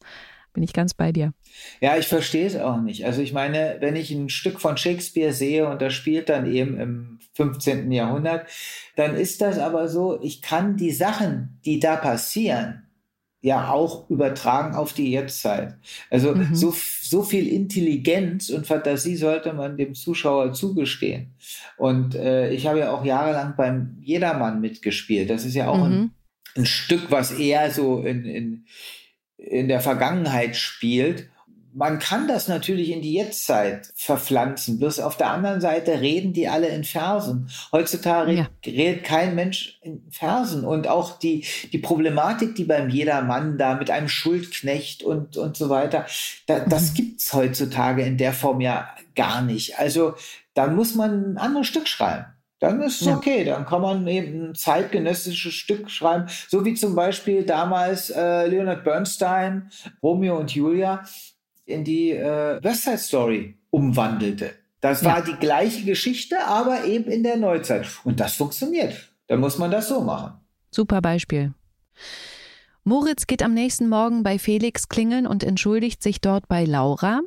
Bin 0.54 0.64
ich 0.64 0.74
ganz 0.74 0.94
bei 0.94 1.12
dir. 1.12 1.34
Ja, 1.80 1.98
ich 1.98 2.08
verstehe 2.08 2.48
es 2.48 2.56
auch 2.56 2.82
nicht. 2.82 3.06
Also 3.06 3.22
ich 3.22 3.34
meine, 3.34 3.78
wenn 3.80 3.96
ich 3.96 4.12
ein 4.12 4.30
Stück 4.30 4.60
von 4.60 4.78
Shakespeare 4.78 5.34
sehe 5.34 5.68
und 5.68 5.82
das 5.82 5.94
spielt 5.94 6.30
dann 6.30 6.52
eben 6.52 6.80
im 6.80 7.20
15. 7.34 7.92
Jahrhundert, 7.92 8.48
dann 8.96 9.16
ist 9.16 9.42
das 9.42 9.60
aber 9.60 9.88
so, 9.88 10.20
ich 10.22 10.42
kann 10.42 10.76
die 10.76 10.92
Sachen, 10.92 11.60
die 11.66 11.80
da 11.80 11.96
passieren, 11.96 12.90
ja 13.42 13.72
auch 13.72 14.10
übertragen 14.10 14.76
auf 14.76 14.94
die 14.94 15.12
Jetztzeit. 15.12 15.78
Also 16.10 16.36
mhm. 16.36 16.54
so, 16.54 16.74
so 17.02 17.24
viel 17.24 17.48
Intelligenz 17.48 18.50
und 18.50 18.68
Fantasie 18.68 19.16
sollte 19.16 19.54
man 19.54 19.78
dem 19.78 19.96
Zuschauer 19.96 20.54
zugestehen. 20.54 21.36
Und 21.78 22.16
äh, 22.16 22.52
ich 22.52 22.68
habe 22.68 22.80
ja 22.80 22.92
auch 22.92 23.06
jahrelang 23.06 23.54
beim 23.56 23.98
Jedermann 24.02 24.60
mitgespielt. 24.60 25.30
Das 25.30 25.46
ist 25.46 25.56
ja 25.56 25.70
auch 25.70 25.78
mhm. 25.78 25.84
ein, 25.84 26.12
ein 26.58 26.66
Stück, 26.66 27.12
was 27.12 27.32
eher 27.32 27.72
so 27.72 28.02
in, 28.02 28.26
in, 28.26 28.66
in 29.40 29.68
der 29.68 29.80
Vergangenheit 29.80 30.56
spielt 30.56 31.30
man 31.74 32.00
kann 32.00 32.28
das 32.28 32.48
natürlich 32.48 32.90
in 32.90 33.02
die 33.02 33.14
Jetztzeit 33.14 33.92
verpflanzen. 33.96 34.80
Bloß 34.80 35.00
auf 35.00 35.18
der 35.18 35.30
anderen 35.30 35.62
Seite 35.62 36.02
reden 36.02 36.34
die 36.34 36.48
alle 36.48 36.68
in 36.68 36.84
Versen. 36.84 37.50
Heutzutage 37.72 38.34
ja. 38.34 38.50
redet 38.66 39.04
kein 39.04 39.36
Mensch 39.36 39.80
in 39.82 40.04
Versen. 40.10 40.66
Und 40.66 40.88
auch 40.88 41.20
die, 41.20 41.46
die 41.72 41.78
Problematik, 41.78 42.56
die 42.56 42.64
beim 42.64 42.90
Jedermann 42.90 43.58
da 43.58 43.76
mit 43.76 43.92
einem 43.92 44.10
Schuldknecht 44.10 45.04
und, 45.04 45.38
und 45.38 45.58
so 45.58 45.70
weiter, 45.70 46.06
da, 46.48 46.60
das 46.60 46.92
mhm. 46.92 46.96
gibt's 46.96 47.34
heutzutage 47.34 48.04
in 48.04 48.18
der 48.18 48.34
Form 48.34 48.62
ja 48.62 48.90
gar 49.16 49.42
nicht. 49.42 49.78
Also 49.78 50.16
da 50.56 50.68
muss 50.68 50.96
man 50.96 51.34
ein 51.34 51.38
anderes 51.38 51.68
Stück 51.68 51.88
schreiben. 51.88 52.26
Dann 52.60 52.82
ist 52.82 53.02
es 53.02 53.08
ja. 53.08 53.16
okay, 53.16 53.46
dann 53.46 53.66
kann 53.66 53.82
man 53.82 54.06
eben 54.08 54.50
ein 54.50 54.56
zeitgenössisches 54.56 55.54
Stück 55.54 55.90
schreiben, 55.90 56.26
so 56.50 56.66
wie 56.66 56.74
zum 56.74 56.94
Beispiel 56.94 57.44
damals 57.44 58.10
äh, 58.10 58.48
Leonard 58.48 58.84
Bernstein, 58.84 59.70
Romeo 60.04 60.38
und 60.38 60.54
Julia 60.54 61.04
in 61.66 61.84
die 61.84 62.12
äh, 62.12 62.62
West 62.62 62.84
Side 62.84 62.98
Story 62.98 63.58
umwandelte. 63.70 64.52
Das 64.82 65.04
war 65.04 65.20
ja. 65.20 65.26
die 65.26 65.40
gleiche 65.40 65.86
Geschichte, 65.86 66.38
aber 66.46 66.86
eben 66.86 67.12
in 67.12 67.24
der 67.24 67.38
Neuzeit. 67.38 67.88
Und 68.04 68.20
das 68.20 68.36
funktioniert. 68.36 69.10
Dann 69.28 69.40
muss 69.40 69.58
man 69.58 69.72
das 69.72 69.90
so 69.90 70.02
machen. 70.02 70.34
Super 70.72 71.02
Beispiel. 71.02 71.54
Moritz 72.90 73.28
geht 73.28 73.44
am 73.44 73.54
nächsten 73.54 73.88
Morgen 73.88 74.24
bei 74.24 74.40
Felix 74.40 74.90
klingeln 74.90 75.28
und 75.28 75.44
entschuldigt 75.44 76.02
sich 76.02 76.22
dort 76.22 76.48
bei 76.48 76.66
Laura, 76.66 77.20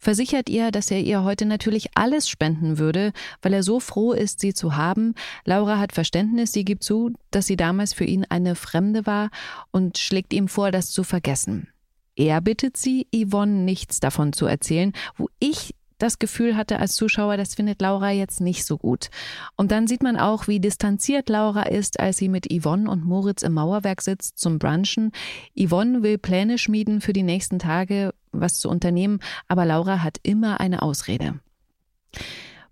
versichert 0.00 0.48
ihr, 0.48 0.72
dass 0.72 0.90
er 0.90 1.02
ihr 1.02 1.22
heute 1.22 1.46
natürlich 1.46 1.90
alles 1.94 2.28
spenden 2.28 2.78
würde, 2.78 3.12
weil 3.40 3.52
er 3.52 3.62
so 3.62 3.78
froh 3.78 4.12
ist, 4.12 4.40
sie 4.40 4.54
zu 4.54 4.74
haben. 4.74 5.14
Laura 5.44 5.78
hat 5.78 5.92
Verständnis, 5.92 6.52
sie 6.52 6.64
gibt 6.64 6.82
zu, 6.82 7.12
dass 7.30 7.46
sie 7.46 7.54
damals 7.54 7.94
für 7.94 8.04
ihn 8.04 8.26
eine 8.28 8.56
Fremde 8.56 9.06
war 9.06 9.30
und 9.70 9.98
schlägt 9.98 10.32
ihm 10.32 10.48
vor, 10.48 10.72
das 10.72 10.90
zu 10.90 11.04
vergessen. 11.04 11.68
Er 12.16 12.40
bittet 12.40 12.76
sie, 12.76 13.06
Yvonne 13.14 13.62
nichts 13.62 14.00
davon 14.00 14.32
zu 14.32 14.46
erzählen, 14.46 14.92
wo 15.16 15.28
ich 15.38 15.76
das 16.04 16.18
Gefühl 16.18 16.56
hatte 16.56 16.78
als 16.78 16.94
Zuschauer, 16.94 17.36
das 17.36 17.54
findet 17.54 17.80
Laura 17.80 18.10
jetzt 18.10 18.40
nicht 18.40 18.64
so 18.64 18.76
gut. 18.76 19.10
Und 19.56 19.72
dann 19.72 19.86
sieht 19.86 20.02
man 20.02 20.18
auch, 20.18 20.46
wie 20.46 20.60
distanziert 20.60 21.28
Laura 21.30 21.62
ist, 21.62 21.98
als 21.98 22.18
sie 22.18 22.28
mit 22.28 22.46
Yvonne 22.52 22.90
und 22.90 23.04
Moritz 23.04 23.42
im 23.42 23.54
Mauerwerk 23.54 24.02
sitzt 24.02 24.38
zum 24.38 24.58
Brunchen. 24.58 25.12
Yvonne 25.58 26.02
will 26.02 26.18
Pläne 26.18 26.58
schmieden 26.58 27.00
für 27.00 27.14
die 27.14 27.22
nächsten 27.22 27.58
Tage, 27.58 28.12
was 28.32 28.58
zu 28.58 28.68
unternehmen, 28.68 29.20
aber 29.48 29.64
Laura 29.64 30.02
hat 30.02 30.18
immer 30.22 30.60
eine 30.60 30.82
Ausrede. 30.82 31.40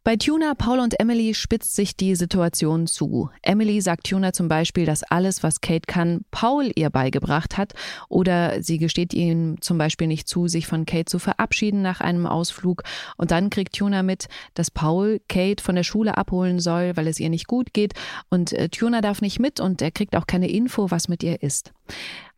Bei 0.05 0.17
Tuna, 0.17 0.55
Paul 0.55 0.81
und 0.81 0.99
Emily 0.99 1.33
spitzt 1.33 1.77
sich 1.77 1.97
die 1.97 2.17
Situation 2.17 2.89
zu. 2.89 3.31
Emily 3.41 3.81
sagt 3.81 4.09
Tuna 4.09 4.33
zum 4.33 4.49
Beispiel, 4.49 4.85
dass 4.85 5.05
alles, 5.05 5.45
was 5.45 5.61
Kate 5.61 5.87
kann, 5.87 6.25
Paul 6.33 6.73
ihr 6.75 6.91
beigebracht 6.91 7.57
hat. 7.57 7.75
Oder 8.09 8.65
sie 8.65 8.79
gesteht 8.79 9.15
ihm 9.15 9.61
zum 9.61 9.79
Beispiel 9.79 10.09
nicht 10.09 10.27
zu, 10.27 10.49
sich 10.49 10.67
von 10.67 10.87
Kate 10.87 11.05
zu 11.05 11.21
verabschieden 11.21 11.83
nach 11.83 12.01
einem 12.01 12.27
Ausflug. 12.27 12.83
Und 13.17 13.31
dann 13.31 13.49
kriegt 13.49 13.77
Tuna 13.77 14.03
mit, 14.03 14.27
dass 14.55 14.73
Paul 14.73 15.21
Kate 15.29 15.63
von 15.63 15.77
der 15.77 15.85
Schule 15.85 16.17
abholen 16.17 16.59
soll, 16.59 16.97
weil 16.97 17.07
es 17.07 17.21
ihr 17.21 17.31
nicht 17.31 17.47
gut 17.47 17.73
geht. 17.73 17.93
Und 18.29 18.53
äh, 18.55 18.71
Tuna 18.71 19.03
darf 19.03 19.23
nicht 19.23 19.39
mit 19.39 19.61
und 19.61 19.81
er 19.83 19.93
kriegt 19.93 20.17
auch 20.17 20.27
keine 20.27 20.51
Info, 20.51 20.91
was 20.91 21.07
mit 21.07 21.23
ihr 21.23 21.45
ist. 21.45 21.73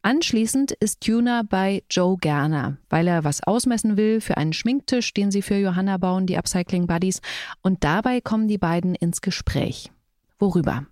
Anschließend 0.04 0.72
ist 0.72 1.00
Tuna 1.00 1.44
bei 1.48 1.82
Joe 1.90 2.18
Gerner, 2.20 2.76
weil 2.90 3.08
er 3.08 3.24
was 3.24 3.42
ausmessen 3.42 3.96
will 3.96 4.20
für 4.20 4.36
einen 4.36 4.52
Schminktisch, 4.52 5.14
den 5.14 5.30
sie 5.30 5.40
für 5.40 5.56
Johanna 5.56 5.96
bauen, 5.96 6.26
die 6.26 6.36
Upcycling 6.36 6.86
Buddies. 6.86 7.22
Und 7.62 7.84
dabei 7.84 8.20
kommen 8.20 8.46
die 8.46 8.58
beiden 8.58 8.94
ins 8.94 9.22
Gespräch. 9.22 9.90
Worüber? 10.38 10.84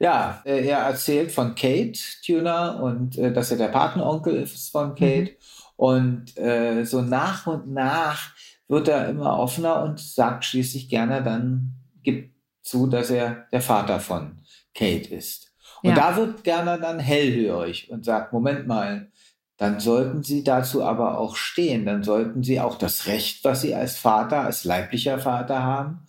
Ja, 0.00 0.42
äh, 0.44 0.66
er 0.66 0.78
erzählt 0.78 1.30
von 1.30 1.54
Kate 1.54 1.96
Tuna 2.26 2.70
und 2.80 3.18
äh, 3.18 3.32
dass 3.32 3.52
er 3.52 3.56
der 3.56 3.68
Patenonkel 3.68 4.34
ist 4.34 4.70
von 4.70 4.96
Kate. 4.96 5.30
Mhm. 5.30 5.36
Und 5.76 6.36
äh, 6.38 6.82
so 6.82 7.02
nach 7.02 7.46
und 7.46 7.72
nach 7.72 8.32
wird 8.66 8.88
er 8.88 9.08
immer 9.08 9.38
offener 9.38 9.84
und 9.84 10.00
sagt 10.00 10.44
schließlich 10.44 10.88
gerne 10.88 11.22
dann, 11.22 11.74
gibt 12.02 12.34
zu, 12.62 12.88
dass 12.88 13.10
er 13.10 13.46
der 13.52 13.60
Vater 13.60 14.00
von 14.00 14.40
Kate 14.74 15.14
ist. 15.14 15.45
Und 15.86 15.90
ja. 15.90 16.10
da 16.10 16.16
wird 16.16 16.42
gerne 16.42 16.80
dann 16.80 16.98
hellhörig 16.98 17.92
und 17.92 18.04
sagt, 18.04 18.32
Moment 18.32 18.66
mal, 18.66 19.12
dann 19.56 19.78
sollten 19.78 20.24
Sie 20.24 20.42
dazu 20.42 20.82
aber 20.82 21.16
auch 21.16 21.36
stehen. 21.36 21.86
Dann 21.86 22.02
sollten 22.02 22.42
Sie 22.42 22.60
auch 22.60 22.76
das 22.76 23.06
Recht, 23.06 23.44
was 23.44 23.62
Sie 23.62 23.72
als 23.72 23.96
Vater, 23.96 24.40
als 24.40 24.64
leiblicher 24.64 25.20
Vater 25.20 25.62
haben, 25.62 26.06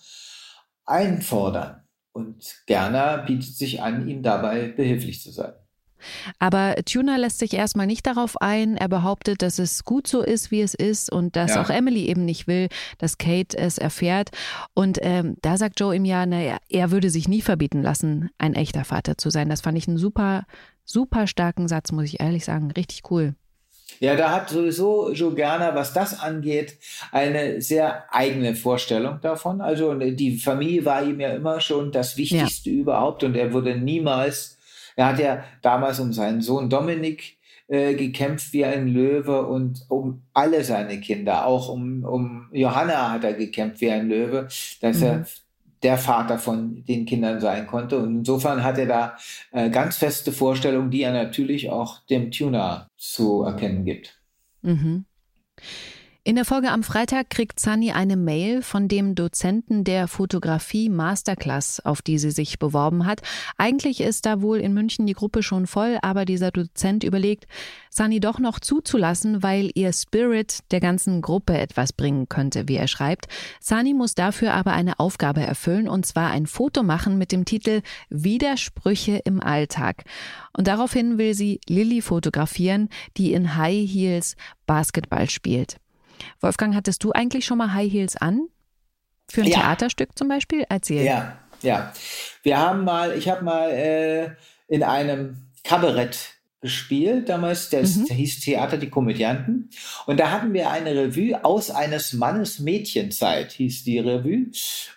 einfordern. 0.84 1.84
Und 2.12 2.64
Gerner 2.66 3.20
bietet 3.20 3.56
sich 3.56 3.84
an, 3.84 4.08
ihm 4.08 4.24
dabei 4.24 4.70
behilflich 4.70 5.22
zu 5.22 5.32
sein. 5.32 5.54
Aber 6.40 6.76
Tuna 6.86 7.18
lässt 7.18 7.40
sich 7.40 7.54
erstmal 7.54 7.88
nicht 7.88 8.06
darauf 8.06 8.40
ein. 8.42 8.78
Er 8.78 8.88
behauptet, 8.88 9.42
dass 9.42 9.60
es 9.60 9.84
gut 9.84 10.08
so 10.08 10.22
ist, 10.22 10.52
wie 10.52 10.62
es 10.62 10.74
ist 10.74 11.12
und 11.12 11.36
dass 11.36 11.56
ja. 11.56 11.62
auch 11.62 11.70
Emily 11.70 12.06
eben 12.06 12.26
nicht 12.26 12.48
will, 12.48 12.70
dass 12.98 13.18
Kate 13.18 13.58
es 13.58 13.78
erfährt. 13.78 14.30
Und 14.74 15.00
ähm, 15.02 15.38
da 15.42 15.58
sagt 15.58 15.80
Joe 15.80 15.96
ihm 15.96 16.06
ja, 16.06 16.26
naja, 16.26 16.58
er 16.70 16.92
würde 16.92 17.10
sich 17.10 17.28
nie 17.28 17.42
verbieten 17.42 17.82
lassen, 17.82 18.30
ein 18.38 18.54
echter 18.54 18.86
Vater 18.86 19.18
zu 19.18 19.30
sein. 19.30 19.50
Das 19.50 19.62
fand 19.62 19.78
ich 19.78 19.88
einen 19.88 19.98
super, 19.98 20.46
super 20.86 21.28
starken 21.28 21.68
Satz, 21.68 21.92
muss 21.92 22.06
ich 22.06 22.20
ehrlich 22.20 22.46
sagen. 22.46 22.72
Richtig 22.72 23.10
cool. 23.12 23.36
Ja, 24.00 24.16
da 24.16 24.32
hat 24.32 24.50
sowieso 24.50 25.12
Joe 25.12 25.34
Gerner, 25.34 25.74
was 25.74 25.94
das 25.94 26.20
angeht, 26.20 26.78
eine 27.12 27.62
sehr 27.62 28.04
eigene 28.14 28.56
Vorstellung 28.56 29.20
davon. 29.22 29.62
Also 29.62 29.94
die 29.96 30.38
Familie 30.38 30.86
war 30.86 31.04
ihm 31.04 31.20
ja 31.20 31.30
immer 31.30 31.60
schon 31.62 31.92
das 31.92 32.16
Wichtigste 32.18 32.70
ja. 32.70 32.76
überhaupt 32.82 33.24
und 33.24 33.36
er 33.36 33.54
würde 33.54 33.76
niemals, 33.76 34.57
er 34.98 35.06
hat 35.08 35.20
ja 35.20 35.44
damals 35.62 36.00
um 36.02 36.12
seinen 36.12 36.42
Sohn 36.42 36.70
Dominik 36.70 37.38
äh, 37.68 37.94
gekämpft 37.94 38.52
wie 38.52 38.66
ein 38.66 38.88
Löwe 38.88 39.46
und 39.46 39.86
um 39.90 40.24
alle 40.34 40.64
seine 40.64 41.00
Kinder, 41.00 41.46
auch 41.46 41.70
um, 41.70 42.04
um 42.04 42.50
Johanna 42.52 43.12
hat 43.12 43.24
er 43.24 43.34
gekämpft 43.34 43.80
wie 43.80 43.92
ein 43.92 44.10
Löwe, 44.10 44.48
dass 44.82 44.98
mhm. 44.98 45.04
er 45.04 45.26
der 45.84 45.98
Vater 45.98 46.40
von 46.40 46.84
den 46.86 47.06
Kindern 47.06 47.40
sein 47.40 47.68
konnte. 47.68 48.00
Und 48.00 48.20
insofern 48.20 48.64
hat 48.64 48.80
er 48.80 48.88
da 48.88 49.18
äh, 49.52 49.70
ganz 49.70 49.98
feste 49.98 50.32
Vorstellungen, 50.32 50.90
die 50.90 51.04
er 51.04 51.14
natürlich 51.14 51.70
auch 51.70 52.00
dem 52.08 52.32
Tuner 52.32 52.90
zu 52.98 53.44
erkennen 53.44 53.86
gibt. 53.86 54.20
Mhm. 54.64 55.06
In 56.28 56.36
der 56.36 56.44
Folge 56.44 56.72
am 56.72 56.84
Freitag 56.84 57.30
kriegt 57.30 57.58
Sunny 57.58 57.94
eine 57.94 58.18
Mail 58.18 58.62
von 58.62 58.90
dem 58.90 59.16
Dozenten 59.16 59.86
der 59.86 60.10
Fotografie 60.10 60.90
Masterclass, 60.90 61.80
auf 61.80 62.02
die 62.02 62.18
sie 62.18 62.32
sich 62.32 62.60
beworben 62.60 63.06
hat. 63.06 63.22
Eigentlich 63.58 64.02
ist 64.02 64.26
da 64.26 64.42
wohl 64.42 64.58
in 64.58 64.74
München 64.74 65.06
die 65.06 65.14
Gruppe 65.14 65.42
schon 65.42 65.68
voll, 65.68 65.98
aber 66.02 66.26
dieser 66.26 66.52
Dozent 66.52 67.06
überlegt, 67.06 67.46
Sunny 67.90 68.20
doch 68.20 68.40
noch 68.40 68.60
zuzulassen, 68.60 69.42
weil 69.42 69.72
ihr 69.74 69.94
Spirit 69.94 70.70
der 70.72 70.82
ganzen 70.82 71.22
Gruppe 71.22 71.58
etwas 71.58 71.94
bringen 71.94 72.28
könnte, 72.28 72.68
wie 72.68 72.76
er 72.76 72.90
schreibt. 72.90 73.30
Sunny 73.62 73.94
muss 73.94 74.14
dafür 74.14 74.54
aber 74.54 74.74
eine 74.74 75.00
Aufgabe 75.00 75.40
erfüllen 75.40 75.88
und 75.88 76.06
zwar 76.06 76.32
ein 76.32 76.46
Foto 76.46 76.84
machen 76.84 77.18
mit 77.18 77.32
dem 77.32 77.46
Titel 77.46 77.84
Widersprüche 78.10 79.22
im 79.24 79.42
Alltag. 79.42 80.04
Und 80.52 80.68
daraufhin 80.68 81.18
will 81.18 81.34
sie 81.34 81.62
Lilly 81.70 82.02
fotografieren, 82.02 82.90
die 83.16 83.32
in 83.32 83.56
High 83.56 83.90
Heels 83.90 84.36
Basketball 84.66 85.30
spielt. 85.30 85.78
Wolfgang, 86.42 86.76
hattest 86.76 87.04
du 87.04 87.12
eigentlich 87.12 87.46
schon 87.46 87.58
mal 87.58 87.74
High 87.74 87.92
Heels 87.92 88.16
an? 88.18 88.48
Für 89.30 89.42
ein 89.42 89.48
ja. 89.48 89.60
Theaterstück 89.60 90.18
zum 90.18 90.28
Beispiel? 90.28 90.66
Erzähl. 90.70 91.04
Ja, 91.04 91.38
ja. 91.62 91.94
Wir 92.44 92.58
haben 92.58 92.84
mal, 92.84 93.18
ich 93.18 93.28
habe 93.30 93.44
mal 93.44 93.72
äh, 93.72 94.30
in 94.68 94.84
einem 94.84 95.38
Kabarett 95.64 96.38
gespielt, 96.62 97.30
damals, 97.30 97.70
das 97.70 97.96
mhm. 97.96 98.06
hieß 98.08 98.40
Theater 98.40 98.78
die 98.78 98.90
Komödianten. 98.90 99.70
Und 100.08 100.20
da 100.20 100.32
hatten 100.32 100.54
wir 100.54 100.72
eine 100.72 100.96
Revue 100.96 101.46
aus 101.46 101.70
eines 101.70 102.14
Mannes 102.14 102.60
Mädchenzeit, 102.60 103.52
hieß 103.52 103.84
die 103.84 104.00
Revue. 104.00 104.48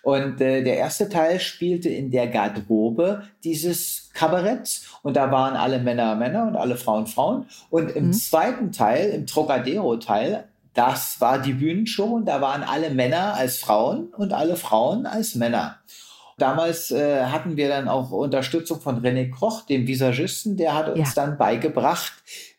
Und 0.01 0.41
äh, 0.41 0.63
der 0.63 0.77
erste 0.77 1.07
Teil 1.07 1.39
spielte 1.39 1.89
in 1.89 2.09
der 2.09 2.27
Garderobe 2.27 3.23
dieses 3.43 4.09
Kabaretts. 4.13 4.87
Und 5.03 5.15
da 5.15 5.31
waren 5.31 5.55
alle 5.55 5.79
Männer 5.79 6.15
Männer 6.15 6.47
und 6.47 6.55
alle 6.55 6.77
Frauen 6.77 7.05
Frauen. 7.05 7.45
Und 7.69 7.91
im 7.91 8.07
mhm. 8.07 8.13
zweiten 8.13 8.71
Teil, 8.71 9.11
im 9.11 9.27
Trocadero-Teil, 9.27 10.45
das 10.73 11.19
war 11.19 11.39
die 11.39 11.53
Bühnenshow 11.53 12.05
und 12.05 12.25
da 12.25 12.41
waren 12.41 12.63
alle 12.63 12.89
Männer 12.89 13.33
als 13.33 13.57
Frauen 13.57 14.13
und 14.15 14.33
alle 14.33 14.55
Frauen 14.55 15.05
als 15.05 15.35
Männer. 15.35 15.77
Damals 16.37 16.91
äh, 16.91 17.25
hatten 17.25 17.57
wir 17.57 17.69
dann 17.69 17.87
auch 17.87 18.11
Unterstützung 18.11 18.81
von 18.81 19.03
René 19.03 19.29
Koch, 19.29 19.65
dem 19.65 19.85
Visagisten, 19.85 20.57
der 20.57 20.73
hat 20.73 20.89
uns 20.89 21.15
ja. 21.15 21.23
dann 21.25 21.37
beigebracht, 21.37 22.13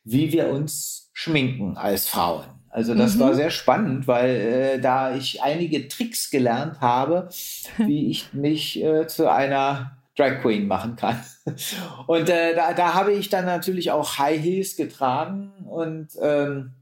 wie 0.05 0.33
wir 0.33 0.51
uns 0.51 1.11
schminken 1.13 1.77
als 1.77 2.07
Frauen. 2.07 2.45
Also 2.69 2.95
das 2.95 3.17
mhm. 3.17 3.21
war 3.21 3.35
sehr 3.35 3.51
spannend, 3.51 4.07
weil 4.07 4.31
äh, 4.31 4.81
da 4.81 5.15
ich 5.15 5.43
einige 5.43 5.89
Tricks 5.89 6.31
gelernt 6.31 6.81
habe, 6.81 7.29
wie 7.79 8.11
ich 8.11 8.33
mich 8.33 8.83
äh, 8.83 9.07
zu 9.07 9.31
einer 9.31 9.99
Drag 10.17 10.41
Queen 10.43 10.67
machen 10.67 10.97
kann. 10.97 11.21
Und 12.07 12.29
äh, 12.29 12.55
da, 12.55 12.73
da 12.75 12.95
habe 12.95 13.13
ich 13.13 13.29
dann 13.31 13.47
natürlich 13.47 13.91
auch 13.91 14.19
High 14.19 14.41
Heels 14.41 14.77
getragen 14.77 15.53
und 15.67 16.09
ähm, 16.21 16.75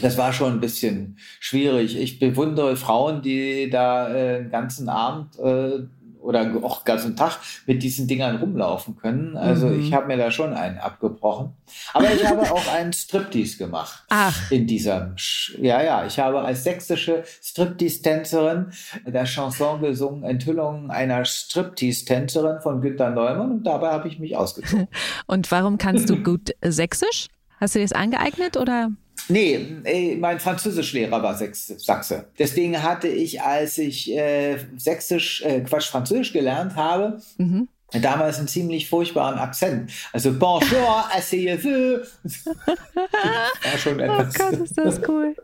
das 0.00 0.16
war 0.16 0.32
schon 0.32 0.52
ein 0.52 0.60
bisschen 0.60 1.18
schwierig. 1.40 1.98
Ich 1.98 2.18
bewundere 2.18 2.76
Frauen, 2.76 3.22
die 3.22 3.68
da 3.70 4.08
äh, 4.08 4.42
den 4.42 4.50
ganzen 4.50 4.88
Abend 4.88 5.38
äh, 5.38 5.80
oder 6.20 6.42
auch 6.62 6.78
den 6.78 6.84
ganzen 6.84 7.16
Tag 7.16 7.38
mit 7.66 7.82
diesen 7.82 8.06
Dingern 8.06 8.36
rumlaufen 8.36 8.96
können. 8.96 9.36
Also 9.36 9.66
mhm. 9.66 9.80
ich 9.80 9.92
habe 9.92 10.06
mir 10.06 10.16
da 10.16 10.30
schon 10.30 10.52
einen 10.52 10.78
abgebrochen. 10.78 11.54
Aber 11.92 12.12
ich 12.12 12.24
habe 12.24 12.42
auch 12.52 12.72
einen 12.72 12.92
Striptease 12.92 13.56
gemacht. 13.56 14.04
Ach. 14.10 14.50
In 14.50 14.66
dieser, 14.66 15.14
ja, 15.58 15.82
ja, 15.82 16.06
ich 16.06 16.18
habe 16.18 16.40
als 16.40 16.64
sächsische 16.64 17.24
Striptease-Tänzerin 17.42 18.72
der 19.06 19.24
Chanson 19.24 19.80
gesungen, 19.80 20.24
Enthüllung 20.24 20.90
einer 20.90 21.24
Striptease-Tänzerin 21.24 22.60
von 22.60 22.80
Günter 22.80 23.10
Neumann 23.10 23.50
und 23.50 23.64
dabei 23.64 23.90
habe 23.90 24.08
ich 24.08 24.18
mich 24.18 24.36
ausgezogen. 24.36 24.88
Und 25.26 25.50
warum 25.50 25.78
kannst 25.78 26.10
du 26.10 26.16
gut 26.22 26.54
Sächsisch? 26.62 27.28
Hast 27.58 27.74
du 27.74 27.78
dir 27.78 27.84
das 27.84 27.92
angeeignet 27.92 28.56
oder? 28.56 28.90
Nee, 29.30 30.16
mein 30.18 30.40
Französischlehrer 30.40 31.22
war 31.22 31.34
Sachse. 31.36 32.26
Deswegen 32.38 32.82
hatte 32.82 33.08
ich, 33.08 33.40
als 33.40 33.78
ich 33.78 34.10
äh, 34.12 34.58
Sächsisch, 34.76 35.42
äh, 35.42 35.60
Quatsch, 35.60 35.88
Französisch 35.88 36.32
gelernt 36.32 36.76
habe, 36.76 37.20
mhm. 37.38 37.68
damals 37.92 38.38
einen 38.38 38.48
ziemlich 38.48 38.88
furchtbaren 38.88 39.38
Akzent. 39.38 39.90
Also 40.12 40.32
Bonjour, 40.32 41.04
asseyez-vous. 41.16 42.06
war 42.64 43.78
schon 43.78 44.00
etwas. 44.00 44.34
Oh 44.34 44.42
Gott, 44.42 44.60
ist 44.60 44.76
das 44.76 45.00
cool. 45.08 45.34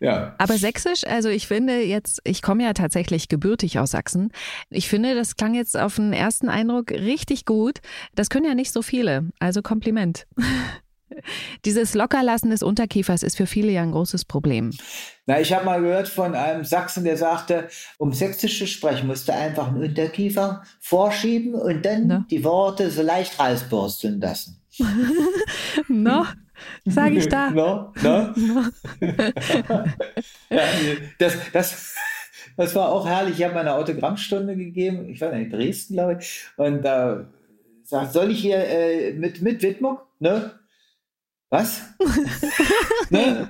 Ja. 0.00 0.34
Aber 0.38 0.58
Sächsisch, 0.58 1.04
also 1.06 1.28
ich 1.28 1.46
finde 1.46 1.82
jetzt, 1.82 2.20
ich 2.24 2.42
komme 2.42 2.64
ja 2.64 2.72
tatsächlich 2.72 3.28
gebürtig 3.28 3.78
aus 3.78 3.92
Sachsen. 3.92 4.32
Ich 4.70 4.88
finde, 4.88 5.14
das 5.14 5.36
klang 5.36 5.54
jetzt 5.54 5.76
auf 5.76 5.96
den 5.96 6.12
ersten 6.12 6.48
Eindruck 6.48 6.90
richtig 6.90 7.44
gut. 7.44 7.80
Das 8.14 8.28
können 8.28 8.44
ja 8.44 8.54
nicht 8.54 8.72
so 8.72 8.82
viele. 8.82 9.30
Also 9.38 9.62
Kompliment. 9.62 10.26
Dieses 11.64 11.94
Lockerlassen 11.94 12.50
des 12.50 12.62
Unterkiefers 12.62 13.22
ist 13.22 13.36
für 13.36 13.46
viele 13.46 13.72
ja 13.72 13.82
ein 13.82 13.92
großes 13.92 14.24
Problem. 14.24 14.70
Na, 15.26 15.40
ich 15.40 15.52
habe 15.52 15.64
mal 15.64 15.80
gehört 15.80 16.08
von 16.08 16.34
einem 16.34 16.64
Sachsen, 16.64 17.04
der 17.04 17.16
sagte, 17.16 17.68
um 17.98 18.12
Sächsisch 18.12 18.58
zu 18.58 18.66
sprechen, 18.66 19.06
musst 19.06 19.28
du 19.28 19.32
einfach 19.32 19.68
einen 19.68 19.82
Unterkiefer 19.82 20.62
vorschieben 20.80 21.54
und 21.54 21.84
dann 21.84 22.06
no. 22.06 22.24
die 22.30 22.44
Worte 22.44 22.90
so 22.90 23.02
leicht 23.02 23.38
rausborsteln 23.38 24.20
lassen. 24.20 24.60
no, 25.88 26.26
sage 26.84 27.16
ich 27.16 27.28
da. 27.28 27.50
No, 27.54 27.92
no. 28.02 28.34
no. 29.00 29.84
das, 31.18 31.36
das, 31.52 31.94
das 32.56 32.74
war 32.74 32.90
auch 32.92 33.06
herrlich. 33.06 33.38
Ich 33.38 33.44
habe 33.44 33.58
eine 33.58 33.74
Autogrammstunde 33.74 34.56
gegeben, 34.56 35.08
ich 35.08 35.20
war 35.20 35.32
in 35.32 35.50
Dresden, 35.50 35.94
glaube 35.94 36.18
ich, 36.20 36.46
und 36.56 36.82
da 36.82 37.20
äh, 37.20 37.24
sagt, 37.84 38.12
soll 38.12 38.30
ich 38.30 38.40
hier 38.40 38.58
äh, 38.58 39.12
mit, 39.12 39.42
mit 39.42 39.62
Widmung, 39.62 39.98
ne? 40.18 40.52
Was? 41.54 41.82
ne? 43.10 43.48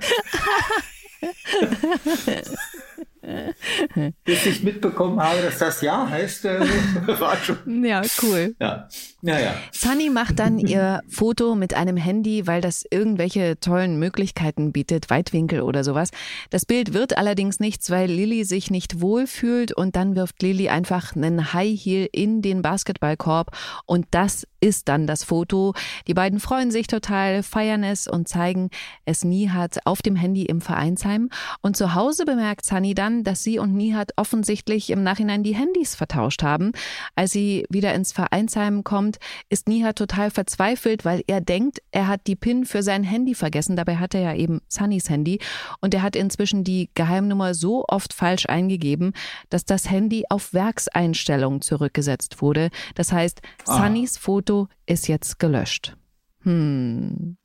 Bis 4.24 4.44
ich 4.44 4.62
mitbekommen 4.62 5.18
habe, 5.18 5.40
dass 5.40 5.56
das 5.56 5.80
Ja 5.80 6.06
heißt, 6.10 6.44
äh, 6.44 6.60
war 7.18 7.34
schon. 7.38 7.82
Ja, 7.82 8.02
cool. 8.22 8.54
Ja. 8.60 8.88
Ja, 9.26 9.40
ja. 9.40 9.54
Sunny 9.72 10.10
macht 10.10 10.38
dann 10.38 10.58
ihr 10.58 11.00
Foto 11.08 11.54
mit 11.54 11.72
einem 11.72 11.96
Handy, 11.96 12.46
weil 12.46 12.60
das 12.60 12.84
irgendwelche 12.90 13.58
tollen 13.58 13.98
Möglichkeiten 13.98 14.70
bietet, 14.70 15.08
Weitwinkel 15.08 15.62
oder 15.62 15.82
sowas. 15.82 16.10
Das 16.50 16.66
Bild 16.66 16.92
wird 16.92 17.16
allerdings 17.16 17.58
nichts, 17.58 17.88
weil 17.88 18.10
Lilly 18.10 18.44
sich 18.44 18.70
nicht 18.70 19.00
wohlfühlt 19.00 19.72
und 19.72 19.96
dann 19.96 20.14
wirft 20.14 20.42
Lilly 20.42 20.68
einfach 20.68 21.16
einen 21.16 21.54
High 21.54 21.80
Heel 21.80 22.06
in 22.12 22.42
den 22.42 22.60
Basketballkorb 22.60 23.56
und 23.86 24.06
das 24.10 24.46
ist 24.64 24.88
dann 24.88 25.06
das 25.06 25.24
Foto. 25.24 25.74
Die 26.06 26.14
beiden 26.14 26.40
freuen 26.40 26.70
sich 26.70 26.86
total, 26.86 27.42
feiern 27.42 27.84
es 27.84 28.08
und 28.08 28.28
zeigen 28.28 28.70
es 29.04 29.22
Nihat 29.22 29.78
auf 29.84 30.00
dem 30.00 30.16
Handy 30.16 30.44
im 30.44 30.62
Vereinsheim. 30.62 31.28
Und 31.60 31.76
zu 31.76 31.94
Hause 31.94 32.24
bemerkt 32.24 32.64
Sunny 32.64 32.94
dann, 32.94 33.24
dass 33.24 33.42
sie 33.42 33.58
und 33.58 33.74
Nihat 33.74 34.12
offensichtlich 34.16 34.88
im 34.88 35.02
Nachhinein 35.02 35.42
die 35.42 35.54
Handys 35.54 35.94
vertauscht 35.94 36.42
haben. 36.42 36.72
Als 37.14 37.32
sie 37.32 37.66
wieder 37.68 37.92
ins 37.92 38.12
Vereinsheim 38.12 38.84
kommt, 38.84 39.13
kommt, 39.14 39.18
ist 39.48 39.68
Nihat 39.68 39.96
total 39.96 40.30
verzweifelt, 40.30 41.04
weil 41.04 41.22
er 41.26 41.40
denkt, 41.40 41.80
er 41.90 42.06
hat 42.06 42.26
die 42.26 42.36
PIN 42.36 42.64
für 42.64 42.82
sein 42.82 43.04
Handy 43.04 43.34
vergessen. 43.34 43.76
Dabei 43.76 43.96
hat 43.96 44.14
er 44.14 44.20
ja 44.20 44.34
eben 44.34 44.60
Sunnys 44.68 45.08
Handy 45.08 45.40
und 45.80 45.94
er 45.94 46.02
hat 46.02 46.16
inzwischen 46.16 46.64
die 46.64 46.90
Geheimnummer 46.94 47.54
so 47.54 47.84
oft 47.88 48.12
falsch 48.12 48.46
eingegeben, 48.46 49.12
dass 49.50 49.64
das 49.64 49.90
Handy 49.90 50.24
auf 50.28 50.52
Werkseinstellungen 50.52 51.60
zurückgesetzt 51.60 52.42
wurde. 52.42 52.70
Das 52.94 53.12
heißt, 53.12 53.40
ah. 53.66 53.82
Sunnys 53.82 54.18
Foto 54.18 54.68
ist 54.86 55.08
jetzt 55.08 55.38
gelöscht. 55.38 55.96
Hm. 56.42 57.36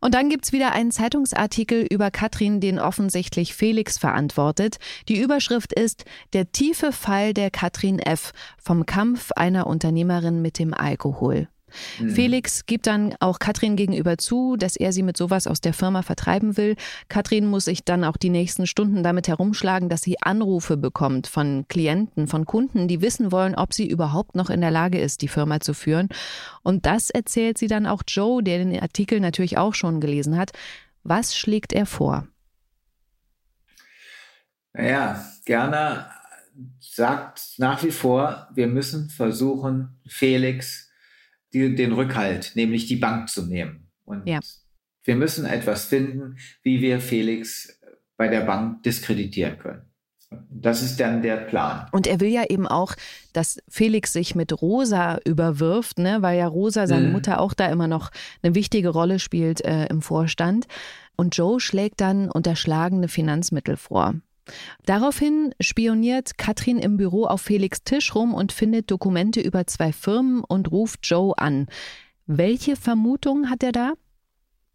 Und 0.00 0.14
dann 0.14 0.28
gibt's 0.28 0.52
wieder 0.52 0.72
einen 0.72 0.90
Zeitungsartikel 0.90 1.86
über 1.90 2.10
Katrin, 2.10 2.60
den 2.60 2.78
offensichtlich 2.78 3.54
Felix 3.54 3.98
verantwortet. 3.98 4.76
Die 5.08 5.20
Überschrift 5.20 5.72
ist 5.72 6.04
Der 6.32 6.52
tiefe 6.52 6.92
Fall 6.92 7.34
der 7.34 7.50
Katrin 7.50 7.98
F. 7.98 8.32
vom 8.62 8.86
Kampf 8.86 9.32
einer 9.32 9.66
Unternehmerin 9.66 10.42
mit 10.42 10.58
dem 10.58 10.74
Alkohol. 10.74 11.48
Mhm. 12.00 12.10
Felix 12.10 12.66
gibt 12.66 12.86
dann 12.86 13.14
auch 13.20 13.38
Katrin 13.38 13.76
gegenüber 13.76 14.18
zu, 14.18 14.56
dass 14.56 14.76
er 14.76 14.92
sie 14.92 15.02
mit 15.02 15.16
sowas 15.16 15.46
aus 15.46 15.60
der 15.60 15.72
Firma 15.72 16.02
vertreiben 16.02 16.56
will. 16.56 16.76
Katrin 17.08 17.46
muss 17.46 17.66
sich 17.66 17.84
dann 17.84 18.04
auch 18.04 18.16
die 18.16 18.30
nächsten 18.30 18.66
Stunden 18.66 19.02
damit 19.02 19.28
herumschlagen, 19.28 19.88
dass 19.88 20.02
sie 20.02 20.20
Anrufe 20.20 20.76
bekommt 20.76 21.26
von 21.26 21.66
Klienten, 21.68 22.26
von 22.26 22.44
Kunden, 22.44 22.88
die 22.88 23.00
wissen 23.00 23.32
wollen, 23.32 23.54
ob 23.54 23.74
sie 23.74 23.88
überhaupt 23.88 24.36
noch 24.36 24.50
in 24.50 24.60
der 24.60 24.70
Lage 24.70 24.98
ist, 24.98 25.22
die 25.22 25.28
Firma 25.28 25.60
zu 25.60 25.74
führen. 25.74 26.08
Und 26.62 26.86
das 26.86 27.10
erzählt 27.10 27.58
sie 27.58 27.68
dann 27.68 27.86
auch 27.86 28.02
Joe, 28.06 28.42
der 28.42 28.58
den 28.58 28.80
Artikel 28.80 29.20
natürlich 29.20 29.58
auch 29.58 29.74
schon 29.74 30.00
gelesen 30.00 30.36
hat. 30.36 30.52
Was 31.02 31.36
schlägt 31.36 31.72
er 31.72 31.86
vor? 31.86 32.26
Naja, 34.72 35.24
Gerner 35.44 36.10
sagt 36.80 37.58
nach 37.58 37.82
wie 37.82 37.90
vor, 37.90 38.48
wir 38.54 38.66
müssen 38.66 39.10
versuchen, 39.10 40.00
Felix 40.06 40.85
die, 41.52 41.74
den 41.74 41.92
Rückhalt, 41.92 42.52
nämlich 42.54 42.86
die 42.86 42.96
Bank 42.96 43.28
zu 43.28 43.46
nehmen. 43.46 43.90
Und 44.04 44.26
ja. 44.26 44.40
wir 45.04 45.16
müssen 45.16 45.46
etwas 45.46 45.86
finden, 45.86 46.36
wie 46.62 46.80
wir 46.80 47.00
Felix 47.00 47.80
bei 48.16 48.28
der 48.28 48.40
Bank 48.42 48.82
diskreditieren 48.82 49.58
können. 49.58 49.82
Das 50.50 50.82
ist 50.82 50.98
dann 50.98 51.22
der 51.22 51.36
Plan. 51.36 51.86
Und 51.92 52.06
er 52.06 52.20
will 52.20 52.30
ja 52.30 52.44
eben 52.48 52.66
auch, 52.66 52.94
dass 53.32 53.58
Felix 53.68 54.12
sich 54.12 54.34
mit 54.34 54.60
Rosa 54.60 55.18
überwirft, 55.24 55.98
ne? 55.98 56.18
weil 56.20 56.38
ja 56.38 56.48
Rosa, 56.48 56.86
seine 56.86 57.06
mhm. 57.06 57.12
Mutter, 57.12 57.40
auch 57.40 57.54
da 57.54 57.66
immer 57.68 57.86
noch 57.86 58.10
eine 58.42 58.54
wichtige 58.54 58.88
Rolle 58.88 59.20
spielt 59.20 59.64
äh, 59.64 59.86
im 59.86 60.02
Vorstand. 60.02 60.66
Und 61.16 61.36
Joe 61.36 61.60
schlägt 61.60 62.00
dann 62.00 62.30
unterschlagene 62.30 63.08
Finanzmittel 63.08 63.76
vor. 63.76 64.14
Daraufhin 64.84 65.54
spioniert 65.60 66.38
Katrin 66.38 66.78
im 66.78 66.96
Büro 66.96 67.24
auf 67.24 67.42
Felix 67.42 67.82
Tisch 67.82 68.14
rum 68.14 68.34
und 68.34 68.52
findet 68.52 68.90
Dokumente 68.90 69.40
über 69.40 69.66
zwei 69.66 69.92
Firmen 69.92 70.44
und 70.44 70.70
ruft 70.70 71.00
Joe 71.02 71.36
an. 71.36 71.66
Welche 72.26 72.76
Vermutung 72.76 73.50
hat 73.50 73.62
er 73.62 73.72
da? 73.72 73.92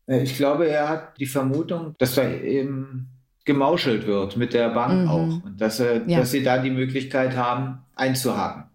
Äh, 0.07 0.23
ich 0.23 0.35
glaube, 0.35 0.67
er 0.67 0.89
hat 0.89 1.19
die 1.19 1.25
Vermutung, 1.25 1.95
dass 1.97 2.15
da 2.15 2.29
eben 2.29 3.09
gemauschelt 3.45 4.05
wird 4.05 4.37
mit 4.37 4.53
der 4.53 4.69
Bank 4.69 5.03
mhm. 5.03 5.09
auch 5.09 5.45
und 5.45 5.59
dass, 5.59 5.79
er, 5.79 6.07
ja. 6.07 6.19
dass 6.19 6.31
sie 6.31 6.43
da 6.43 6.57
die 6.59 6.69
Möglichkeit 6.69 7.35
haben, 7.35 7.79
einzuhaken. 7.95 8.65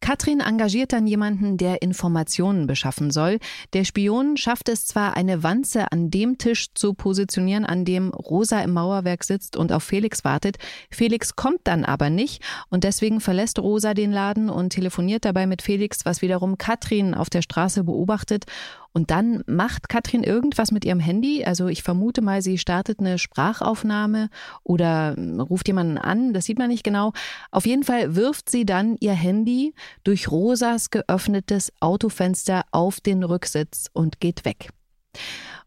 Katrin 0.00 0.40
engagiert 0.40 0.92
dann 0.92 1.06
jemanden, 1.06 1.56
der 1.56 1.82
Informationen 1.82 2.66
beschaffen 2.66 3.10
soll. 3.10 3.38
Der 3.74 3.84
Spion 3.84 4.36
schafft 4.36 4.68
es 4.68 4.86
zwar, 4.86 5.16
eine 5.16 5.42
Wanze 5.42 5.92
an 5.92 6.10
dem 6.10 6.38
Tisch 6.38 6.72
zu 6.74 6.94
positionieren, 6.94 7.64
an 7.64 7.84
dem 7.84 8.10
Rosa 8.10 8.60
im 8.60 8.72
Mauerwerk 8.72 9.24
sitzt 9.24 9.56
und 9.56 9.72
auf 9.72 9.82
Felix 9.82 10.24
wartet. 10.24 10.58
Felix 10.90 11.36
kommt 11.36 11.60
dann 11.64 11.84
aber 11.84 12.10
nicht 12.10 12.42
und 12.70 12.84
deswegen 12.84 13.20
verlässt 13.20 13.58
Rosa 13.58 13.94
den 13.94 14.12
Laden 14.12 14.48
und 14.48 14.70
telefoniert 14.70 15.24
dabei 15.24 15.46
mit 15.46 15.62
Felix, 15.62 16.04
was 16.04 16.22
wiederum 16.22 16.58
Katrin 16.58 17.14
auf 17.14 17.30
der 17.30 17.42
Straße 17.42 17.84
beobachtet 17.84 18.46
und 18.92 19.10
dann 19.10 19.42
macht 19.46 19.88
Katrin 19.88 20.22
irgendwas 20.24 20.72
mit 20.72 20.84
ihrem 20.84 21.00
Handy. 21.00 21.44
Also 21.44 21.68
ich 21.68 21.82
vermute 21.82 22.22
mal, 22.22 22.42
sie 22.42 22.58
startet 22.58 23.00
eine 23.00 23.18
Sprachaufnahme 23.18 24.30
oder 24.64 25.16
ruft 25.16 25.68
jemanden 25.68 25.98
an. 25.98 26.32
Das 26.32 26.46
sieht 26.46 26.58
man 26.58 26.68
nicht 26.68 26.82
genau. 26.82 27.12
Auf 27.50 27.66
jeden 27.66 27.84
Fall 27.84 28.16
wirft 28.16 28.50
sie 28.50 28.66
dann 28.66 28.96
ihr 28.98 29.12
Handy 29.12 29.74
durch 30.02 30.30
Rosas 30.30 30.90
geöffnetes 30.90 31.72
Autofenster 31.80 32.64
auf 32.72 33.00
den 33.00 33.22
Rücksitz 33.22 33.86
und 33.92 34.20
geht 34.20 34.44
weg. 34.44 34.70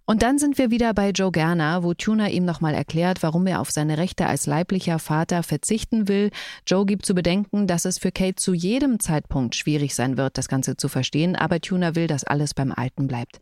Und 0.05 0.21
dann 0.21 0.37
sind 0.37 0.57
wir 0.57 0.69
wieder 0.69 0.93
bei 0.93 1.11
Joe 1.11 1.31
Gerner, 1.31 1.81
wo 1.81 1.93
Tuna 1.93 2.27
ihm 2.27 2.43
nochmal 2.43 2.73
erklärt, 2.73 3.23
warum 3.23 3.47
er 3.47 3.61
auf 3.61 3.71
seine 3.71 3.97
Rechte 3.97 4.25
als 4.25 4.45
leiblicher 4.45 4.99
Vater 4.99 5.43
verzichten 5.43 6.09
will. 6.09 6.29
Joe 6.67 6.85
gibt 6.85 7.05
zu 7.05 7.15
bedenken, 7.15 7.67
dass 7.67 7.85
es 7.85 7.99
für 7.99 8.11
Kate 8.11 8.35
zu 8.35 8.53
jedem 8.53 8.99
Zeitpunkt 8.99 9.55
schwierig 9.55 9.95
sein 9.95 10.17
wird, 10.17 10.37
das 10.37 10.49
Ganze 10.49 10.75
zu 10.75 10.89
verstehen, 10.89 11.37
aber 11.37 11.61
Tuna 11.61 11.95
will, 11.95 12.07
dass 12.07 12.25
alles 12.25 12.53
beim 12.53 12.73
Alten 12.73 13.07
bleibt. 13.07 13.39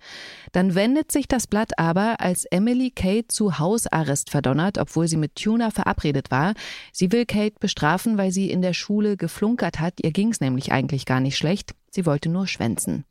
Dann 0.52 0.76
wendet 0.76 1.12
sich 1.12 1.28
das 1.28 1.48
Blatt 1.48 1.80
aber, 1.80 2.22
als 2.22 2.46
Emily 2.46 2.92
Kate 2.92 3.28
zu 3.28 3.58
Hausarrest 3.58 4.30
verdonnert, 4.30 4.78
obwohl 4.78 5.08
sie 5.08 5.18
mit 5.18 5.38
Tuna 5.38 5.72
verabredet 5.72 6.30
war. 6.30 6.54
Sie 6.94 7.12
will 7.12 7.26
Kate 7.26 7.56
bestrafen, 7.60 8.20
weil 8.20 8.32
sie 8.32 8.52
in 8.52 8.62
der 8.62 8.74
Schule 8.74 9.18
geflunkert 9.18 9.80
hat. 9.80 9.96
Ihr 10.04 10.12
ging's 10.12 10.42
nämlich 10.42 10.72
eigentlich 10.72 11.08
gar 11.08 11.22
nicht 11.22 11.38
schlecht. 11.38 11.74
Sie 11.94 12.06
wollte 12.06 12.30
nur 12.30 12.48
schwänzen. 12.48 13.04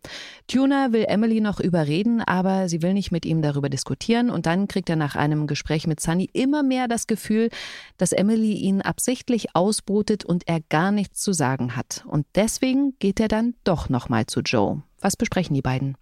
Tuna 0.48 0.92
will 0.92 1.04
Emily 1.06 1.42
noch 1.42 1.60
überreden, 1.60 2.22
aber 2.22 2.66
sie 2.66 2.80
will 2.80 2.94
nicht 2.94 3.12
mit 3.12 3.26
ihm 3.26 3.42
darüber 3.42 3.68
diskutieren 3.68 4.30
und 4.30 4.46
dann 4.46 4.68
kriegt 4.68 4.88
er 4.88 4.96
nach 4.96 5.16
einem 5.16 5.46
Gespräch 5.46 5.86
mit 5.86 6.00
Sunny 6.00 6.30
immer 6.32 6.62
mehr 6.62 6.88
das 6.88 7.06
Gefühl, 7.06 7.50
dass 7.98 8.12
Emily 8.12 8.54
ihn 8.54 8.80
absichtlich 8.80 9.54
ausbootet 9.54 10.24
und 10.24 10.48
er 10.48 10.60
gar 10.70 10.92
nichts 10.92 11.20
zu 11.20 11.34
sagen 11.34 11.76
hat. 11.76 12.04
Und 12.06 12.24
deswegen 12.34 12.94
geht 12.98 13.20
er 13.20 13.28
dann 13.28 13.52
doch 13.64 13.90
nochmal 13.90 14.24
zu 14.24 14.40
Joe. 14.40 14.82
Was 15.02 15.14
besprechen 15.14 15.54
die 15.54 15.62
beiden? 15.62 15.98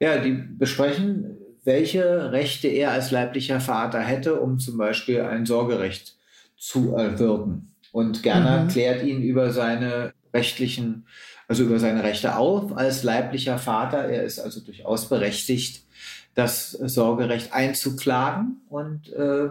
Ja, 0.00 0.18
die 0.18 0.32
besprechen, 0.32 1.38
welche 1.62 2.32
Rechte 2.32 2.66
er 2.66 2.90
als 2.90 3.12
leiblicher 3.12 3.60
Vater 3.60 4.00
hätte, 4.00 4.40
um 4.40 4.58
zum 4.58 4.76
Beispiel 4.76 5.20
ein 5.20 5.46
Sorgerecht 5.46 6.16
zu 6.56 6.96
erwirken. 6.96 7.76
Und 7.92 8.24
Gerner 8.24 8.64
mhm. 8.64 8.68
klärt 8.68 9.04
ihn 9.04 9.22
über 9.22 9.52
seine 9.52 10.12
rechtlichen 10.34 11.06
also 11.48 11.64
über 11.64 11.78
seine 11.78 12.02
Rechte 12.02 12.36
auf 12.36 12.76
als 12.76 13.02
leiblicher 13.02 13.58
Vater. 13.58 14.04
Er 14.04 14.24
ist 14.24 14.38
also 14.38 14.60
durchaus 14.60 15.08
berechtigt, 15.08 15.84
das 16.34 16.72
Sorgerecht 16.72 17.52
einzuklagen 17.52 18.62
und 18.68 19.12
äh, 19.12 19.48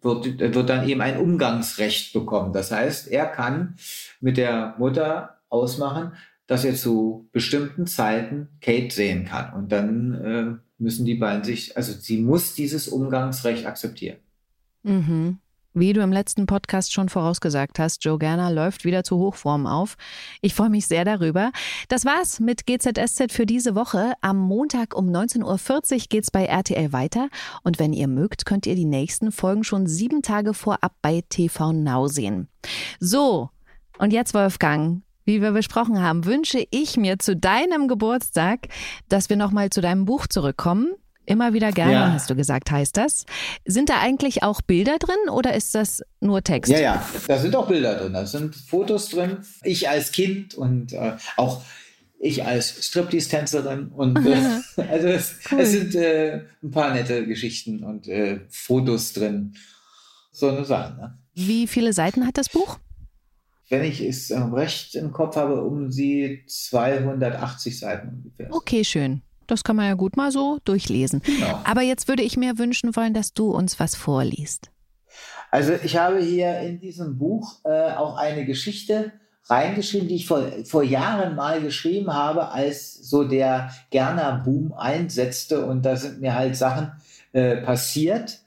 wird, 0.00 0.38
wird 0.38 0.68
dann 0.68 0.88
eben 0.88 1.00
ein 1.00 1.18
Umgangsrecht 1.18 2.12
bekommen. 2.12 2.52
Das 2.52 2.70
heißt, 2.70 3.08
er 3.08 3.26
kann 3.26 3.76
mit 4.20 4.36
der 4.36 4.74
Mutter 4.78 5.38
ausmachen, 5.48 6.12
dass 6.46 6.64
er 6.64 6.74
zu 6.74 7.28
bestimmten 7.32 7.86
Zeiten 7.86 8.48
Kate 8.60 8.94
sehen 8.94 9.24
kann. 9.24 9.52
Und 9.54 9.72
dann 9.72 10.14
äh, 10.14 10.82
müssen 10.82 11.06
die 11.06 11.14
beiden 11.14 11.42
sich, 11.42 11.76
also 11.76 11.92
sie 11.92 12.18
muss 12.18 12.54
dieses 12.54 12.88
Umgangsrecht 12.88 13.66
akzeptieren. 13.66 14.18
Mhm. 14.82 15.38
Wie 15.76 15.92
du 15.92 16.02
im 16.02 16.12
letzten 16.12 16.46
Podcast 16.46 16.92
schon 16.92 17.08
vorausgesagt 17.08 17.80
hast, 17.80 18.04
Joe 18.04 18.16
Gerner 18.16 18.52
läuft 18.52 18.84
wieder 18.84 19.02
zu 19.02 19.18
Hochform 19.18 19.66
auf. 19.66 19.96
Ich 20.40 20.54
freue 20.54 20.70
mich 20.70 20.86
sehr 20.86 21.04
darüber. 21.04 21.50
Das 21.88 22.04
war's 22.04 22.38
mit 22.38 22.64
GZSZ 22.64 23.32
für 23.32 23.44
diese 23.44 23.74
Woche. 23.74 24.12
Am 24.20 24.38
Montag 24.38 24.94
um 24.94 25.08
19.40 25.10 25.92
Uhr 25.92 25.98
geht's 26.08 26.30
bei 26.30 26.44
RTL 26.44 26.92
weiter. 26.92 27.28
Und 27.64 27.80
wenn 27.80 27.92
ihr 27.92 28.06
mögt, 28.06 28.46
könnt 28.46 28.66
ihr 28.66 28.76
die 28.76 28.84
nächsten 28.84 29.32
Folgen 29.32 29.64
schon 29.64 29.88
sieben 29.88 30.22
Tage 30.22 30.54
vorab 30.54 30.94
bei 31.02 31.24
TV 31.28 31.72
Now 31.72 32.06
sehen. 32.06 32.46
So, 33.00 33.50
und 33.98 34.12
jetzt 34.12 34.32
Wolfgang. 34.32 35.02
Wie 35.24 35.42
wir 35.42 35.50
besprochen 35.50 36.00
haben, 36.00 36.24
wünsche 36.24 36.64
ich 36.70 36.96
mir 36.96 37.18
zu 37.18 37.34
deinem 37.34 37.88
Geburtstag, 37.88 38.68
dass 39.08 39.28
wir 39.28 39.36
nochmal 39.36 39.70
zu 39.70 39.80
deinem 39.80 40.04
Buch 40.04 40.28
zurückkommen. 40.28 40.94
Immer 41.26 41.54
wieder 41.54 41.72
gerne, 41.72 41.92
ja. 41.92 42.12
hast 42.12 42.28
du 42.28 42.34
gesagt, 42.34 42.70
heißt 42.70 42.96
das. 42.96 43.24
Sind 43.64 43.88
da 43.88 44.00
eigentlich 44.00 44.42
auch 44.42 44.60
Bilder 44.60 44.98
drin 44.98 45.30
oder 45.30 45.54
ist 45.54 45.74
das 45.74 46.02
nur 46.20 46.42
Text? 46.42 46.70
Ja, 46.70 46.80
ja, 46.80 47.08
da 47.26 47.38
sind 47.38 47.56
auch 47.56 47.68
Bilder 47.68 47.96
drin. 47.96 48.12
Da 48.12 48.26
sind 48.26 48.54
Fotos 48.54 49.08
drin. 49.08 49.38
Ich 49.62 49.88
als 49.88 50.12
Kind 50.12 50.54
und 50.54 50.92
äh, 50.92 51.16
auch 51.36 51.62
ich 52.18 52.44
als 52.44 52.86
Striptease-Tänzerin. 52.86 53.88
Und 53.88 54.26
äh, 54.26 54.60
also 54.90 55.08
es, 55.08 55.38
cool. 55.50 55.60
es 55.60 55.70
sind 55.72 55.94
äh, 55.94 56.42
ein 56.62 56.70
paar 56.70 56.92
nette 56.92 57.26
Geschichten 57.26 57.84
und 57.84 58.08
äh, 58.08 58.40
Fotos 58.50 59.12
drin. 59.12 59.54
So 60.30 60.48
eine 60.48 60.64
Sache. 60.64 60.94
Ne? 60.94 61.18
Wie 61.34 61.66
viele 61.66 61.92
Seiten 61.92 62.26
hat 62.26 62.36
das 62.36 62.48
Buch? 62.48 62.78
Wenn 63.70 63.84
ich 63.84 64.00
es 64.00 64.30
recht 64.30 64.94
im 64.94 65.12
Kopf 65.12 65.36
habe, 65.36 65.62
um 65.62 65.90
sie 65.90 66.44
280 66.46 67.78
Seiten 67.78 68.08
ungefähr. 68.08 68.52
Okay, 68.52 68.84
schön. 68.84 69.22
Das 69.46 69.64
kann 69.64 69.76
man 69.76 69.86
ja 69.86 69.94
gut 69.94 70.16
mal 70.16 70.30
so 70.30 70.58
durchlesen. 70.64 71.22
Genau. 71.24 71.60
Aber 71.64 71.82
jetzt 71.82 72.08
würde 72.08 72.22
ich 72.22 72.36
mir 72.36 72.58
wünschen 72.58 72.94
wollen, 72.96 73.14
dass 73.14 73.32
du 73.32 73.50
uns 73.50 73.80
was 73.80 73.94
vorliest. 73.94 74.70
Also 75.50 75.72
ich 75.84 75.96
habe 75.96 76.20
hier 76.20 76.58
in 76.60 76.80
diesem 76.80 77.18
Buch 77.18 77.60
äh, 77.64 77.92
auch 77.92 78.16
eine 78.16 78.44
Geschichte 78.44 79.12
reingeschrieben, 79.46 80.08
die 80.08 80.16
ich 80.16 80.26
vor, 80.26 80.42
vor 80.64 80.82
Jahren 80.82 81.36
mal 81.36 81.60
geschrieben 81.60 82.12
habe, 82.12 82.48
als 82.48 82.94
so 82.94 83.24
der 83.24 83.70
Gerner-Boom 83.90 84.72
einsetzte 84.72 85.66
und 85.66 85.82
da 85.82 85.96
sind 85.96 86.20
mir 86.20 86.34
halt 86.34 86.56
Sachen 86.56 86.92
äh, 87.32 87.58
passiert. 87.58 88.40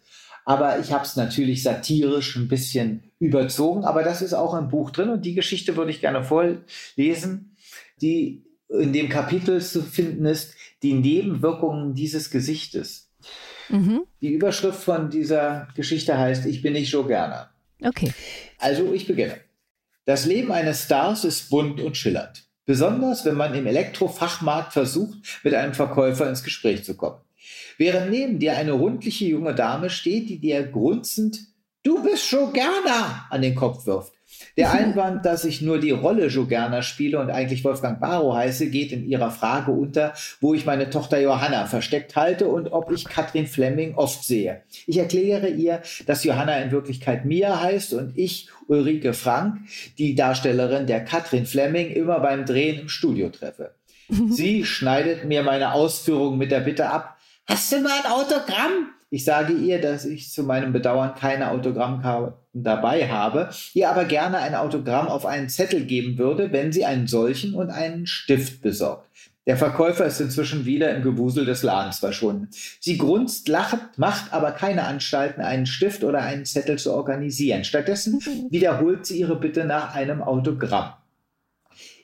Aber 0.43 0.79
ich 0.79 0.91
habe 0.93 1.03
es 1.03 1.15
natürlich 1.15 1.61
satirisch 1.61 2.35
ein 2.35 2.47
bisschen 2.47 3.03
überzogen, 3.19 3.83
aber 3.83 4.03
das 4.03 4.21
ist 4.21 4.33
auch 4.33 4.53
im 4.57 4.69
Buch 4.69 4.91
drin 4.91 5.09
und 5.09 5.25
die 5.25 5.33
Geschichte 5.33 5.75
würde 5.75 5.91
ich 5.91 6.01
gerne 6.01 6.23
vorlesen, 6.23 7.55
die 8.01 8.43
in 8.69 8.93
dem 8.93 9.09
Kapitel 9.09 9.61
zu 9.61 9.81
finden 9.81 10.25
ist, 10.25 10.55
die 10.83 10.93
Nebenwirkungen 10.93 11.93
dieses 11.93 12.29
Gesichtes. 12.29 13.11
Mhm. 13.69 14.03
Die 14.21 14.33
Überschrift 14.33 14.79
von 14.79 15.09
dieser 15.09 15.67
Geschichte 15.75 16.17
heißt, 16.17 16.45
ich 16.45 16.61
bin 16.61 16.73
nicht 16.73 16.91
Joe 16.91 17.07
Gerner. 17.07 17.51
Okay. 17.83 18.13
Also 18.59 18.93
ich 18.93 19.07
beginne. 19.07 19.39
Das 20.05 20.25
Leben 20.25 20.51
eines 20.51 20.83
Stars 20.83 21.25
ist 21.25 21.49
bunt 21.49 21.81
und 21.81 21.97
schillernd. 21.97 22.45
Besonders 22.65 23.25
wenn 23.25 23.35
man 23.35 23.53
im 23.55 23.65
Elektrofachmarkt 23.65 24.73
versucht, 24.73 25.17
mit 25.43 25.53
einem 25.53 25.73
Verkäufer 25.73 26.29
ins 26.29 26.43
Gespräch 26.43 26.83
zu 26.83 26.95
kommen. 26.95 27.21
Während 27.77 28.11
neben 28.11 28.39
dir 28.39 28.57
eine 28.57 28.73
rundliche 28.73 29.25
junge 29.25 29.53
Dame 29.53 29.89
steht, 29.89 30.29
die 30.29 30.39
dir 30.39 30.63
grunzend 30.63 31.39
Du 31.83 32.03
bist 32.03 32.29
Joe 32.29 32.51
Gerner 32.51 33.27
an 33.29 33.41
den 33.41 33.55
Kopf 33.55 33.85
wirft. 33.85 34.16
Der 34.55 34.71
Einwand, 34.71 35.25
dass 35.25 35.45
ich 35.45 35.61
nur 35.61 35.79
die 35.79 35.91
Rolle 35.91 36.27
Jogerner 36.27 36.81
spiele 36.81 37.19
und 37.19 37.29
eigentlich 37.29 37.63
Wolfgang 37.63 37.99
Barrow 37.99 38.35
heiße, 38.35 38.69
geht 38.69 38.91
in 38.91 39.07
Ihrer 39.07 39.31
Frage 39.31 39.71
unter, 39.71 40.13
wo 40.41 40.53
ich 40.53 40.65
meine 40.65 40.89
Tochter 40.89 41.19
Johanna 41.19 41.65
versteckt 41.65 42.15
halte 42.15 42.47
und 42.47 42.71
ob 42.71 42.91
ich 42.91 43.05
Katrin 43.05 43.47
Fleming 43.47 43.95
oft 43.95 44.23
sehe. 44.23 44.63
Ich 44.85 44.97
erkläre 44.97 45.47
ihr, 45.47 45.81
dass 46.05 46.23
Johanna 46.23 46.57
in 46.59 46.71
Wirklichkeit 46.71 47.25
Mia 47.25 47.61
heißt 47.61 47.93
und 47.93 48.17
ich 48.17 48.49
Ulrike 48.67 49.13
Frank, 49.13 49.59
die 49.97 50.15
Darstellerin 50.15 50.87
der 50.87 51.03
Katrin 51.03 51.45
Fleming, 51.45 51.91
immer 51.91 52.19
beim 52.19 52.45
Drehen 52.45 52.81
im 52.81 52.89
Studio 52.89 53.29
treffe. 53.29 53.75
Sie 54.29 54.63
schneidet 54.65 55.25
mir 55.25 55.43
meine 55.43 55.73
Ausführungen 55.73 56.37
mit 56.37 56.51
der 56.51 56.61
Bitte 56.61 56.89
ab, 56.89 57.17
hast 57.45 57.71
du 57.71 57.81
mal 57.81 57.91
ein 58.03 58.11
Autogramm? 58.11 58.89
Ich 59.09 59.23
sage 59.23 59.53
ihr, 59.53 59.79
dass 59.79 60.05
ich 60.05 60.31
zu 60.31 60.43
meinem 60.43 60.73
Bedauern 60.73 61.15
keine 61.15 61.51
Autogrammkarten 61.51 62.33
dabei 62.63 63.09
habe, 63.09 63.49
ihr 63.73 63.89
aber 63.89 64.05
gerne 64.05 64.39
ein 64.39 64.55
Autogramm 64.55 65.07
auf 65.07 65.25
einen 65.25 65.49
Zettel 65.49 65.85
geben 65.85 66.17
würde, 66.17 66.51
wenn 66.51 66.71
sie 66.71 66.85
einen 66.85 67.07
solchen 67.07 67.53
und 67.53 67.69
einen 67.69 68.07
Stift 68.07 68.61
besorgt. 68.61 69.07
Der 69.47 69.55
Verkäufer 69.55 70.05
ist 70.05 70.19
inzwischen 70.19 70.65
wieder 70.65 70.93
im 70.93 71.01
Gewusel 71.01 71.45
des 71.45 71.63
Ladens 71.63 71.99
verschwunden. 71.99 72.49
Sie 72.81 72.97
grunzt, 72.97 73.47
lacht, 73.47 73.97
macht 73.97 74.33
aber 74.33 74.51
keine 74.51 74.83
Anstalten, 74.83 75.41
einen 75.41 75.65
Stift 75.65 76.03
oder 76.03 76.21
einen 76.21 76.43
Zettel 76.43 76.77
zu 76.77 76.91
organisieren. 76.91 77.63
Stattdessen 77.63 78.19
wiederholt 78.49 79.05
sie 79.05 79.19
ihre 79.19 79.39
Bitte 79.39 79.63
nach 79.63 79.95
einem 79.95 80.21
Autogramm. 80.21 80.93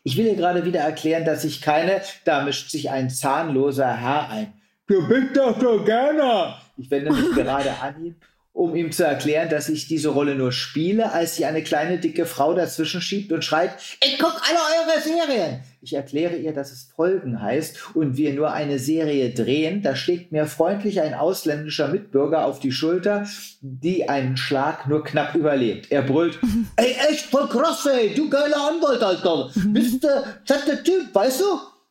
Ich 0.03 0.15
will 0.15 0.25
ihr 0.25 0.35
gerade 0.35 0.63
wieder 0.63 0.79
erklären, 0.79 1.25
dass 1.25 1.43
ich 1.43 1.61
keine, 1.61 2.01
da 2.23 2.43
mischt 2.45 2.69
sich 2.69 2.89
ein 2.89 3.09
zahnloser 3.09 3.93
Herr 3.93 4.29
ein. 4.29 4.53
Du 4.87 5.05
bist 5.07 5.35
doch 5.35 5.59
so 5.59 5.83
gerne, 5.83 6.55
ich 6.77 6.89
wende 6.91 7.11
mich 7.11 7.31
gerade 7.35 7.71
an 7.81 8.05
ihn, 8.05 8.15
um 8.53 8.75
ihm 8.75 8.91
zu 8.91 9.03
erklären, 9.03 9.49
dass 9.49 9.67
ich 9.67 9.87
diese 9.87 10.09
Rolle 10.09 10.35
nur 10.35 10.51
spiele, 10.51 11.11
als 11.11 11.35
sie 11.35 11.45
eine 11.45 11.63
kleine 11.63 11.97
dicke 11.97 12.27
Frau 12.27 12.53
dazwischen 12.53 13.01
schiebt 13.01 13.31
und 13.31 13.43
schreit, 13.43 13.71
ich 14.03 14.19
guck 14.19 14.39
alle 14.47 14.59
eure 14.59 15.01
Serien. 15.01 15.61
Ich 15.81 15.93
erkläre 15.93 16.35
ihr, 16.37 16.53
dass 16.53 16.71
es 16.71 16.91
Folgen 16.95 17.41
heißt 17.41 17.95
und 17.95 18.15
wir 18.15 18.31
nur 18.33 18.53
eine 18.53 18.77
Serie 18.77 19.31
drehen. 19.31 19.81
Da 19.81 19.95
schlägt 19.95 20.31
mir 20.31 20.45
freundlich 20.45 21.01
ein 21.01 21.15
ausländischer 21.15 21.87
Mitbürger 21.87 22.45
auf 22.45 22.59
die 22.59 22.71
Schulter, 22.71 23.27
die 23.61 24.07
einen 24.07 24.37
Schlag 24.37 24.87
nur 24.87 25.03
knapp 25.03 25.33
überlebt. 25.33 25.91
Er 25.91 26.03
brüllt, 26.03 26.39
ey, 26.77 26.95
echt 27.09 27.25
voll 27.25 27.49
krass, 27.49 27.85
ey, 27.87 28.13
du 28.13 28.29
geiler 28.29 28.69
Anwalt, 28.71 29.01
Alter. 29.01 29.49
Bist 29.67 30.03
der 30.03 30.23
fette 30.45 30.83
Typ, 30.83 31.13
weißt 31.13 31.41
du? 31.41 31.45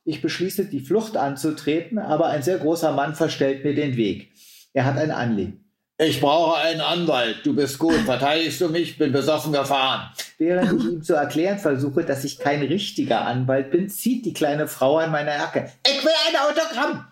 Ich 0.04 0.22
beschließe, 0.22 0.66
die 0.66 0.80
Flucht 0.80 1.16
anzutreten, 1.16 1.98
aber 1.98 2.26
ein 2.26 2.42
sehr 2.42 2.58
großer 2.58 2.92
Mann 2.92 3.14
verstellt 3.14 3.64
mir 3.64 3.74
den 3.74 3.96
Weg. 3.96 4.32
Er 4.72 4.84
hat 4.84 4.96
ein 4.96 5.10
Anliegen. 5.10 5.61
Ich 5.98 6.20
brauche 6.20 6.56
einen 6.58 6.80
Anwalt. 6.80 7.44
Du 7.44 7.54
bist 7.54 7.78
gut. 7.78 7.94
Verteidigst 7.94 8.60
du 8.60 8.68
mich? 8.68 8.98
Bin 8.98 9.12
besoffen 9.12 9.52
gefahren. 9.52 10.10
Während 10.38 10.80
ich 10.80 10.88
ihm 10.88 11.02
zu 11.02 11.14
erklären 11.14 11.58
versuche, 11.58 12.04
dass 12.04 12.24
ich 12.24 12.38
kein 12.38 12.62
richtiger 12.62 13.24
Anwalt 13.26 13.70
bin, 13.70 13.88
zieht 13.88 14.24
die 14.24 14.32
kleine 14.32 14.66
Frau 14.66 14.98
an 14.98 15.12
meiner 15.12 15.36
Jacke. 15.36 15.70
Ich 15.86 16.02
will 16.04 16.12
ein 16.28 16.36
Autogramm. 16.36 17.06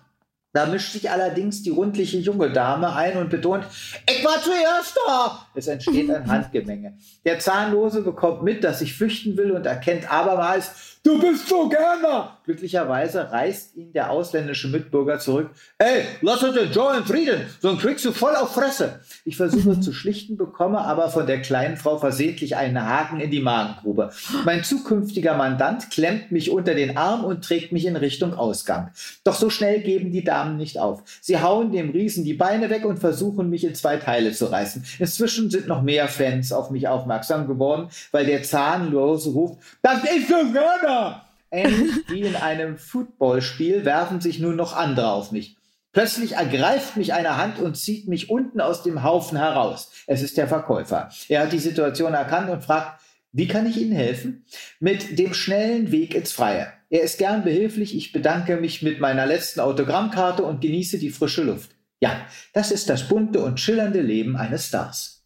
Da 0.52 0.66
mischt 0.66 0.92
sich 0.92 1.08
allerdings 1.08 1.62
die 1.62 1.70
rundliche 1.70 2.18
junge 2.18 2.50
Dame 2.50 2.92
ein 2.92 3.16
und 3.16 3.30
betont, 3.30 3.64
ich 4.08 4.24
war 4.24 4.42
zuerst 4.42 4.98
da. 5.06 5.46
Es 5.54 5.66
entsteht 5.66 6.10
ein 6.10 6.26
Handgemenge. 6.30 6.94
Der 7.24 7.38
Zahnlose 7.38 8.02
bekommt 8.02 8.42
mit, 8.42 8.62
dass 8.62 8.80
ich 8.80 8.94
flüchten 8.94 9.36
will 9.36 9.50
und 9.50 9.66
erkennt 9.66 10.10
abermals, 10.10 10.98
du 11.02 11.20
bist 11.20 11.48
so 11.48 11.68
gerne. 11.68 12.30
Glücklicherweise 12.44 13.30
reißt 13.30 13.76
ihn 13.76 13.92
der 13.92 14.10
ausländische 14.10 14.68
Mitbürger 14.68 15.18
zurück. 15.18 15.50
Ey, 15.78 16.04
lass 16.20 16.42
uns 16.42 16.54
den 16.54 16.70
Joe 16.72 16.96
in 16.96 17.04
Frieden, 17.04 17.46
sonst 17.60 17.82
kriegst 17.82 18.04
du 18.04 18.12
voll 18.12 18.34
auf 18.36 18.54
Fresse. 18.54 19.00
Ich 19.24 19.36
versuche 19.36 19.80
zu 19.80 19.92
schlichten, 19.92 20.36
bekomme 20.36 20.78
aber 20.78 21.10
von 21.10 21.26
der 21.26 21.42
kleinen 21.42 21.76
Frau 21.76 21.98
versehentlich 21.98 22.56
einen 22.56 22.84
Haken 22.84 23.20
in 23.20 23.30
die 23.30 23.40
Magengrube. 23.40 24.10
Mein 24.44 24.64
zukünftiger 24.64 25.36
Mandant 25.36 25.90
klemmt 25.90 26.32
mich 26.32 26.50
unter 26.50 26.74
den 26.74 26.96
Arm 26.96 27.24
und 27.24 27.44
trägt 27.44 27.72
mich 27.72 27.86
in 27.86 27.96
Richtung 27.96 28.34
Ausgang. 28.34 28.90
Doch 29.24 29.34
so 29.34 29.50
schnell 29.50 29.80
geben 29.80 30.10
die 30.10 30.24
Damen 30.24 30.56
nicht 30.56 30.78
auf. 30.78 31.02
Sie 31.20 31.40
hauen 31.40 31.72
dem 31.72 31.90
Riesen 31.90 32.24
die 32.24 32.34
Beine 32.34 32.70
weg 32.70 32.84
und 32.84 32.98
versuchen 32.98 33.48
mich 33.48 33.64
in 33.64 33.74
zwei 33.74 33.96
Teile 33.96 34.32
zu 34.32 34.46
reißen. 34.46 34.84
Inzwischen 34.98 35.49
sind 35.50 35.66
noch 35.66 35.82
mehr 35.82 36.08
Fans 36.08 36.52
auf 36.52 36.70
mich 36.70 36.88
aufmerksam 36.88 37.46
geworden, 37.46 37.88
weil 38.12 38.26
der 38.26 38.42
Zahnlose 38.42 39.30
ruft, 39.30 39.58
das 39.82 40.04
ist 40.04 40.28
so 40.28 40.34
Werner! 40.34 41.24
Ähnlich 41.50 41.92
wie 42.08 42.20
in 42.20 42.36
einem 42.36 42.78
Footballspiel 42.78 43.84
werfen 43.84 44.20
sich 44.20 44.38
nun 44.38 44.56
noch 44.56 44.76
andere 44.76 45.10
auf 45.10 45.32
mich. 45.32 45.56
Plötzlich 45.92 46.32
ergreift 46.32 46.96
mich 46.96 47.12
eine 47.12 47.36
Hand 47.36 47.58
und 47.58 47.76
zieht 47.76 48.06
mich 48.06 48.30
unten 48.30 48.60
aus 48.60 48.84
dem 48.84 49.02
Haufen 49.02 49.36
heraus. 49.36 49.90
Es 50.06 50.22
ist 50.22 50.36
der 50.36 50.46
Verkäufer. 50.46 51.10
Er 51.28 51.42
hat 51.42 51.52
die 51.52 51.58
Situation 51.58 52.14
erkannt 52.14 52.48
und 52.48 52.62
fragt, 52.62 53.00
wie 53.32 53.48
kann 53.48 53.66
ich 53.66 53.76
Ihnen 53.76 53.92
helfen? 53.92 54.44
Mit 54.78 55.18
dem 55.18 55.34
schnellen 55.34 55.90
Weg 55.90 56.14
ins 56.14 56.32
Freie. 56.32 56.72
Er 56.90 57.02
ist 57.02 57.18
gern 57.18 57.44
behilflich. 57.44 57.96
Ich 57.96 58.12
bedanke 58.12 58.56
mich 58.56 58.82
mit 58.82 59.00
meiner 59.00 59.26
letzten 59.26 59.60
Autogrammkarte 59.60 60.44
und 60.44 60.60
genieße 60.60 60.98
die 60.98 61.10
frische 61.10 61.42
Luft. 61.42 61.70
Ja, 62.00 62.26
das 62.52 62.70
ist 62.70 62.88
das 62.88 63.08
bunte 63.08 63.40
und 63.40 63.60
schillernde 63.60 64.00
Leben 64.00 64.36
eines 64.36 64.66
Stars. 64.66 65.19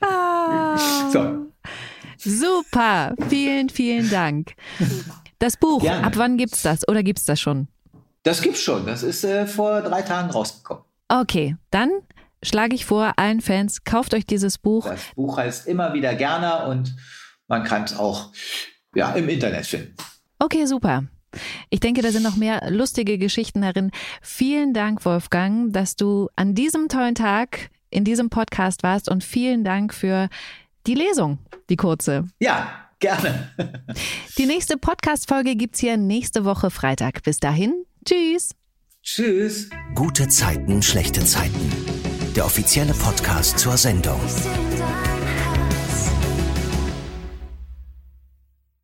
Ah, 0.00 0.76
so. 1.10 1.46
Super, 2.16 3.14
vielen, 3.28 3.68
vielen 3.68 4.10
Dank. 4.10 4.54
Das 5.38 5.56
Buch, 5.56 5.82
Gerne. 5.82 6.04
ab 6.04 6.14
wann 6.16 6.36
gibt's 6.36 6.62
das 6.62 6.86
oder 6.88 7.02
gibt's 7.02 7.24
das 7.24 7.40
schon? 7.40 7.68
Das 8.24 8.42
gibt's 8.42 8.60
schon. 8.60 8.86
Das 8.86 9.02
ist 9.02 9.24
äh, 9.24 9.46
vor 9.46 9.82
drei 9.82 10.02
Tagen 10.02 10.30
rausgekommen. 10.30 10.82
Okay, 11.08 11.56
dann 11.70 11.90
schlage 12.42 12.74
ich 12.74 12.84
vor, 12.84 13.14
allen 13.16 13.40
Fans, 13.40 13.84
kauft 13.84 14.14
euch 14.14 14.26
dieses 14.26 14.58
Buch. 14.58 14.84
Das 14.86 15.00
Buch 15.14 15.38
heißt 15.38 15.66
immer 15.66 15.94
wieder 15.94 16.14
gerne 16.14 16.66
und 16.66 16.96
man 17.46 17.64
kann 17.64 17.84
es 17.84 17.96
auch 17.96 18.32
ja, 18.94 19.12
im 19.12 19.28
Internet 19.28 19.66
finden. 19.66 19.94
Okay, 20.38 20.66
super. 20.66 21.04
Ich 21.70 21.80
denke, 21.80 22.02
da 22.02 22.10
sind 22.10 22.22
noch 22.22 22.36
mehr 22.36 22.70
lustige 22.70 23.18
Geschichten 23.18 23.62
darin. 23.62 23.90
Vielen 24.22 24.72
Dank, 24.72 25.04
Wolfgang, 25.04 25.72
dass 25.72 25.96
du 25.96 26.28
an 26.36 26.54
diesem 26.54 26.88
tollen 26.88 27.14
Tag 27.14 27.70
in 27.90 28.04
diesem 28.04 28.30
Podcast 28.30 28.82
warst 28.82 29.08
und 29.08 29.24
vielen 29.24 29.64
Dank 29.64 29.94
für 29.94 30.28
die 30.86 30.94
Lesung, 30.94 31.38
die 31.68 31.76
kurze. 31.76 32.26
Ja, 32.40 32.70
gerne. 32.98 33.50
Die 34.38 34.46
nächste 34.46 34.76
Podcast-Folge 34.76 35.56
gibt 35.56 35.74
es 35.74 35.80
hier 35.80 35.96
nächste 35.96 36.44
Woche 36.44 36.70
Freitag. 36.70 37.22
Bis 37.22 37.38
dahin, 37.38 37.84
tschüss. 38.04 38.54
Tschüss. 39.02 39.70
Gute 39.94 40.28
Zeiten, 40.28 40.82
schlechte 40.82 41.24
Zeiten. 41.24 41.72
Der 42.36 42.44
offizielle 42.44 42.94
Podcast 42.94 43.58
zur 43.58 43.76
Sendung. 43.76 44.20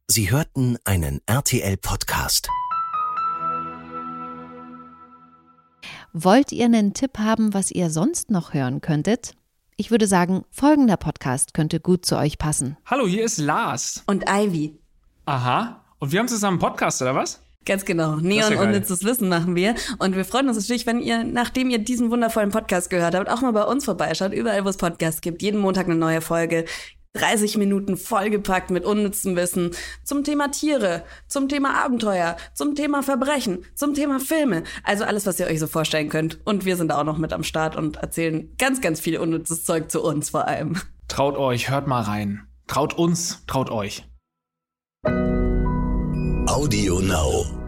Sie 0.08 0.30
hörten 0.30 0.78
einen 0.84 1.20
RTL-Podcast. 1.26 2.48
Wollt 6.16 6.52
ihr 6.52 6.66
einen 6.66 6.94
Tipp 6.94 7.18
haben, 7.18 7.54
was 7.54 7.72
ihr 7.72 7.90
sonst 7.90 8.30
noch 8.30 8.54
hören 8.54 8.80
könntet? 8.80 9.32
Ich 9.76 9.90
würde 9.90 10.06
sagen, 10.06 10.44
folgender 10.52 10.96
Podcast 10.96 11.54
könnte 11.54 11.80
gut 11.80 12.06
zu 12.06 12.16
euch 12.16 12.38
passen. 12.38 12.76
Hallo, 12.86 13.04
hier 13.04 13.24
ist 13.24 13.38
Lars. 13.38 14.04
Und 14.06 14.24
Ivy. 14.30 14.78
Aha. 15.24 15.84
Und 15.98 16.12
wir 16.12 16.20
haben 16.20 16.28
zusammen 16.28 16.60
einen 16.60 16.70
Podcast, 16.70 17.02
oder 17.02 17.16
was? 17.16 17.40
Ganz 17.66 17.84
genau. 17.84 18.14
Neon 18.14 18.52
ja 18.52 18.60
unnützes 18.60 19.02
Wissen 19.02 19.28
machen 19.28 19.56
wir. 19.56 19.74
Und 19.98 20.14
wir 20.14 20.24
freuen 20.24 20.46
uns 20.46 20.56
natürlich, 20.56 20.86
wenn 20.86 21.00
ihr, 21.00 21.24
nachdem 21.24 21.68
ihr 21.68 21.78
diesen 21.78 22.12
wundervollen 22.12 22.50
Podcast 22.50 22.90
gehört 22.90 23.16
habt, 23.16 23.28
auch 23.28 23.40
mal 23.40 23.52
bei 23.52 23.64
uns 23.64 23.84
vorbeischaut. 23.84 24.32
Überall, 24.32 24.64
wo 24.64 24.68
es 24.68 24.76
Podcasts 24.76 25.20
gibt. 25.20 25.42
Jeden 25.42 25.58
Montag 25.58 25.86
eine 25.86 25.96
neue 25.96 26.20
Folge. 26.20 26.64
30 27.14 27.56
Minuten 27.58 27.96
vollgepackt 27.96 28.70
mit 28.70 28.84
unnützem 28.84 29.36
Wissen 29.36 29.70
zum 30.02 30.24
Thema 30.24 30.48
Tiere, 30.48 31.04
zum 31.26 31.48
Thema 31.48 31.82
Abenteuer, 31.84 32.36
zum 32.54 32.74
Thema 32.74 33.02
Verbrechen, 33.02 33.64
zum 33.74 33.94
Thema 33.94 34.20
Filme. 34.20 34.64
Also 34.82 35.04
alles, 35.04 35.24
was 35.26 35.38
ihr 35.40 35.46
euch 35.46 35.60
so 35.60 35.66
vorstellen 35.66 36.08
könnt. 36.08 36.38
Und 36.44 36.64
wir 36.64 36.76
sind 36.76 36.92
auch 36.92 37.04
noch 37.04 37.18
mit 37.18 37.32
am 37.32 37.44
Start 37.44 37.76
und 37.76 37.96
erzählen 37.96 38.52
ganz, 38.58 38.80
ganz 38.80 39.00
viel 39.00 39.18
unnützes 39.18 39.64
Zeug 39.64 39.90
zu 39.90 40.02
uns 40.02 40.30
vor 40.30 40.46
allem. 40.48 40.76
Traut 41.08 41.36
euch, 41.36 41.70
hört 41.70 41.86
mal 41.86 42.02
rein. 42.02 42.48
Traut 42.66 42.94
uns, 42.94 43.44
traut 43.46 43.70
euch. 43.70 44.04
Audio 46.46 47.00
Now. 47.00 47.63